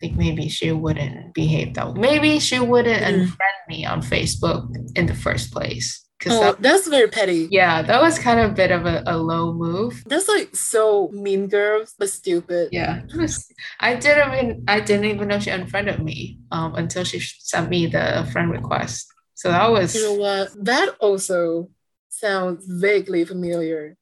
like 0.02 0.14
maybe 0.14 0.48
she 0.48 0.72
wouldn't 0.72 1.34
behave 1.34 1.74
that. 1.74 1.94
Way. 1.94 2.00
Maybe 2.00 2.38
she 2.38 2.58
wouldn't 2.58 3.02
mm. 3.02 3.26
unfriend 3.26 3.68
me 3.68 3.84
on 3.84 4.02
Facebook 4.02 4.68
in 4.96 5.06
the 5.06 5.14
first 5.14 5.52
place. 5.52 6.02
Oh, 6.24 6.40
that, 6.40 6.62
that's 6.62 6.86
very 6.86 7.08
petty. 7.08 7.48
Yeah, 7.50 7.82
that 7.82 8.00
was 8.00 8.16
kind 8.18 8.38
of 8.38 8.52
a 8.52 8.54
bit 8.54 8.70
of 8.70 8.86
a, 8.86 9.02
a 9.06 9.16
low 9.16 9.52
move. 9.52 10.04
That's 10.06 10.28
like 10.28 10.54
so 10.54 11.08
mean 11.12 11.48
girls, 11.48 11.94
but 11.98 12.10
stupid. 12.10 12.68
Yeah, 12.70 13.02
I 13.80 13.96
didn't 13.96 14.34
even 14.34 14.64
I 14.68 14.80
didn't 14.80 15.06
even 15.06 15.28
know 15.28 15.40
she 15.40 15.50
unfriended 15.50 16.02
me 16.02 16.38
um, 16.52 16.76
until 16.76 17.04
she 17.04 17.18
sent 17.18 17.70
me 17.70 17.86
the 17.86 18.28
friend 18.32 18.50
request. 18.50 19.12
So 19.34 19.50
that 19.50 19.70
was. 19.70 19.94
You 19.94 20.04
know 20.04 20.14
what? 20.14 20.64
That 20.64 20.94
also 21.00 21.70
sounds 22.12 22.66
vaguely 22.66 23.24
familiar. 23.24 23.96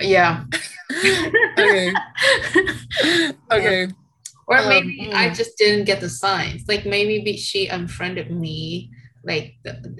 Yeah. 0.00 0.44
okay. 1.58 1.92
okay. 3.52 3.88
Or 4.48 4.58
um, 4.58 4.68
maybe 4.68 5.10
I 5.12 5.28
mm. 5.28 5.36
just 5.36 5.58
didn't 5.58 5.86
get 5.86 6.00
the 6.00 6.08
signs. 6.08 6.64
Like 6.68 6.86
maybe 6.86 7.36
she 7.36 7.66
unfriended 7.66 8.30
me 8.30 8.90
like 9.24 9.54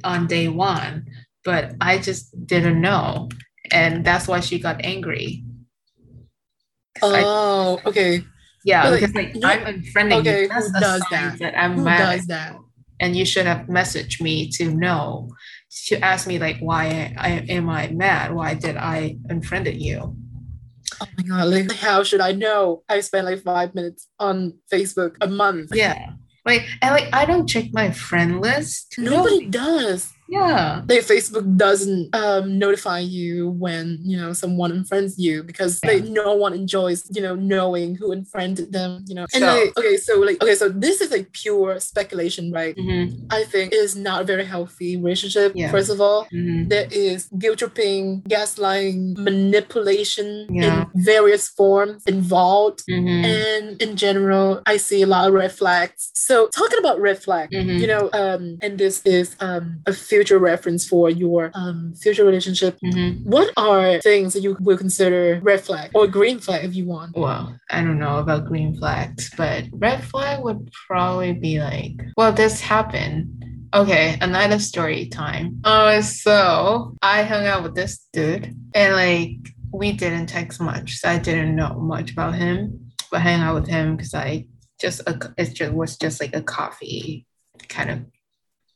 on 0.04 0.26
day 0.26 0.48
one, 0.48 1.06
but 1.44 1.74
I 1.80 1.98
just 1.98 2.46
didn't 2.46 2.80
know. 2.80 3.28
And 3.72 4.04
that's 4.04 4.28
why 4.28 4.40
she 4.40 4.60
got 4.60 4.84
angry. 4.84 5.42
Oh, 7.02 7.80
I, 7.84 7.88
okay. 7.88 8.22
Yeah, 8.64 8.90
because 8.90 9.14
like 9.14 9.36
I'm 9.44 9.82
unfriending 9.82 10.20
okay, 10.20 10.42
you. 10.42 10.48
That's 10.48 10.66
who 10.66 10.80
does 10.80 11.02
that? 11.10 11.38
that 11.40 11.58
I'm 11.58 11.74
who 11.74 11.84
mad. 11.84 12.16
does 12.16 12.26
that? 12.26 12.56
And 13.00 13.14
you 13.14 13.24
should 13.24 13.46
have 13.46 13.66
messaged 13.66 14.20
me 14.20 14.48
to 14.52 14.72
know 14.72 15.28
to 15.84 15.98
ask 16.04 16.26
me 16.26 16.38
like 16.38 16.58
why 16.58 17.14
I, 17.18 17.30
am 17.48 17.68
I 17.68 17.88
mad? 17.88 18.34
Why 18.34 18.54
did 18.54 18.76
I 18.76 19.18
unfriended 19.28 19.80
you? 19.80 20.16
Oh 21.00 21.06
my 21.16 21.22
god! 21.24 21.48
Like, 21.48 21.72
how 21.72 22.02
should 22.02 22.20
I 22.20 22.32
know? 22.32 22.82
I 22.88 23.00
spent 23.00 23.26
like 23.26 23.42
five 23.42 23.74
minutes 23.74 24.08
on 24.18 24.54
Facebook 24.72 25.16
a 25.20 25.26
month. 25.26 25.70
Yeah, 25.74 26.12
like 26.44 26.66
and 26.80 26.94
like 26.94 27.12
I 27.12 27.24
don't 27.24 27.46
check 27.46 27.66
my 27.72 27.90
friend 27.90 28.40
list. 28.40 28.94
Nobody 28.98 29.44
no. 29.44 29.50
does. 29.50 30.12
Yeah. 30.28 30.82
Like 30.88 31.00
Facebook 31.00 31.56
doesn't 31.56 32.14
um, 32.14 32.58
notify 32.58 33.00
you 33.00 33.50
when, 33.50 33.98
you 34.02 34.16
know, 34.16 34.32
someone 34.32 34.72
unfriends 34.72 35.14
you 35.16 35.42
because 35.42 35.80
yeah. 35.82 35.92
like 35.92 36.04
no 36.04 36.34
one 36.34 36.54
enjoys, 36.54 37.04
you 37.10 37.22
know, 37.22 37.34
knowing 37.34 37.94
who 37.94 38.12
unfriended 38.12 38.72
them, 38.72 39.04
you 39.06 39.14
know. 39.14 39.26
And 39.34 39.42
so, 39.42 39.66
okay, 39.78 39.96
so 39.96 40.18
like 40.20 40.42
okay, 40.42 40.54
so 40.54 40.68
this 40.68 41.00
is 41.00 41.10
like 41.10 41.32
pure 41.32 41.78
speculation, 41.80 42.52
right? 42.52 42.76
Mm-hmm. 42.76 43.26
I 43.30 43.44
think 43.44 43.72
it 43.72 43.76
is 43.76 43.96
not 43.96 44.22
a 44.22 44.24
very 44.24 44.44
healthy 44.44 44.96
relationship. 44.96 45.52
Yeah. 45.54 45.70
First 45.70 45.90
of 45.90 46.00
all, 46.00 46.24
mm-hmm. 46.26 46.68
there 46.68 46.88
is 46.90 47.28
guilt 47.38 47.58
tripping, 47.58 48.22
gaslighting, 48.22 49.16
manipulation 49.18 50.48
yeah. 50.50 50.86
in 50.94 51.04
various 51.04 51.48
forms 51.48 52.02
involved. 52.06 52.84
Mm-hmm. 52.88 53.24
And 53.24 53.82
in 53.82 53.96
general, 53.96 54.62
I 54.66 54.76
see 54.76 55.02
a 55.02 55.06
lot 55.06 55.28
of 55.28 55.34
red 55.34 55.52
flags. 55.52 56.10
So 56.14 56.48
talking 56.48 56.78
about 56.78 57.00
red 57.00 57.22
flag, 57.22 57.50
mm-hmm. 57.50 57.78
you 57.78 57.86
know, 57.86 58.10
um, 58.12 58.58
and 58.62 58.78
this 58.78 59.02
is 59.04 59.36
um 59.40 59.82
a 59.86 59.92
future 60.16 60.38
reference 60.38 60.88
for 60.88 61.10
your 61.10 61.50
um, 61.52 61.92
future 61.94 62.24
relationship, 62.24 62.78
mm-hmm. 62.82 63.22
what 63.28 63.52
are 63.58 64.00
things 64.00 64.32
that 64.32 64.40
you 64.40 64.56
would 64.60 64.78
consider 64.78 65.38
red 65.42 65.60
flag 65.60 65.90
or 65.94 66.06
green 66.06 66.38
flag 66.38 66.64
if 66.64 66.74
you 66.74 66.86
want? 66.86 67.14
Well, 67.14 67.54
I 67.70 67.82
don't 67.82 67.98
know 67.98 68.16
about 68.16 68.46
green 68.46 68.74
flags, 68.78 69.30
but 69.36 69.64
red 69.72 70.02
flag 70.02 70.42
would 70.42 70.70
probably 70.88 71.34
be 71.34 71.60
like, 71.60 71.92
well, 72.16 72.32
this 72.32 72.62
happened. 72.62 73.44
Okay, 73.74 74.16
another 74.22 74.58
story 74.58 75.06
time. 75.08 75.60
Uh, 75.64 76.00
so 76.00 76.94
I 77.02 77.22
hung 77.22 77.44
out 77.44 77.62
with 77.62 77.74
this 77.74 78.06
dude 78.14 78.56
and 78.74 78.94
like 78.94 79.36
we 79.70 79.92
didn't 79.92 80.28
text 80.28 80.62
much, 80.62 80.96
so 80.96 81.10
I 81.10 81.18
didn't 81.18 81.54
know 81.54 81.74
much 81.74 82.12
about 82.12 82.36
him, 82.36 82.90
but 83.10 83.20
hang 83.20 83.42
out 83.42 83.56
with 83.56 83.68
him 83.68 83.96
because 83.96 84.14
I 84.14 84.46
just 84.80 85.00
a, 85.00 85.34
it 85.36 85.52
just 85.52 85.72
was 85.74 85.98
just 85.98 86.22
like 86.22 86.34
a 86.34 86.40
coffee 86.40 87.26
kind 87.68 87.90
of 87.90 87.98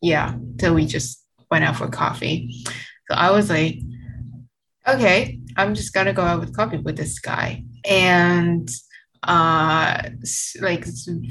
yeah. 0.03 0.35
So 0.61 0.75
we 0.75 0.87
just 0.87 1.25
went 1.51 1.65
out 1.65 1.77
for 1.77 1.89
coffee. 1.89 2.65
So 3.11 3.17
I 3.17 3.31
was 3.31 3.51
like, 3.51 3.79
okay, 4.87 5.41
I'm 5.57 5.75
just 5.75 5.93
gonna 5.93 6.13
go 6.13 6.23
out 6.23 6.41
with 6.41 6.57
coffee 6.57 6.79
with 6.79 6.97
this 6.97 7.19
guy. 7.19 7.65
And 7.85 8.69
uh 9.23 10.01
like 10.61 10.87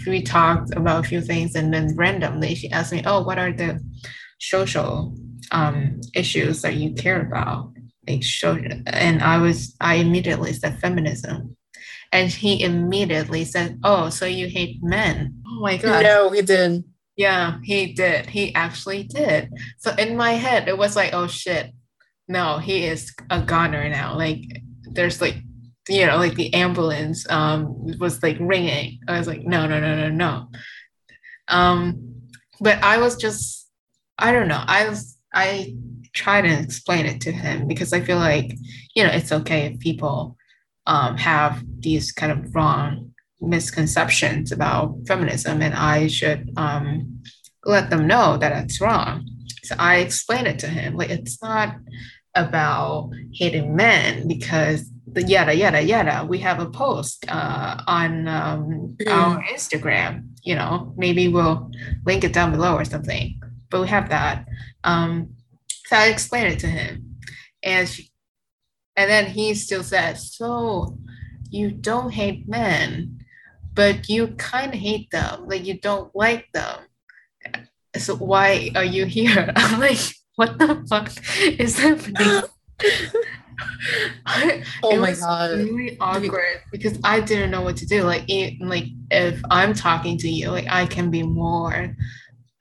we 0.06 0.22
talked 0.22 0.76
about 0.76 1.04
a 1.04 1.08
few 1.08 1.22
things 1.22 1.56
and 1.56 1.74
then 1.74 1.96
randomly 1.96 2.54
she 2.54 2.70
asked 2.70 2.92
me, 2.92 3.02
Oh, 3.06 3.24
what 3.24 3.40
are 3.40 3.52
the 3.52 3.80
social 4.40 5.16
um 5.52 6.00
issues 6.14 6.62
that 6.62 6.76
you 6.76 6.94
care 6.94 7.22
about? 7.22 7.74
Like 8.08 8.24
show 8.24 8.58
and 8.88 9.22
I 9.22 9.38
was 9.38 9.76
I 9.80 9.96
immediately 9.96 10.54
said 10.54 10.80
feminism. 10.80 11.56
And 12.12 12.32
he 12.32 12.64
immediately 12.64 13.46
said, 13.46 13.80
Oh, 13.84 14.10
so 14.10 14.26
you 14.26 14.48
hate 14.48 14.82
men. 14.82 15.44
Oh 15.48 15.62
my 15.62 15.78
god. 15.78 16.04
No, 16.04 16.30
he 16.32 16.42
didn't. 16.42 16.86
Yeah, 17.20 17.58
he 17.66 17.92
did. 17.92 18.28
He 18.28 18.56
actually 18.56 19.04
did. 19.04 19.52
So 19.78 19.94
in 19.96 20.16
my 20.16 20.32
head, 20.32 20.70
it 20.70 20.78
was 20.78 20.96
like, 20.96 21.14
oh 21.14 21.28
shit, 21.28 21.70
no, 22.30 22.60
he 22.60 22.86
is 22.86 23.14
a 23.30 23.42
goner 23.42 23.90
now. 23.90 24.16
Like 24.16 24.40
there's 24.84 25.20
like, 25.20 25.36
you 25.90 26.06
know, 26.06 26.16
like 26.16 26.36
the 26.36 26.54
ambulance 26.54 27.30
um 27.30 27.98
was 28.00 28.24
like 28.24 28.38
ringing. 28.40 29.00
I 29.06 29.18
was 29.18 29.28
like, 29.28 29.44
no, 29.44 29.68
no, 29.68 29.82
no, 29.82 29.98
no, 29.98 30.10
no. 30.10 30.48
Um, 31.50 32.22
but 32.62 32.82
I 32.82 33.00
was 33.00 33.18
just, 33.18 33.70
I 34.18 34.32
don't 34.32 34.48
know. 34.48 34.64
I 34.66 34.88
was 34.88 35.18
I 35.34 35.76
try 36.14 36.40
to 36.40 36.48
explain 36.48 37.06
it 37.06 37.20
to 37.24 37.34
him 37.34 37.68
because 37.68 37.92
I 37.92 38.00
feel 38.00 38.18
like, 38.18 38.56
you 38.96 39.04
know, 39.04 39.12
it's 39.12 39.34
okay 39.34 39.66
if 39.66 39.80
people 39.80 40.38
um, 40.88 41.18
have 41.18 41.66
these 41.82 42.14
kind 42.14 42.32
of 42.32 42.56
wrong 42.56 43.09
misconceptions 43.42 44.52
about 44.52 44.96
feminism 45.08 45.62
and 45.62 45.74
I 45.74 46.08
should 46.08 46.52
um, 46.58 47.22
let 47.66 47.90
them 47.90 48.08
know 48.08 48.38
that 48.38 48.64
it's 48.64 48.82
wrong. 48.82 49.28
So 49.64 49.76
I 49.78 49.98
explain 49.98 50.46
it 50.46 50.60
to 50.60 50.68
him. 50.68 50.96
Like, 50.96 51.10
it's 51.10 51.42
not 51.42 51.76
about 52.36 53.12
hating 53.34 53.76
men 53.76 54.28
because 54.28 54.90
the 55.14 55.24
yada 55.24 55.56
yada 55.56 55.82
yada 55.82 56.26
we 56.28 56.38
have 56.38 56.60
a 56.60 56.70
post 56.70 57.26
uh, 57.28 57.82
on 57.88 58.28
um, 58.28 58.96
mm. 59.00 59.12
our 59.12 59.44
instagram 59.46 60.28
you 60.44 60.56
know 60.56 60.94
maybe 60.98 61.28
we'll 61.28 61.72
link 62.06 62.24
it 62.24 62.34
down 62.34 62.52
below 62.52 62.76
or 62.76 62.86
something 62.86 63.40
but 63.70 63.82
we 63.82 63.88
have 63.88 64.10
that 64.10 64.46
um, 64.84 65.30
so 65.86 65.96
i 65.96 66.06
explained 66.08 66.54
it 66.54 66.60
to 66.60 66.68
him 66.68 67.18
and 67.64 67.90
she, 67.90 68.10
and 68.96 69.10
then 69.10 69.26
he 69.26 69.54
still 69.56 69.84
says 69.84 70.36
so 70.36 70.98
you 71.50 71.72
don't 71.72 72.12
hate 72.12 72.48
men 72.48 73.19
but 73.80 74.10
you 74.10 74.28
kind 74.36 74.74
of 74.74 74.80
hate 74.80 75.10
them 75.12 75.48
like 75.48 75.66
you 75.66 75.80
don't 75.80 76.14
like 76.14 76.48
them. 76.54 76.80
So 77.96 78.16
why 78.16 78.72
are 78.76 78.84
you 78.84 79.06
here? 79.06 79.54
I'm 79.56 79.80
like 79.80 80.04
what 80.36 80.60
the 80.60 80.86
fuck 80.90 81.10
is 81.42 81.80
happening? 81.80 82.42
Oh 84.84 84.98
my 84.98 85.14
god. 85.14 85.52
really 85.52 85.98
awkward 86.00 86.62
because 86.72 86.98
i 87.04 87.20
didn't 87.20 87.52
know 87.52 87.62
what 87.62 87.78
to 87.78 87.86
do. 87.86 88.04
Like 88.04 88.24
it, 88.30 88.62
like 88.62 88.86
if 89.12 89.42
i'm 89.50 89.74
talking 89.74 90.18
to 90.20 90.30
you 90.30 90.50
like 90.50 90.68
i 90.70 90.86
can 90.86 91.12
be 91.12 91.24
more 91.24 91.96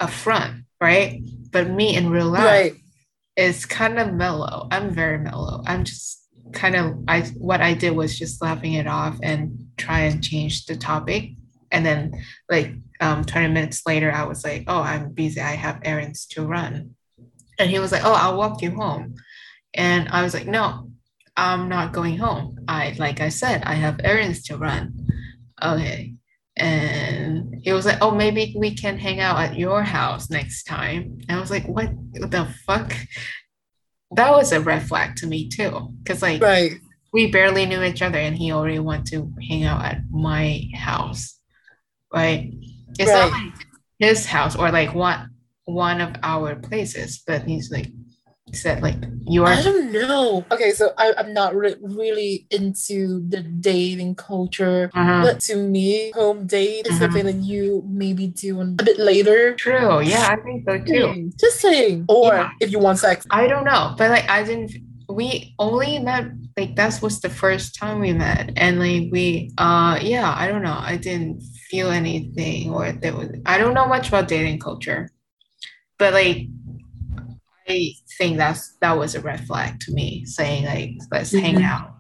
upfront 0.01 0.65
right? 0.81 1.21
But 1.51 1.71
me 1.71 1.97
in 1.97 2.11
real 2.11 2.29
life 2.29 2.45
right. 2.45 2.75
is 3.37 3.67
kind 3.67 3.99
of 3.99 4.13
mellow. 4.13 4.69
I'm 4.71 4.91
very 4.91 5.19
mellow. 5.19 5.63
I'm 5.67 5.85
just 5.85 6.18
kind 6.53 6.77
of 6.77 6.95
i 7.09 7.21
what 7.37 7.61
i 7.61 7.75
did 7.75 7.91
was 7.91 8.19
just 8.19 8.43
laughing 8.43 8.75
it 8.75 8.87
off 8.87 9.19
and 9.23 9.67
try 9.77 10.01
and 10.01 10.23
change 10.23 10.67
the 10.67 10.77
topic 10.77 11.31
and 11.71 11.85
then 11.85 12.13
like 12.51 12.73
um 13.01 13.25
20 13.25 13.49
minutes 13.49 13.83
later 13.87 14.11
i 14.11 14.25
was 14.25 14.45
like 14.45 14.65
oh 14.67 14.81
i'm 14.81 15.13
busy 15.13 15.41
i 15.41 15.53
have 15.53 15.81
errands 15.85 16.27
to 16.27 16.45
run 16.45 16.95
and 17.59 17.71
he 17.71 17.79
was 17.79 17.93
like 17.93 18.05
oh 18.05 18.13
i'll 18.13 18.37
walk 18.37 18.63
you 18.63 18.71
home 18.71 19.15
and 19.75 20.09
I 20.09 20.23
was 20.23 20.35
like, 20.35 20.47
no, 20.47 20.91
I'm 21.37 21.69
not 21.69 21.93
going 21.93 22.19
home. 22.19 22.59
I, 22.69 22.95
like 22.99 23.21
I 23.21 23.29
said, 23.29 23.63
I 23.65 23.75
have 23.75 24.01
errands 24.03 24.43
to 24.45 24.57
run. 24.57 25.07
Okay. 25.63 26.15
And 26.57 27.61
he 27.63 27.73
was 27.73 27.87
like, 27.87 27.99
oh, 28.01 28.11
maybe 28.11 28.55
we 28.59 28.75
can 28.75 28.99
hang 28.99 29.21
out 29.21 29.39
at 29.39 29.57
your 29.57 29.83
house 29.83 30.31
next 30.31 30.65
time. 30.65 31.19
And 31.29 31.39
I 31.39 31.41
was 31.41 31.51
like, 31.51 31.69
what 31.69 31.91
the 32.13 32.53
fuck? 32.67 32.93
That 34.13 34.33
was 34.33 34.53
a 34.53 34.61
red 34.61 34.83
flag 34.89 35.17
to 35.17 35.27
me 35.27 35.49
too. 35.49 35.93
Cause 36.07 36.23
like 36.23 36.43
right. 36.43 36.73
we 37.13 37.31
barely 37.31 37.67
knew 37.67 37.83
each 37.83 38.03
other 38.03 38.19
and 38.19 38.37
he 38.37 38.53
already 38.53 38.79
wanted 38.79 39.07
to 39.13 39.33
hang 39.49 39.65
out 39.65 39.85
at 39.85 40.03
my 40.11 40.65
house. 40.75 41.39
Right. 42.13 42.53
It's 42.99 43.11
right. 43.11 43.31
not 43.31 43.33
like 43.33 43.67
his 43.99 44.27
house 44.27 44.57
or 44.57 44.71
like 44.71 44.95
one 44.95 45.31
one 45.65 46.01
of 46.01 46.15
our 46.23 46.57
places, 46.57 47.23
but 47.27 47.43
he's 47.43 47.71
like, 47.71 47.89
said 48.55 48.83
like 48.83 48.97
you 49.27 49.45
are? 49.45 49.53
I 49.53 49.63
don't 49.63 49.93
know. 49.93 50.45
Okay 50.51 50.73
so 50.73 50.93
I, 50.97 51.13
i'm 51.19 51.33
not 51.35 51.55
re- 51.55 51.77
really 51.81 52.47
into 52.51 53.21
the 53.29 53.43
dating 53.43 54.15
culture 54.15 54.91
uh-huh. 54.95 55.23
but 55.23 55.41
to 55.41 55.57
me 55.57 56.11
home 56.13 56.47
date 56.47 56.87
is 56.87 56.93
uh-huh. 56.93 57.01
something 57.01 57.27
that 57.27 57.37
you 57.37 57.83
maybe 57.87 58.29
do 58.29 58.61
a 58.61 58.65
bit 58.65 58.99
later. 58.99 59.55
True. 59.55 60.01
Yeah 60.01 60.29
i 60.31 60.37
think 60.37 60.65
so 60.67 60.79
too. 60.79 61.33
Just 61.39 61.61
saying. 61.61 62.07
Or 62.09 62.35
yeah. 62.35 62.51
if 62.61 62.71
you 62.71 62.79
want 62.79 62.99
sex. 62.99 63.27
I 63.31 63.47
don't 63.47 63.65
know. 63.65 63.95
But 63.99 64.11
like 64.11 64.29
i 64.31 64.43
didn't 64.43 64.73
we 65.09 65.55
only 65.59 65.99
met 65.99 66.27
like 66.57 66.77
that 66.77 67.01
was 67.03 67.21
the 67.21 67.31
first 67.31 67.75
time 67.75 68.01
we 68.01 68.13
met. 68.13 68.53
And 68.57 68.79
like 68.79 69.09
we 69.11 69.51
uh 69.59 69.99
yeah 70.01 70.35
i 70.37 70.49
don't 70.49 70.63
know. 70.63 70.79
I 70.81 70.97
didn't 70.97 71.43
feel 71.71 71.91
anything 71.91 72.73
or 72.73 72.93
there 72.93 73.15
was 73.15 73.29
i 73.45 73.59
don't 73.59 73.75
know 73.75 73.87
much 73.87 74.09
about 74.09 74.29
dating 74.29 74.61
culture. 74.61 75.11
But 75.99 76.15
like 76.15 76.47
I 77.69 77.93
think 78.17 78.39
that's 78.39 78.77
that 78.81 78.97
was 78.97 79.15
a 79.15 79.21
red 79.21 79.47
flag 79.47 79.81
to 79.81 79.93
me, 79.93 80.25
saying 80.25 80.65
like 80.65 80.93
let's 81.11 81.33
mm-hmm. 81.33 81.45
hang 81.45 81.63
out. 81.63 81.95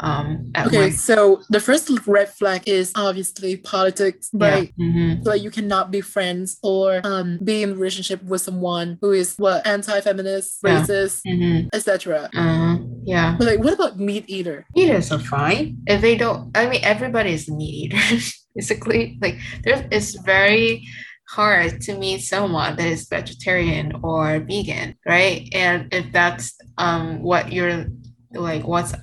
Um, 0.00 0.52
okay, 0.56 0.78
my- 0.78 0.90
so 0.90 1.42
the 1.50 1.60
first 1.60 1.90
red 2.06 2.28
flag 2.28 2.68
is 2.68 2.92
obviously 2.94 3.56
politics, 3.56 4.30
right? 4.32 4.72
Yeah. 4.76 4.86
Mm-hmm. 4.86 5.22
Like 5.22 5.42
you 5.42 5.50
cannot 5.50 5.90
be 5.90 6.00
friends 6.00 6.58
or 6.62 7.00
um, 7.04 7.38
be 7.42 7.62
in 7.62 7.72
a 7.72 7.74
relationship 7.74 8.22
with 8.22 8.40
someone 8.40 8.98
who 9.00 9.12
is 9.12 9.34
what 9.38 9.66
anti-feminist, 9.66 10.60
yeah. 10.64 10.82
racist, 10.82 11.22
mm-hmm. 11.26 11.68
etc. 11.72 12.30
Uh, 12.34 12.78
yeah. 13.04 13.34
But 13.36 13.46
like, 13.48 13.58
what 13.58 13.74
about 13.74 13.98
meat 13.98 14.24
eater? 14.28 14.66
Eaters 14.76 15.10
are 15.10 15.18
fine 15.18 15.78
if 15.86 16.00
they 16.00 16.16
don't. 16.16 16.56
I 16.56 16.68
mean, 16.68 16.80
everybody 16.84 17.32
is 17.32 17.48
meat 17.48 17.92
eater. 17.92 18.22
Basically, 18.54 19.18
like 19.20 19.38
there 19.62 19.86
is 19.90 20.16
very 20.24 20.86
hard 21.28 21.80
to 21.82 21.96
meet 21.96 22.20
someone 22.20 22.76
that 22.76 22.86
is 22.86 23.08
vegetarian 23.08 23.92
or 24.02 24.40
vegan, 24.40 24.94
right? 25.06 25.48
And 25.52 25.92
if 25.92 26.10
that's 26.12 26.56
um, 26.78 27.22
what 27.22 27.52
you're 27.52 27.86
like, 28.32 28.66
what's 28.66 28.94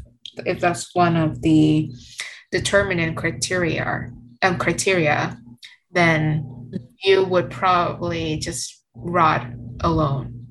if 0.45 0.59
that's 0.59 0.93
one 0.93 1.15
of 1.15 1.41
the 1.41 1.91
determinant 2.51 3.15
criteria 3.15 4.11
um, 4.41 4.57
criteria, 4.57 5.37
then 5.91 6.71
you 7.03 7.23
would 7.23 7.49
probably 7.49 8.37
just 8.37 8.83
rot 8.95 9.47
alone. 9.81 10.47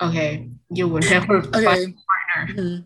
Okay, 0.00 0.50
you 0.70 0.88
would 0.88 1.04
never 1.10 1.38
okay. 1.38 1.64
find 1.64 1.94
a 1.94 2.36
partner. 2.36 2.62
Mm-hmm. 2.62 2.82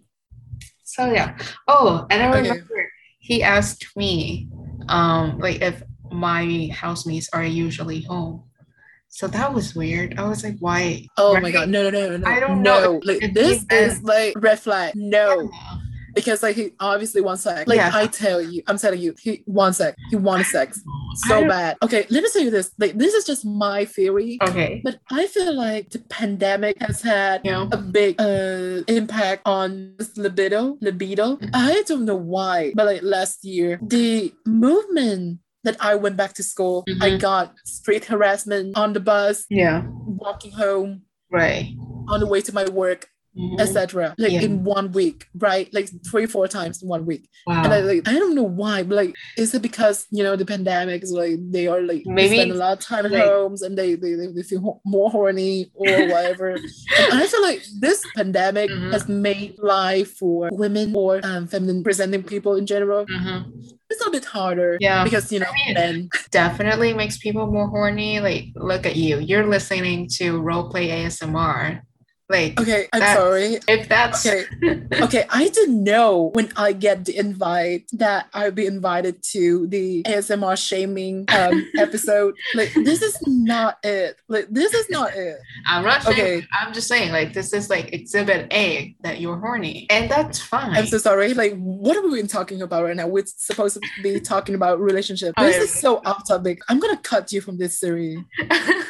So 0.85 1.13
yeah. 1.13 1.37
Oh, 1.67 2.07
and 2.11 2.23
I 2.23 2.27
remember 2.27 2.63
okay. 2.63 2.87
he 3.19 3.43
asked 3.43 3.97
me, 3.97 4.49
um, 4.89 5.39
like 5.39 5.61
if 5.61 5.83
my 6.11 6.71
housemates 6.73 7.29
are 7.33 7.45
usually 7.45 8.03
home. 8.03 8.45
So 9.09 9.27
that 9.29 9.55
was 9.55 9.75
weird. 9.75 10.19
I 10.19 10.29
was 10.29 10.45
like, 10.45 10.57
why? 10.59 11.07
Oh 11.17 11.35
right? 11.35 11.43
my 11.43 11.51
god, 11.51 11.69
no, 11.71 11.91
no, 11.91 11.91
no, 11.91 12.17
no. 12.19 12.29
I 12.29 12.41
don't 12.41 12.63
no. 12.63 12.81
know. 12.83 13.01
Like, 13.05 13.33
this 13.33 13.65
is 13.71 14.03
like 14.03 14.35
red 14.37 14.61
flag. 14.61 14.95
No. 14.95 15.51
Because 16.15 16.43
like 16.43 16.57
he 16.57 16.73
obviously 16.81 17.21
wants 17.21 17.43
sex. 17.43 17.69
Like 17.69 17.77
yeah. 17.77 17.91
I 17.95 18.07
tell 18.07 18.43
you, 18.43 18.63
I'm 18.67 18.77
telling 18.77 19.01
you, 19.01 19.15
he 19.21 19.43
wants 19.47 19.79
sex. 19.79 19.97
He 20.11 20.17
wants 20.17 20.51
sex 20.51 20.83
so 21.15 21.47
bad. 21.47 21.77
Okay, 21.83 22.07
let 22.11 22.23
me 22.23 22.29
tell 22.33 22.43
you 22.43 22.51
this. 22.51 22.73
Like 22.79 22.99
this 22.99 23.15
is 23.15 23.25
just 23.25 23.45
my 23.45 23.85
theory. 23.85 24.39
Okay. 24.43 24.81
But 24.83 24.99
I 25.11 25.27
feel 25.27 25.55
like 25.55 25.91
the 25.91 26.01
pandemic 26.01 26.81
has 26.81 27.03
had 27.03 27.43
yeah. 27.45 27.69
a 27.71 27.77
big 27.77 28.21
uh 28.21 28.83
impact 28.89 29.43
on 29.47 29.95
libido. 30.17 30.77
Libido. 30.81 31.37
Mm-hmm. 31.37 31.51
I 31.55 31.83
don't 31.87 32.05
know 32.05 32.17
why, 32.17 32.73
but 32.75 32.87
like 32.87 33.03
last 33.03 33.45
year, 33.45 33.79
the 33.81 34.33
movement 34.45 35.41
that 35.65 35.77
I 35.81 35.95
went 35.95 36.17
back 36.17 36.35
to 36.35 36.43
school, 36.43 36.85
mm-hmm. 36.89 37.03
I 37.03 37.17
got 37.19 37.55
street 37.65 38.05
harassment 38.05 38.77
on 38.77 38.93
the 38.93 39.01
bus. 39.01 39.45
Yeah. 39.51 39.83
Walking 39.87 40.53
home. 40.53 41.03
Right. 41.31 41.75
On 42.09 42.21
the 42.21 42.27
way 42.27 42.41
to 42.43 42.53
my 42.55 42.69
work 42.69 43.09
mm-hmm. 43.39 43.61
etc. 43.61 44.15
Like 44.19 44.33
yeah. 44.33 44.43
in 44.43 44.65
one 44.65 44.93
week, 44.93 45.27
right? 45.37 45.73
Like 45.73 45.89
three, 46.09 46.27
four 46.27 46.49
times 46.49 46.83
in 46.83 46.89
one 46.89 47.07
week. 47.07 47.29
Wow. 47.47 47.65
And 47.65 47.73
I 47.73 47.81
like 47.81 48.09
I 48.09 48.13
don't 48.13 48.35
know 48.35 48.43
why, 48.43 48.83
but 48.83 48.97
like 48.97 49.15
is 49.37 49.55
it 49.55 49.63
because 49.63 50.07
you 50.11 50.23
know 50.23 50.37
the 50.37 50.47
pandemic 50.47 51.03
is 51.03 51.13
like 51.13 51.37
they 51.51 51.67
are 51.67 51.81
like 51.81 52.03
maybe 52.07 52.37
spend 52.37 52.53
a 52.53 52.55
lot 52.55 52.79
of 52.79 52.85
time 52.85 53.07
at 53.07 53.13
like, 53.13 53.25
homes 53.25 53.63
and 53.63 53.77
they, 53.77 53.95
they 53.95 54.15
they 54.35 54.43
feel 54.43 54.81
more 54.85 55.11
horny 55.11 55.71
or 55.75 55.87
whatever. 56.09 56.51
and 56.51 56.63
I 57.13 57.27
feel 57.27 57.43
like 57.43 57.63
this 57.81 58.05
pandemic 58.17 58.71
mm-hmm. 58.71 58.91
has 58.93 59.09
made 59.09 59.59
life 59.59 60.17
for 60.17 60.49
women 60.53 60.95
or 60.95 61.21
um, 61.23 61.47
feminine 61.47 61.83
presenting 61.83 62.23
people 62.23 62.57
in 62.57 62.67
general. 62.67 63.07
Mm-hmm. 63.07 63.51
It's 63.91 64.07
a 64.07 64.11
bit 64.11 64.25
harder, 64.25 64.77
yeah, 64.81 65.03
because 65.03 65.33
you 65.33 65.41
know, 65.41 65.47
I 65.49 65.67
mean, 65.67 65.75
men 65.75 66.09
definitely 66.31 66.93
makes 66.93 67.17
people 67.17 67.47
more 67.47 67.69
horny. 67.69 68.21
Like, 68.21 68.47
look 68.55 68.85
at 68.85 68.97
you, 68.97 69.19
you're 69.19 69.47
listening 69.47 70.09
to 70.17 70.41
roleplay 70.43 70.91
ASMR 70.91 71.81
like, 72.29 72.61
okay, 72.61 72.89
I'm 72.93 73.17
sorry. 73.17 73.59
If 73.69 73.89
that's 73.89 74.27
okay, 74.27 74.45
okay, 75.01 75.25
I 75.31 75.49
didn't 75.49 75.83
know 75.83 76.31
when 76.35 76.53
I 76.57 76.73
get 76.73 77.07
the 77.07 77.17
invite 77.17 77.89
that 77.93 78.29
I 78.35 78.45
would 78.45 78.55
be 78.55 78.67
invited 78.67 79.23
to 79.33 79.67
the 79.69 80.03
ASMR 80.03 80.57
shaming 80.59 81.25
um, 81.29 81.67
episode. 81.79 82.35
Like, 82.55 82.73
this 82.75 83.01
is 83.01 83.17
not 83.27 83.79
it. 83.83 84.17
Like, 84.29 84.49
this 84.51 84.75
is 84.75 84.91
not 84.91 85.15
it. 85.15 85.39
I'm 85.67 85.85
not 85.85 86.03
saying, 86.03 86.21
okay. 86.21 86.47
I'm 86.53 86.75
just 86.75 86.89
saying, 86.89 87.13
like, 87.13 87.33
this 87.33 87.53
is 87.55 87.71
like 87.71 87.93
exhibit 87.95 88.53
A 88.53 88.95
that 89.01 89.21
you're 89.21 89.39
horny, 89.39 89.87
and 89.89 90.11
that's 90.11 90.41
fine. 90.41 90.77
I'm 90.77 90.87
so 90.87 90.99
sorry. 90.99 91.33
Like, 91.33 91.55
what 91.57 91.97
are 91.97 92.03
we 92.03 92.17
been 92.17 92.27
talking 92.27 92.61
about 92.61 92.85
right 92.85 92.97
now? 92.97 93.07
We're 93.07 93.25
supposed 93.27 93.81
to 93.81 94.03
be 94.03 94.21
talking 94.21 94.55
about 94.55 94.81
relationship. 94.81 95.35
This 95.39 95.57
is 95.57 95.81
so 95.81 96.03
off 96.05 96.29
topic. 96.29 96.61
I'm 96.69 96.79
gonna 96.79 96.99
cut 96.99 97.33
you 97.33 97.41
from 97.41 97.57
this 97.57 97.79
series, 97.79 98.19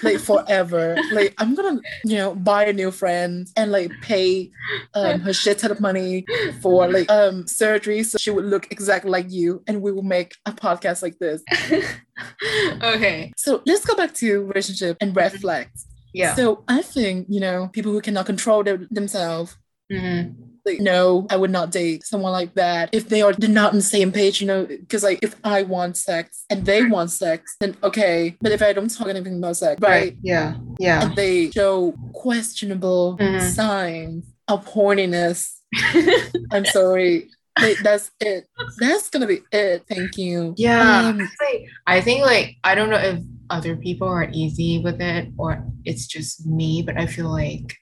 like 0.02 0.18
forever. 0.18 0.96
Like, 1.12 1.34
I'm 1.38 1.54
gonna, 1.54 1.80
you 2.04 2.16
know, 2.16 2.34
buy 2.34 2.64
a 2.64 2.72
new 2.72 2.90
friend 2.90 3.46
and 3.56 3.72
like 3.72 3.90
pay 4.02 4.50
um, 4.94 5.20
her 5.20 5.32
shit 5.32 5.58
ton 5.58 5.70
of 5.70 5.80
money 5.80 6.24
for 6.60 6.90
like 6.90 7.10
um 7.10 7.46
surgery 7.46 8.02
so 8.02 8.18
she 8.18 8.30
would 8.30 8.44
look 8.44 8.70
exactly 8.70 9.10
like 9.10 9.30
you 9.30 9.62
and 9.66 9.82
we 9.82 9.92
will 9.92 10.02
make 10.02 10.34
a 10.46 10.52
podcast 10.52 11.02
like 11.02 11.18
this. 11.18 11.42
okay. 12.82 13.32
So 13.36 13.62
let's 13.66 13.84
go 13.84 13.94
back 13.94 14.14
to 14.14 14.44
relationship 14.46 14.96
and 15.00 15.14
red 15.14 15.32
flags. 15.32 15.86
Yeah. 16.14 16.34
So 16.34 16.64
I 16.68 16.82
think, 16.82 17.26
you 17.28 17.40
know, 17.40 17.68
people 17.72 17.92
who 17.92 18.00
cannot 18.00 18.26
control 18.26 18.62
their, 18.62 18.78
themselves, 18.90 19.56
Mhm. 19.92 20.34
Like, 20.68 20.80
no, 20.80 21.26
I 21.30 21.36
would 21.36 21.50
not 21.50 21.70
date 21.70 22.04
someone 22.04 22.32
like 22.32 22.54
that 22.54 22.90
if 22.92 23.08
they 23.08 23.22
are 23.22 23.34
not 23.38 23.70
on 23.72 23.76
the 23.76 23.82
same 23.96 24.10
page, 24.12 24.40
you 24.40 24.46
know, 24.46 24.64
because 24.66 25.02
like 25.02 25.18
if 25.22 25.34
I 25.44 25.62
want 25.62 25.96
sex 25.96 26.44
and 26.50 26.64
they 26.64 26.84
want 26.84 27.10
sex, 27.10 27.56
then 27.60 27.76
okay. 27.82 28.36
But 28.40 28.52
if 28.52 28.62
I 28.62 28.72
don't 28.72 28.92
talk 28.94 29.08
anything 29.08 29.38
about 29.38 29.56
sex, 29.56 29.80
right? 29.80 30.16
Yeah. 30.22 30.54
Yeah. 30.78 31.02
And 31.06 31.16
they 31.16 31.50
show 31.50 31.94
questionable 32.12 33.16
Mhm. 33.20 33.40
signs 33.54 34.24
of 34.48 34.66
horniness, 34.66 35.54
I'm 36.52 36.64
sorry. 36.64 37.28
Like, 37.60 37.78
that's 37.82 38.10
it. 38.20 38.46
That's 38.78 39.10
gonna 39.10 39.26
be 39.26 39.40
it. 39.52 39.82
Thank 39.88 40.16
you. 40.16 40.54
Yeah, 40.56 41.08
Um, 41.08 41.18
like, 41.18 41.66
I 41.86 42.00
think 42.00 42.22
like 42.22 42.56
I 42.62 42.74
don't 42.76 42.88
know 42.90 42.96
if 43.12 43.18
other 43.50 43.74
people 43.76 44.06
are 44.08 44.28
easy 44.32 44.78
with 44.78 45.00
it 45.00 45.28
or 45.38 45.64
it's 45.84 46.06
just 46.06 46.46
me, 46.46 46.82
but 46.86 46.96
I 46.96 47.06
feel 47.06 47.28
like 47.30 47.74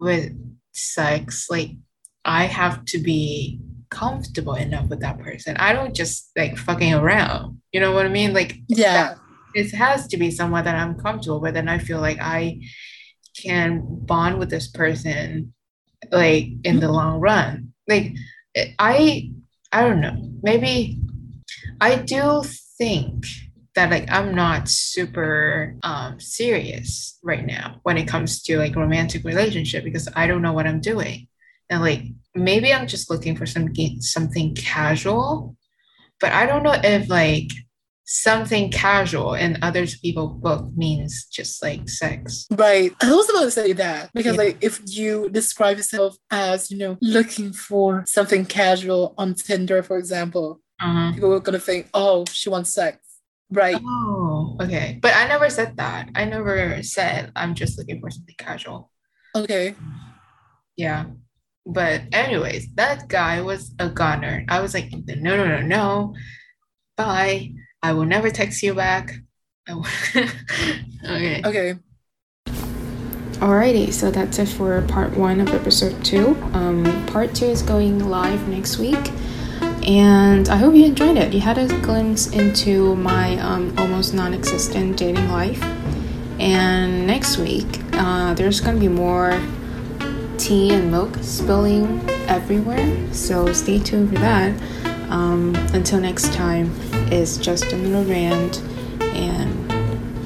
with 0.00 0.32
sex, 0.72 1.46
like 1.50 1.70
I 2.24 2.44
have 2.44 2.84
to 2.86 2.98
be 2.98 3.60
comfortable 3.90 4.54
enough 4.54 4.88
with 4.88 5.00
that 5.00 5.18
person. 5.18 5.56
I 5.56 5.72
don't 5.72 5.94
just 5.94 6.30
like 6.36 6.56
fucking 6.56 6.94
around. 6.94 7.60
You 7.72 7.80
know 7.80 7.92
what 7.92 8.06
I 8.06 8.08
mean? 8.08 8.34
Like 8.34 8.56
yeah. 8.68 9.14
it 9.54 9.72
has 9.72 10.06
to 10.08 10.16
be 10.16 10.30
someone 10.30 10.64
that 10.64 10.76
I'm 10.76 10.98
comfortable 10.98 11.40
with, 11.40 11.56
and 11.56 11.70
I 11.70 11.78
feel 11.78 12.00
like 12.00 12.18
I 12.20 12.60
can 13.40 13.82
bond 13.84 14.38
with 14.38 14.50
this 14.50 14.68
person 14.68 15.52
like 16.10 16.48
in 16.64 16.80
the 16.80 16.90
long 16.90 17.20
run. 17.20 17.72
Like 17.88 18.14
I 18.78 19.30
I 19.72 19.82
don't 19.82 20.00
know. 20.00 20.16
Maybe 20.42 21.00
I 21.80 21.96
do 21.96 22.42
think 22.78 23.26
that 23.74 23.90
like 23.90 24.10
I'm 24.10 24.34
not 24.34 24.68
super 24.68 25.76
um 25.82 26.20
serious 26.20 27.18
right 27.22 27.44
now 27.44 27.80
when 27.82 27.96
it 27.96 28.08
comes 28.08 28.42
to 28.44 28.58
like 28.58 28.76
romantic 28.76 29.24
relationship 29.24 29.84
because 29.84 30.08
I 30.14 30.26
don't 30.26 30.42
know 30.42 30.52
what 30.52 30.66
I'm 30.66 30.80
doing. 30.80 31.28
And 31.74 31.82
like 31.82 32.04
maybe 32.36 32.72
I'm 32.72 32.86
just 32.86 33.10
looking 33.10 33.34
for 33.36 33.46
some 33.46 33.72
something 34.00 34.54
casual, 34.54 35.56
but 36.20 36.32
I 36.32 36.46
don't 36.46 36.62
know 36.62 36.76
if 36.84 37.08
like 37.08 37.50
something 38.04 38.70
casual 38.70 39.34
in 39.34 39.58
other 39.62 39.84
people's 39.86 40.40
book 40.40 40.64
means 40.76 41.26
just 41.26 41.60
like 41.64 41.88
sex. 41.88 42.46
Right. 42.52 42.92
I 43.02 43.10
was 43.12 43.28
about 43.28 43.42
to 43.44 43.50
say 43.50 43.72
that 43.72 44.10
because 44.14 44.36
Yeah. 44.36 44.42
like 44.42 44.58
if 44.60 44.80
you 44.84 45.28
describe 45.30 45.78
yourself 45.78 46.16
as, 46.30 46.70
you 46.70 46.78
know, 46.78 46.96
looking 47.00 47.52
for 47.52 48.04
something 48.06 48.44
casual 48.44 49.14
on 49.18 49.34
Tinder, 49.34 49.82
for 49.82 49.96
example, 49.98 50.60
Uh-huh. 50.80 51.12
people 51.12 51.32
are 51.34 51.40
gonna 51.40 51.58
think, 51.58 51.88
oh, 51.92 52.24
she 52.30 52.48
wants 52.50 52.70
sex. 52.70 52.98
Right. 53.50 53.80
Oh, 53.82 54.56
okay. 54.60 54.98
But 55.02 55.16
I 55.16 55.26
never 55.26 55.50
said 55.50 55.76
that. 55.78 56.10
I 56.14 56.24
never 56.24 56.82
said 56.84 57.32
I'm 57.34 57.54
just 57.54 57.78
looking 57.78 58.00
for 58.00 58.10
something 58.10 58.36
casual. 58.38 58.92
Okay. 59.34 59.74
Yeah. 60.76 61.06
But 61.66 62.02
anyways, 62.12 62.68
that 62.74 63.08
guy 63.08 63.40
was 63.40 63.74
a 63.78 63.88
goner. 63.88 64.44
I 64.48 64.60
was 64.60 64.74
like, 64.74 64.92
no, 64.92 65.36
no, 65.36 65.46
no, 65.46 65.62
no. 65.62 66.14
Bye. 66.96 67.52
I 67.82 67.92
will 67.92 68.04
never 68.04 68.30
text 68.30 68.62
you 68.62 68.74
back. 68.74 69.12
I 69.68 69.72
okay. 71.04 71.42
Okay. 71.44 71.74
Alrighty, 73.40 73.92
so 73.92 74.10
that's 74.10 74.38
it 74.38 74.48
for 74.48 74.80
part 74.82 75.16
one 75.16 75.40
of 75.40 75.48
episode 75.48 76.02
two. 76.04 76.36
Um, 76.52 77.06
part 77.06 77.34
two 77.34 77.46
is 77.46 77.62
going 77.62 78.08
live 78.08 78.48
next 78.48 78.78
week, 78.78 79.10
and 79.86 80.48
I 80.48 80.56
hope 80.56 80.74
you 80.74 80.86
enjoyed 80.86 81.18
it. 81.18 81.34
You 81.34 81.40
had 81.40 81.58
a 81.58 81.66
glimpse 81.82 82.28
into 82.28 82.96
my 82.96 83.38
um, 83.38 83.74
almost 83.78 84.14
non 84.14 84.32
existent 84.32 84.96
dating 84.96 85.28
life. 85.28 85.62
And 86.38 87.06
next 87.06 87.36
week, 87.36 87.66
uh, 87.92 88.34
there's 88.34 88.60
gonna 88.60 88.80
be 88.80 88.88
more 88.88 89.32
tea 90.38 90.72
and 90.72 90.90
milk 90.90 91.16
spilling 91.20 92.00
everywhere, 92.28 93.12
so 93.12 93.52
stay 93.52 93.78
tuned 93.78 94.10
for 94.10 94.16
that. 94.16 94.60
Um, 95.10 95.54
until 95.72 96.00
next 96.00 96.32
time, 96.32 96.72
it's 97.12 97.36
Just 97.36 97.72
Another 97.72 98.10
Rant, 98.10 98.60
and 99.00 99.72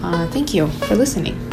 uh, 0.03 0.27
thank 0.29 0.55
you 0.55 0.69
for 0.69 0.97
listening. 0.97 1.48